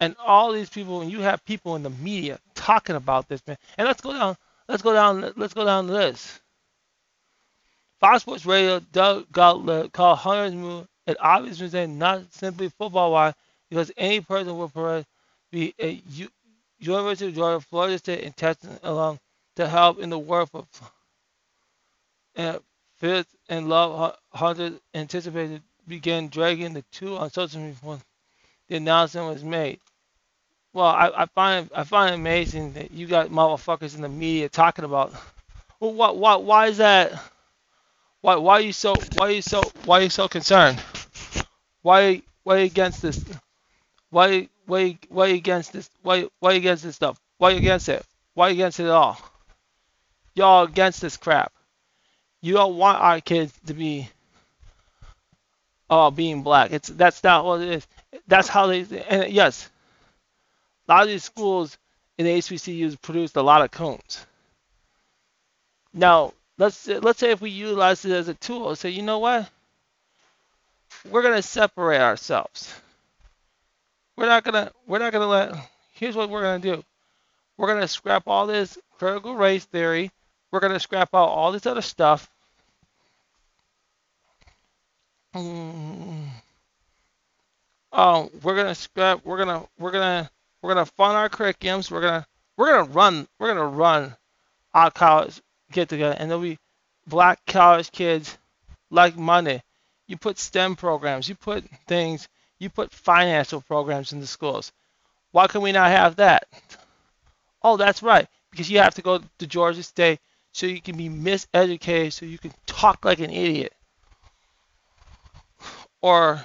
and 0.00 0.16
all 0.18 0.52
these 0.52 0.70
people, 0.70 1.02
and 1.02 1.10
you 1.10 1.20
have 1.20 1.44
people 1.44 1.76
in 1.76 1.82
the 1.82 1.90
media 1.90 2.38
talking 2.54 2.96
about 2.96 3.28
this, 3.28 3.42
man, 3.46 3.58
and 3.76 3.86
let's 3.86 4.00
go 4.00 4.12
down 4.12 4.36
Let's 4.68 4.82
go 4.82 4.94
down. 4.94 5.32
Let's 5.36 5.54
go 5.54 5.64
down 5.64 5.86
the 5.86 5.92
list. 5.92 6.40
Fox 8.00 8.22
Sports 8.22 8.46
Radio, 8.46 8.80
Doug 8.92 9.30
Gottlieb 9.32 9.92
called 9.92 10.18
Hunter's 10.18 10.54
move 10.54 10.86
an 11.06 11.16
obvious 11.20 11.60
mistake, 11.60 11.90
not 11.90 12.32
simply 12.32 12.68
football 12.68 13.12
wise, 13.12 13.34
because 13.68 13.92
any 13.96 14.20
person 14.20 14.56
would 14.56 15.04
be 15.50 15.74
a 15.78 16.02
University 16.78 17.28
of 17.28 17.34
Georgia, 17.34 17.64
Florida 17.64 17.98
State, 17.98 18.24
and 18.24 18.36
Texas 18.36 18.78
alum 18.82 19.18
to 19.56 19.68
help 19.68 19.98
in 19.98 20.10
the 20.10 20.18
work 20.18 20.48
of 20.54 20.66
and 22.36 22.58
Fitz 22.96 23.28
and 23.48 23.68
Love 23.68 24.16
Hunter 24.32 24.72
anticipated 24.94 25.62
began 25.86 26.28
dragging 26.28 26.72
the 26.72 26.84
two 26.90 27.16
on 27.16 27.30
social 27.30 27.60
media 27.60 27.76
when 27.82 28.00
the 28.68 28.76
announcement 28.76 29.32
was 29.32 29.44
made. 29.44 29.80
Well, 30.72 30.86
I, 30.86 31.10
I 31.14 31.26
find 31.26 31.70
I 31.74 31.84
find 31.84 32.12
it 32.12 32.18
amazing 32.18 32.72
that 32.72 32.90
you 32.90 33.06
got 33.06 33.28
motherfuckers 33.28 33.94
in 33.94 34.02
the 34.02 34.08
media 34.08 34.48
talking 34.48 34.84
about. 34.84 35.12
Well, 35.80 35.92
what 35.92 36.16
what 36.16 36.44
why 36.44 36.68
is 36.68 36.78
that? 36.78 37.20
Why 38.24 38.36
why 38.36 38.54
are 38.54 38.60
you 38.62 38.72
so 38.72 38.94
why 39.16 39.26
are 39.26 39.32
you 39.32 39.42
so 39.42 39.60
why 39.84 39.98
are 39.98 40.04
you 40.04 40.08
so 40.08 40.28
concerned? 40.28 40.82
Why 41.82 42.22
why 42.42 42.60
against 42.60 43.02
this? 43.02 43.22
Why 44.08 44.48
why 44.64 44.96
why 45.10 45.26
against 45.26 45.74
this? 45.74 45.90
Why 46.00 46.26
why 46.40 46.54
against 46.54 46.84
this 46.84 46.96
stuff? 46.96 47.20
Why 47.36 47.50
against 47.50 47.90
it? 47.90 48.02
Why 48.32 48.48
you 48.48 48.54
against 48.54 48.80
it 48.80 48.88
all? 48.88 49.20
Y'all 50.34 50.64
against 50.64 51.02
this 51.02 51.18
crap. 51.18 51.52
You 52.40 52.54
don't 52.54 52.78
want 52.78 52.98
our 52.98 53.20
kids 53.20 53.52
to 53.66 53.74
be 53.74 54.08
oh 55.90 56.10
being 56.10 56.42
black. 56.42 56.72
It's 56.72 56.88
that's 56.88 57.22
not 57.22 57.44
what 57.44 57.60
it 57.60 57.68
is. 57.68 57.86
That's 58.26 58.48
how 58.48 58.68
they 58.68 58.86
and 59.06 59.30
yes, 59.34 59.68
a 60.88 60.92
lot 60.94 61.02
of 61.02 61.08
these 61.08 61.24
schools 61.24 61.76
in 62.16 62.24
the 62.24 62.38
HBCUs 62.38 63.02
produced 63.02 63.36
a 63.36 63.42
lot 63.42 63.60
of 63.60 63.70
cones. 63.70 64.24
Now, 65.92 66.32
let's 66.58 66.86
let's 66.86 67.18
say 67.18 67.30
if 67.30 67.40
we 67.40 67.50
utilize 67.50 68.04
it 68.04 68.12
as 68.12 68.28
a 68.28 68.34
tool, 68.34 68.74
say, 68.76 68.90
you 68.90 69.02
know 69.02 69.18
what? 69.18 69.48
We're 71.10 71.22
gonna 71.22 71.42
separate 71.42 72.00
ourselves. 72.00 72.72
We're 74.16 74.26
not 74.26 74.44
gonna 74.44 74.72
we're 74.86 75.00
not 75.00 75.12
gonna 75.12 75.26
let 75.26 75.54
here's 75.92 76.16
what 76.16 76.30
we're 76.30 76.42
gonna 76.42 76.60
do. 76.60 76.84
We're 77.56 77.68
gonna 77.68 77.88
scrap 77.88 78.24
all 78.26 78.46
this 78.46 78.78
critical 78.98 79.34
race 79.34 79.64
theory. 79.64 80.10
We're 80.50 80.60
gonna 80.60 80.80
scrap 80.80 81.10
out 81.14 81.28
all 81.28 81.52
this 81.52 81.66
other 81.66 81.82
stuff. 81.82 82.28
Um, 85.34 86.30
we're 88.42 88.56
gonna 88.56 88.74
scrap. 88.74 89.24
We're 89.24 89.38
gonna 89.38 89.66
we're 89.78 89.90
gonna 89.90 90.30
we're 90.62 90.74
gonna 90.74 90.86
fund 90.86 91.16
our 91.16 91.28
curriculums. 91.28 91.90
We're 91.90 92.02
gonna 92.02 92.26
we're 92.56 92.70
gonna 92.70 92.90
run 92.90 93.26
we're 93.38 93.48
gonna 93.48 93.66
run 93.66 94.16
our 94.72 94.90
college 94.90 95.40
get 95.74 95.90
together, 95.90 96.16
and 96.18 96.30
there'll 96.30 96.42
be 96.42 96.58
black 97.06 97.44
college 97.46 97.90
kids 97.92 98.38
like 98.90 99.16
money. 99.16 99.60
You 100.06 100.16
put 100.16 100.38
STEM 100.38 100.76
programs, 100.76 101.28
you 101.28 101.34
put 101.34 101.64
things, 101.86 102.28
you 102.58 102.70
put 102.70 102.92
financial 102.92 103.60
programs 103.60 104.12
in 104.12 104.20
the 104.20 104.26
schools. 104.26 104.72
Why 105.32 105.46
can 105.48 105.60
we 105.60 105.72
not 105.72 105.90
have 105.90 106.16
that? 106.16 106.46
Oh, 107.62 107.76
that's 107.76 108.02
right, 108.02 108.28
because 108.50 108.70
you 108.70 108.78
have 108.78 108.94
to 108.94 109.02
go 109.02 109.20
to 109.38 109.46
Georgia 109.46 109.82
State 109.82 110.20
so 110.52 110.66
you 110.66 110.80
can 110.80 110.96
be 110.96 111.08
miseducated, 111.08 112.12
so 112.12 112.24
you 112.24 112.38
can 112.38 112.52
talk 112.66 113.04
like 113.04 113.18
an 113.18 113.30
idiot. 113.30 113.72
Or 116.00 116.44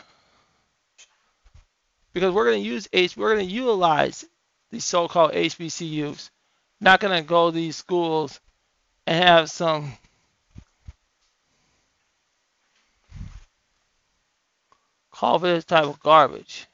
because 2.13 2.33
we're 2.33 2.45
going 2.45 2.63
to 2.63 2.69
use 2.69 2.87
H, 2.91 3.15
we're 3.15 3.35
going 3.35 3.47
to 3.47 3.53
utilize 3.53 4.25
these 4.71 4.85
so-called 4.85 5.33
HBCUs. 5.33 6.29
Not 6.81 6.99
going 6.99 7.15
to 7.15 7.27
go 7.27 7.51
to 7.51 7.55
these 7.55 7.75
schools 7.75 8.39
have 9.13 9.49
some 9.49 9.93
call 15.11 15.39
for 15.39 15.47
this 15.47 15.65
type 15.65 15.85
of 15.85 15.99
garbage. 15.99 16.67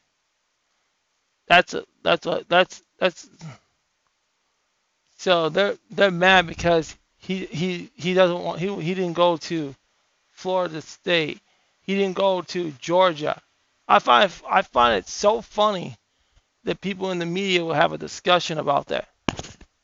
That's 1.47 1.73
a, 1.73 1.85
that's 2.03 2.25
what 2.25 2.47
that's 2.49 2.81
that's 2.99 3.27
so 5.17 5.49
they're 5.49 5.75
they're 5.91 6.11
mad 6.11 6.47
because 6.47 6.95
he 7.17 7.45
he 7.45 7.91
he 7.95 8.13
doesn't 8.13 8.43
want 8.43 8.59
he 8.59 8.67
he 8.81 8.93
didn't 8.93 9.13
go 9.13 9.37
to 9.37 9.73
Florida 10.31 10.81
State. 10.81 11.39
He 11.83 11.95
didn't 11.95 12.15
go 12.15 12.41
to 12.41 12.71
Georgia. 12.73 13.41
I 13.87 13.99
find 13.99 14.31
I 14.49 14.61
find 14.61 14.97
it 14.97 15.07
so 15.07 15.41
funny 15.41 15.95
that 16.63 16.81
people 16.81 17.11
in 17.11 17.19
the 17.19 17.25
media 17.25 17.63
will 17.63 17.73
have 17.73 17.93
a 17.93 17.97
discussion 17.97 18.57
about 18.57 18.87
that. 18.87 19.07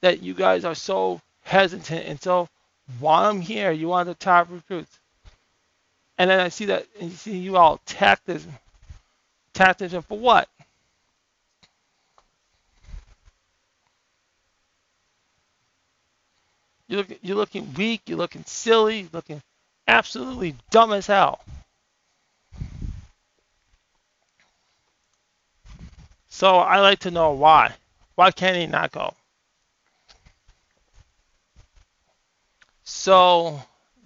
That 0.01 0.21
you 0.21 0.33
guys 0.33 0.65
are 0.65 0.75
so 0.75 1.21
hesitant 1.43 2.05
and 2.05 2.21
so 2.21 2.49
while 2.99 3.29
I'm 3.29 3.41
here, 3.41 3.71
you 3.71 3.87
want 3.87 4.07
the 4.07 4.15
top 4.15 4.47
recruits. 4.49 4.99
And 6.17 6.29
then 6.29 6.39
I 6.39 6.49
see 6.49 6.65
that 6.65 6.85
and 6.99 7.09
you 7.09 7.15
see 7.15 7.37
you 7.37 7.57
all 7.57 7.79
tactics 7.85 8.45
tactician 9.53 10.01
for 10.01 10.17
what? 10.17 10.47
You 16.87 16.97
look 16.97 17.07
you're 17.21 17.37
looking 17.37 17.73
weak, 17.73 18.01
you're 18.05 18.17
looking 18.17 18.43
silly, 18.45 19.07
looking 19.13 19.41
absolutely 19.87 20.55
dumb 20.69 20.91
as 20.91 21.07
hell. 21.07 21.39
So 26.29 26.57
I 26.57 26.79
like 26.79 26.99
to 26.99 27.11
know 27.11 27.31
why. 27.31 27.73
Why 28.15 28.31
can't 28.31 28.57
he 28.57 28.67
not 28.67 28.91
go? 28.91 29.13
So 32.93 33.59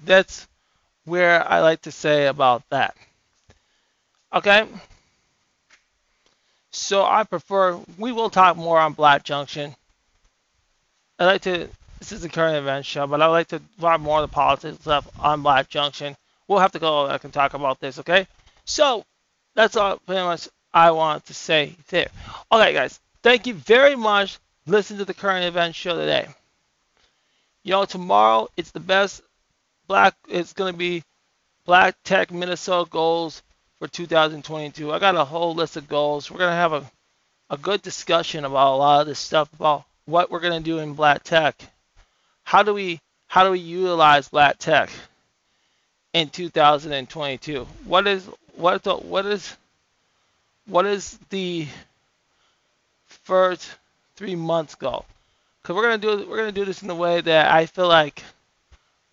that's 0.06 0.48
where 1.06 1.46
I 1.46 1.60
like 1.60 1.82
to 1.82 1.92
say 1.92 2.28
about 2.28 2.64
that. 2.70 2.96
Okay? 4.32 4.66
So 6.72 7.04
I 7.04 7.24
prefer, 7.24 7.78
we 7.98 8.14
will 8.14 8.30
talk 8.30 8.56
more 8.56 8.80
on 8.80 8.94
Black 8.94 9.24
Junction. 9.24 9.76
I 11.20 11.26
like 11.26 11.42
to, 11.42 11.68
this 12.00 12.12
is 12.14 12.24
a 12.24 12.30
current 12.30 12.56
event 12.58 12.86
show, 12.86 13.06
but 13.06 13.22
I 13.22 13.26
like 13.26 13.48
to 13.48 13.62
talk 13.82 14.00
more 14.00 14.22
of 14.22 14.30
the 14.30 14.34
politics 14.34 14.80
stuff 14.80 15.10
on 15.20 15.42
Black 15.42 15.68
Junction. 15.68 16.16
We'll 16.48 16.60
have 16.60 16.72
to 16.74 16.80
go 16.80 17.08
I 17.08 17.18
can 17.18 17.32
talk 17.32 17.54
about 17.54 17.82
this, 17.82 18.00
okay? 18.00 18.28
So 18.66 19.04
that's 19.56 19.76
all 19.76 19.98
pretty 19.98 20.24
much 20.24 20.48
I 20.74 20.92
want 20.92 21.26
to 21.26 21.34
say 21.34 21.76
there. 21.90 22.08
Okay, 22.52 22.72
guys, 22.72 23.00
thank 23.24 23.48
you 23.48 23.56
very 23.56 23.96
much. 23.96 24.38
Listen 24.68 25.00
to 25.00 25.06
the 25.06 25.14
current 25.14 25.44
event 25.44 25.76
show 25.76 25.98
today. 25.98 26.30
Know, 27.66 27.86
tomorrow 27.86 28.48
it's 28.56 28.72
the 28.72 28.80
best 28.80 29.22
black, 29.88 30.16
it's 30.30 30.54
going 30.54 30.74
to 30.74 30.78
be 30.78 31.04
Black 31.66 31.96
Tech 32.04 32.32
Minnesota 32.32 32.88
goals 32.90 33.42
for 33.80 33.88
2022. 33.88 34.94
I 34.94 35.00
got 35.00 35.16
a 35.16 35.26
whole 35.26 35.56
list 35.56 35.76
of 35.76 35.90
goals. 35.90 36.30
We're 36.30 36.38
going 36.38 36.52
to 36.52 36.56
have 36.56 36.74
a, 36.74 36.92
a 37.50 37.58
good 37.58 37.82
discussion 37.82 38.46
about 38.46 38.76
a 38.76 38.78
lot 38.78 39.02
of 39.02 39.08
this 39.08 39.20
stuff 39.20 39.52
about 39.54 39.84
what 40.06 40.30
we're 40.30 40.42
going 40.42 40.62
to 40.62 40.64
do 40.64 40.78
in 40.78 40.94
Black 40.94 41.24
Tech. 41.24 41.56
How 42.44 42.62
do 42.62 42.74
we 42.74 43.00
how 43.28 43.44
do 43.44 43.52
we 43.52 43.60
utilize 43.60 44.30
Black 44.30 44.60
Tech 44.60 44.92
in 46.14 46.30
2022? 46.30 47.66
What 47.86 48.06
is 48.06 48.30
what 48.54 48.84
the, 48.84 48.96
what 48.96 49.26
is 49.26 49.58
what 50.68 50.86
is 50.86 51.18
the 51.32 51.68
first 53.08 53.68
three 54.16 54.36
months 54.36 54.76
goal? 54.76 55.06
Because 55.66 55.78
we're 55.78 55.82
gonna 55.82 55.98
do 55.98 56.30
we're 56.30 56.38
gonna 56.38 56.52
do 56.52 56.64
this 56.64 56.84
in 56.84 56.90
a 56.92 56.96
way 56.96 57.22
that 57.22 57.52
I 57.52 57.66
feel 57.66 57.88
like 57.88 58.24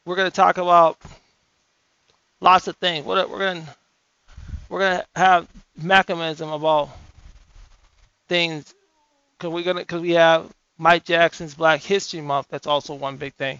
we're 0.04 0.16
gonna 0.16 0.30
talk 0.30 0.58
about 0.58 0.98
lots 2.42 2.68
of 2.68 2.76
things. 2.76 3.06
We're, 3.06 3.26
we're 3.26 3.38
gonna 3.38 3.76
we're 4.68 4.80
gonna 4.80 5.06
have 5.16 5.48
mechanism 5.78 6.50
about 6.50 6.90
things 8.28 8.74
because 9.38 9.50
we're 9.50 9.64
gonna 9.64 9.80
because 9.80 10.02
we 10.02 10.10
have 10.10 10.52
Mike 10.76 11.06
Jackson's 11.06 11.54
Black 11.54 11.80
History 11.80 12.20
Month. 12.20 12.48
That's 12.50 12.66
also 12.66 12.92
one 12.96 13.16
big 13.16 13.32
thing. 13.32 13.58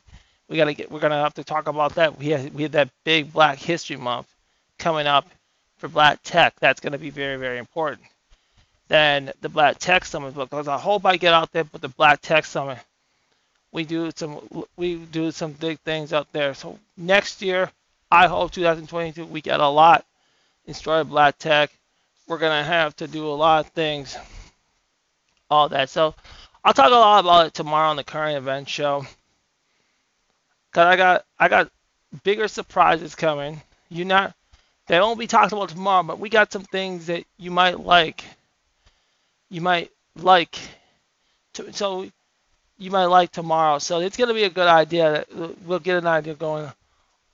We 0.51 0.59
gotta 0.59 0.75
get. 0.75 0.91
We're 0.91 1.01
gonna 1.01 1.23
have 1.23 1.33
to 1.35 1.45
talk 1.45 1.69
about 1.69 1.95
that. 1.95 2.19
We 2.19 2.27
have 2.27 2.53
we 2.53 2.65
have 2.65 2.73
that 2.73 2.91
big 3.05 3.33
Black 3.33 3.59
History 3.59 3.97
Month 3.97 4.29
coming 4.79 5.07
up 5.07 5.27
for 5.79 5.89
Black 5.89 6.19
Tech. 6.23 6.61
That's 6.61 6.81
gonna 6.81 6.99
be 6.99 7.09
very 7.09 7.37
very 7.39 7.57
important. 7.57 8.03
Then 8.93 9.33
the 9.41 9.49
Black 9.49 9.79
Tech 9.79 10.05
Summit 10.05 10.35
book. 10.35 10.51
Because 10.51 10.69
I 10.69 10.77
hope 10.77 11.07
I 11.07 11.17
get 11.17 11.33
out 11.33 11.51
there 11.51 11.65
with 11.73 11.81
the 11.81 11.89
Black 11.89 12.21
Tech 12.21 12.45
Summit. 12.45 12.77
We 13.73 13.85
do 13.85 14.11
some 14.15 14.47
we 14.77 14.97
do 14.97 15.31
some 15.31 15.53
big 15.53 15.79
things 15.79 16.13
out 16.13 16.31
there. 16.33 16.53
So 16.53 16.79
next 16.95 17.41
year, 17.41 17.71
I 18.11 18.27
hope 18.27 18.51
2022 18.51 19.25
we 19.25 19.41
get 19.41 19.61
a 19.61 19.67
lot 19.67 20.05
Destroy 20.67 21.05
Black 21.05 21.39
Tech. 21.39 21.71
We're 22.29 22.37
gonna 22.37 22.63
have 22.63 22.95
to 22.97 23.09
do 23.09 23.27
a 23.27 23.33
lot 23.33 23.65
of 23.65 23.73
things, 23.73 24.15
all 25.49 25.71
that. 25.71 25.89
So 25.89 26.15
I'll 26.63 26.75
talk 26.75 26.89
a 26.89 26.95
lot 26.95 27.21
about 27.21 27.47
it 27.47 27.55
tomorrow 27.55 27.89
on 27.89 27.97
the 27.97 28.05
current 28.05 28.37
event 28.37 28.69
show. 28.69 29.07
Cause 30.73 30.85
I 30.85 30.97
got 30.97 31.25
I 31.39 31.49
got 31.49 31.73
bigger 32.25 32.47
surprises 32.47 33.15
coming. 33.15 33.63
You 33.89 34.05
not 34.05 34.35
they 34.87 35.01
won't 35.01 35.19
be 35.19 35.27
talked 35.27 35.55
about 35.55 35.71
tomorrow, 35.71 36.03
but 36.03 36.19
we 36.19 36.29
got 36.29 36.53
some 36.53 36.65
things 36.65 37.07
that 37.07 37.25
you 37.39 37.51
might 37.51 37.81
like. 37.81 38.23
You 39.53 39.61
might 39.61 39.91
like. 40.17 40.59
To, 41.55 41.73
so 41.73 42.09
you 42.79 42.91
might 42.91 43.07
like 43.07 43.31
tomorrow. 43.31 43.79
So 43.79 44.01
it's 44.01 44.17
gonna 44.17 44.35
be 44.35 44.45
a 44.45 44.51
good 44.51 44.67
idea. 44.67 45.25
We'll 45.65 45.79
get 45.79 45.99
an 45.99 46.07
idea 46.07 46.35
going 46.35 46.73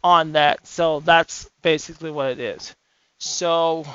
on 0.03 0.33
that. 0.33 0.67
So 0.67 1.01
that's 1.01 1.49
basically 1.63 2.11
what 2.11 2.33
it 2.33 2.41
is. 2.41 2.75
So 3.19 3.87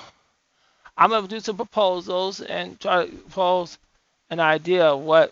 I'm 0.97 1.09
going 1.09 1.23
to 1.23 1.29
do 1.29 1.39
some 1.39 1.55
proposals 1.55 2.41
and 2.41 2.79
try 2.79 3.05
to 3.05 3.11
propose 3.11 3.77
an 4.29 4.39
idea 4.39 4.85
of 4.85 5.01
what 5.01 5.31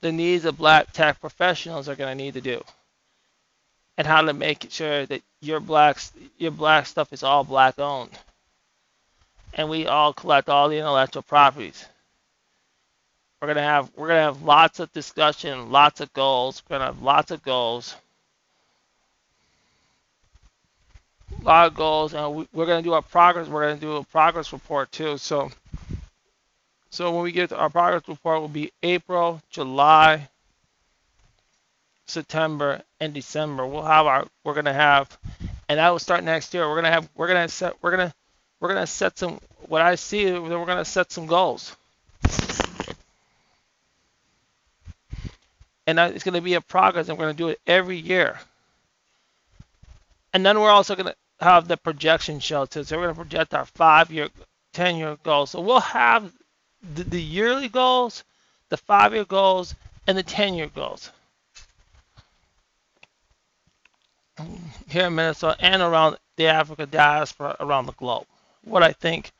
the 0.00 0.12
needs 0.12 0.44
of 0.44 0.58
black 0.58 0.92
tech 0.92 1.20
professionals 1.20 1.88
are 1.88 1.96
going 1.96 2.16
to 2.16 2.22
need 2.24 2.34
to 2.34 2.40
do 2.40 2.62
and 3.96 4.06
how 4.06 4.22
to 4.22 4.32
make 4.32 4.66
sure 4.70 5.06
that 5.06 5.22
your 5.40 5.58
black 5.58 5.98
your 6.38 6.50
black 6.50 6.86
stuff 6.86 7.12
is 7.12 7.22
all 7.22 7.44
black 7.44 7.78
owned 7.78 8.10
and 9.56 9.68
we 9.68 9.86
all 9.86 10.12
collect 10.12 10.48
all 10.48 10.68
the 10.68 10.78
intellectual 10.78 11.22
properties 11.22 11.84
we're 13.42 13.52
to 13.52 13.60
have 13.60 13.90
we're 13.96 14.08
to 14.08 14.14
have 14.14 14.42
lots 14.42 14.78
of 14.78 14.92
discussion 14.92 15.70
lots 15.70 16.00
of 16.00 16.12
goals 16.12 16.62
we're 16.70 16.78
to 16.78 16.84
have 16.84 17.02
lots 17.02 17.32
of 17.32 17.42
goals 17.42 17.96
a 21.40 21.44
lot 21.44 21.66
of 21.66 21.74
goals, 21.74 22.14
and 22.14 22.34
we, 22.34 22.48
we're 22.52 22.66
to 22.66 22.82
do 22.82 22.92
our 22.92 23.02
progress. 23.02 23.48
We're 23.48 23.74
to 23.74 23.80
do 23.80 23.96
a 23.96 24.04
progress 24.04 24.52
report 24.52 24.92
too. 24.92 25.18
So, 25.18 25.50
so 26.90 27.12
when 27.12 27.22
we 27.22 27.32
get 27.32 27.50
to 27.50 27.56
our 27.56 27.70
progress 27.70 28.02
report, 28.08 28.40
will 28.40 28.48
be 28.48 28.72
April, 28.82 29.40
July, 29.50 30.28
September, 32.06 32.82
and 33.00 33.12
December. 33.12 33.66
We'll 33.66 33.82
have 33.82 34.06
our. 34.06 34.26
We're 34.44 34.60
to 34.62 34.72
have, 34.72 35.16
and 35.68 35.78
that 35.78 35.90
will 35.90 35.98
start 35.98 36.24
next 36.24 36.54
year. 36.54 36.68
We're 36.68 36.82
to 36.82 36.90
have. 36.90 37.08
We're 37.14 37.28
to 37.28 37.48
set. 37.48 37.74
We're 37.82 37.96
to. 37.96 38.14
We're 38.60 38.68
going 38.68 38.80
to 38.80 38.86
set 38.86 39.18
some. 39.18 39.40
What 39.68 39.82
I 39.82 39.96
see, 39.96 40.32
we're 40.32 40.48
going 40.48 40.78
to 40.78 40.84
set 40.84 41.12
some 41.12 41.26
goals. 41.26 41.76
And 45.86 45.98
it's 45.98 46.24
going 46.24 46.34
to 46.34 46.40
be 46.40 46.54
a 46.54 46.60
progress, 46.60 47.08
and 47.08 47.16
we're 47.16 47.26
going 47.26 47.36
to 47.36 47.42
do 47.42 47.48
it 47.48 47.60
every 47.66 47.96
year. 47.96 48.38
And 50.32 50.44
then 50.44 50.60
we're 50.60 50.70
also 50.70 50.96
going 50.96 51.06
to 51.06 51.16
have 51.44 51.68
the 51.68 51.76
projection 51.76 52.40
show 52.40 52.66
too. 52.66 52.84
So 52.84 52.96
we're 52.96 53.04
going 53.04 53.14
to 53.14 53.20
project 53.20 53.54
our 53.54 53.66
five 53.66 54.10
year, 54.10 54.28
10 54.72 54.96
year 54.96 55.16
goals. 55.22 55.50
So 55.50 55.60
we'll 55.60 55.80
have 55.80 56.32
the, 56.94 57.04
the 57.04 57.22
yearly 57.22 57.68
goals, 57.68 58.24
the 58.68 58.76
five 58.76 59.14
year 59.14 59.24
goals, 59.24 59.74
and 60.06 60.18
the 60.18 60.22
10 60.22 60.54
year 60.54 60.68
goals 60.68 61.10
here 64.88 65.06
in 65.06 65.14
Minnesota 65.14 65.56
and 65.60 65.82
around 65.82 66.16
the 66.36 66.46
Africa 66.46 66.86
diaspora 66.86 67.56
around 67.60 67.86
the 67.86 67.92
globe. 67.92 68.26
What 68.66 68.82
I 68.82 68.92
think 68.92 69.32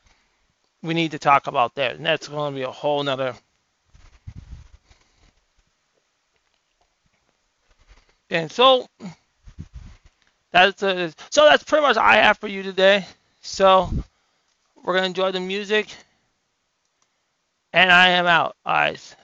we 0.81 0.93
need 0.93 1.11
to 1.11 1.19
talk 1.19 1.47
about 1.47 1.75
there. 1.75 1.91
And 1.91 2.05
that's 2.05 2.27
going 2.27 2.53
to 2.53 2.57
be 2.57 2.63
a 2.63 2.71
whole 2.71 3.03
nother. 3.03 3.35
And 8.29 8.51
so 8.51 8.87
that's 10.51 10.81
uh, 10.83 11.11
so 11.29 11.45
that's 11.45 11.63
pretty 11.63 11.83
much 11.83 11.97
I 11.97 12.15
have 12.15 12.37
for 12.37 12.47
you 12.47 12.63
today. 12.63 13.05
So 13.41 13.89
we're 14.75 14.95
gonna 14.95 15.05
enjoy 15.05 15.31
the 15.31 15.39
music, 15.39 15.95
and 17.73 17.91
I 17.91 18.09
am 18.09 18.25
out, 18.25 18.55
guys. 18.65 19.15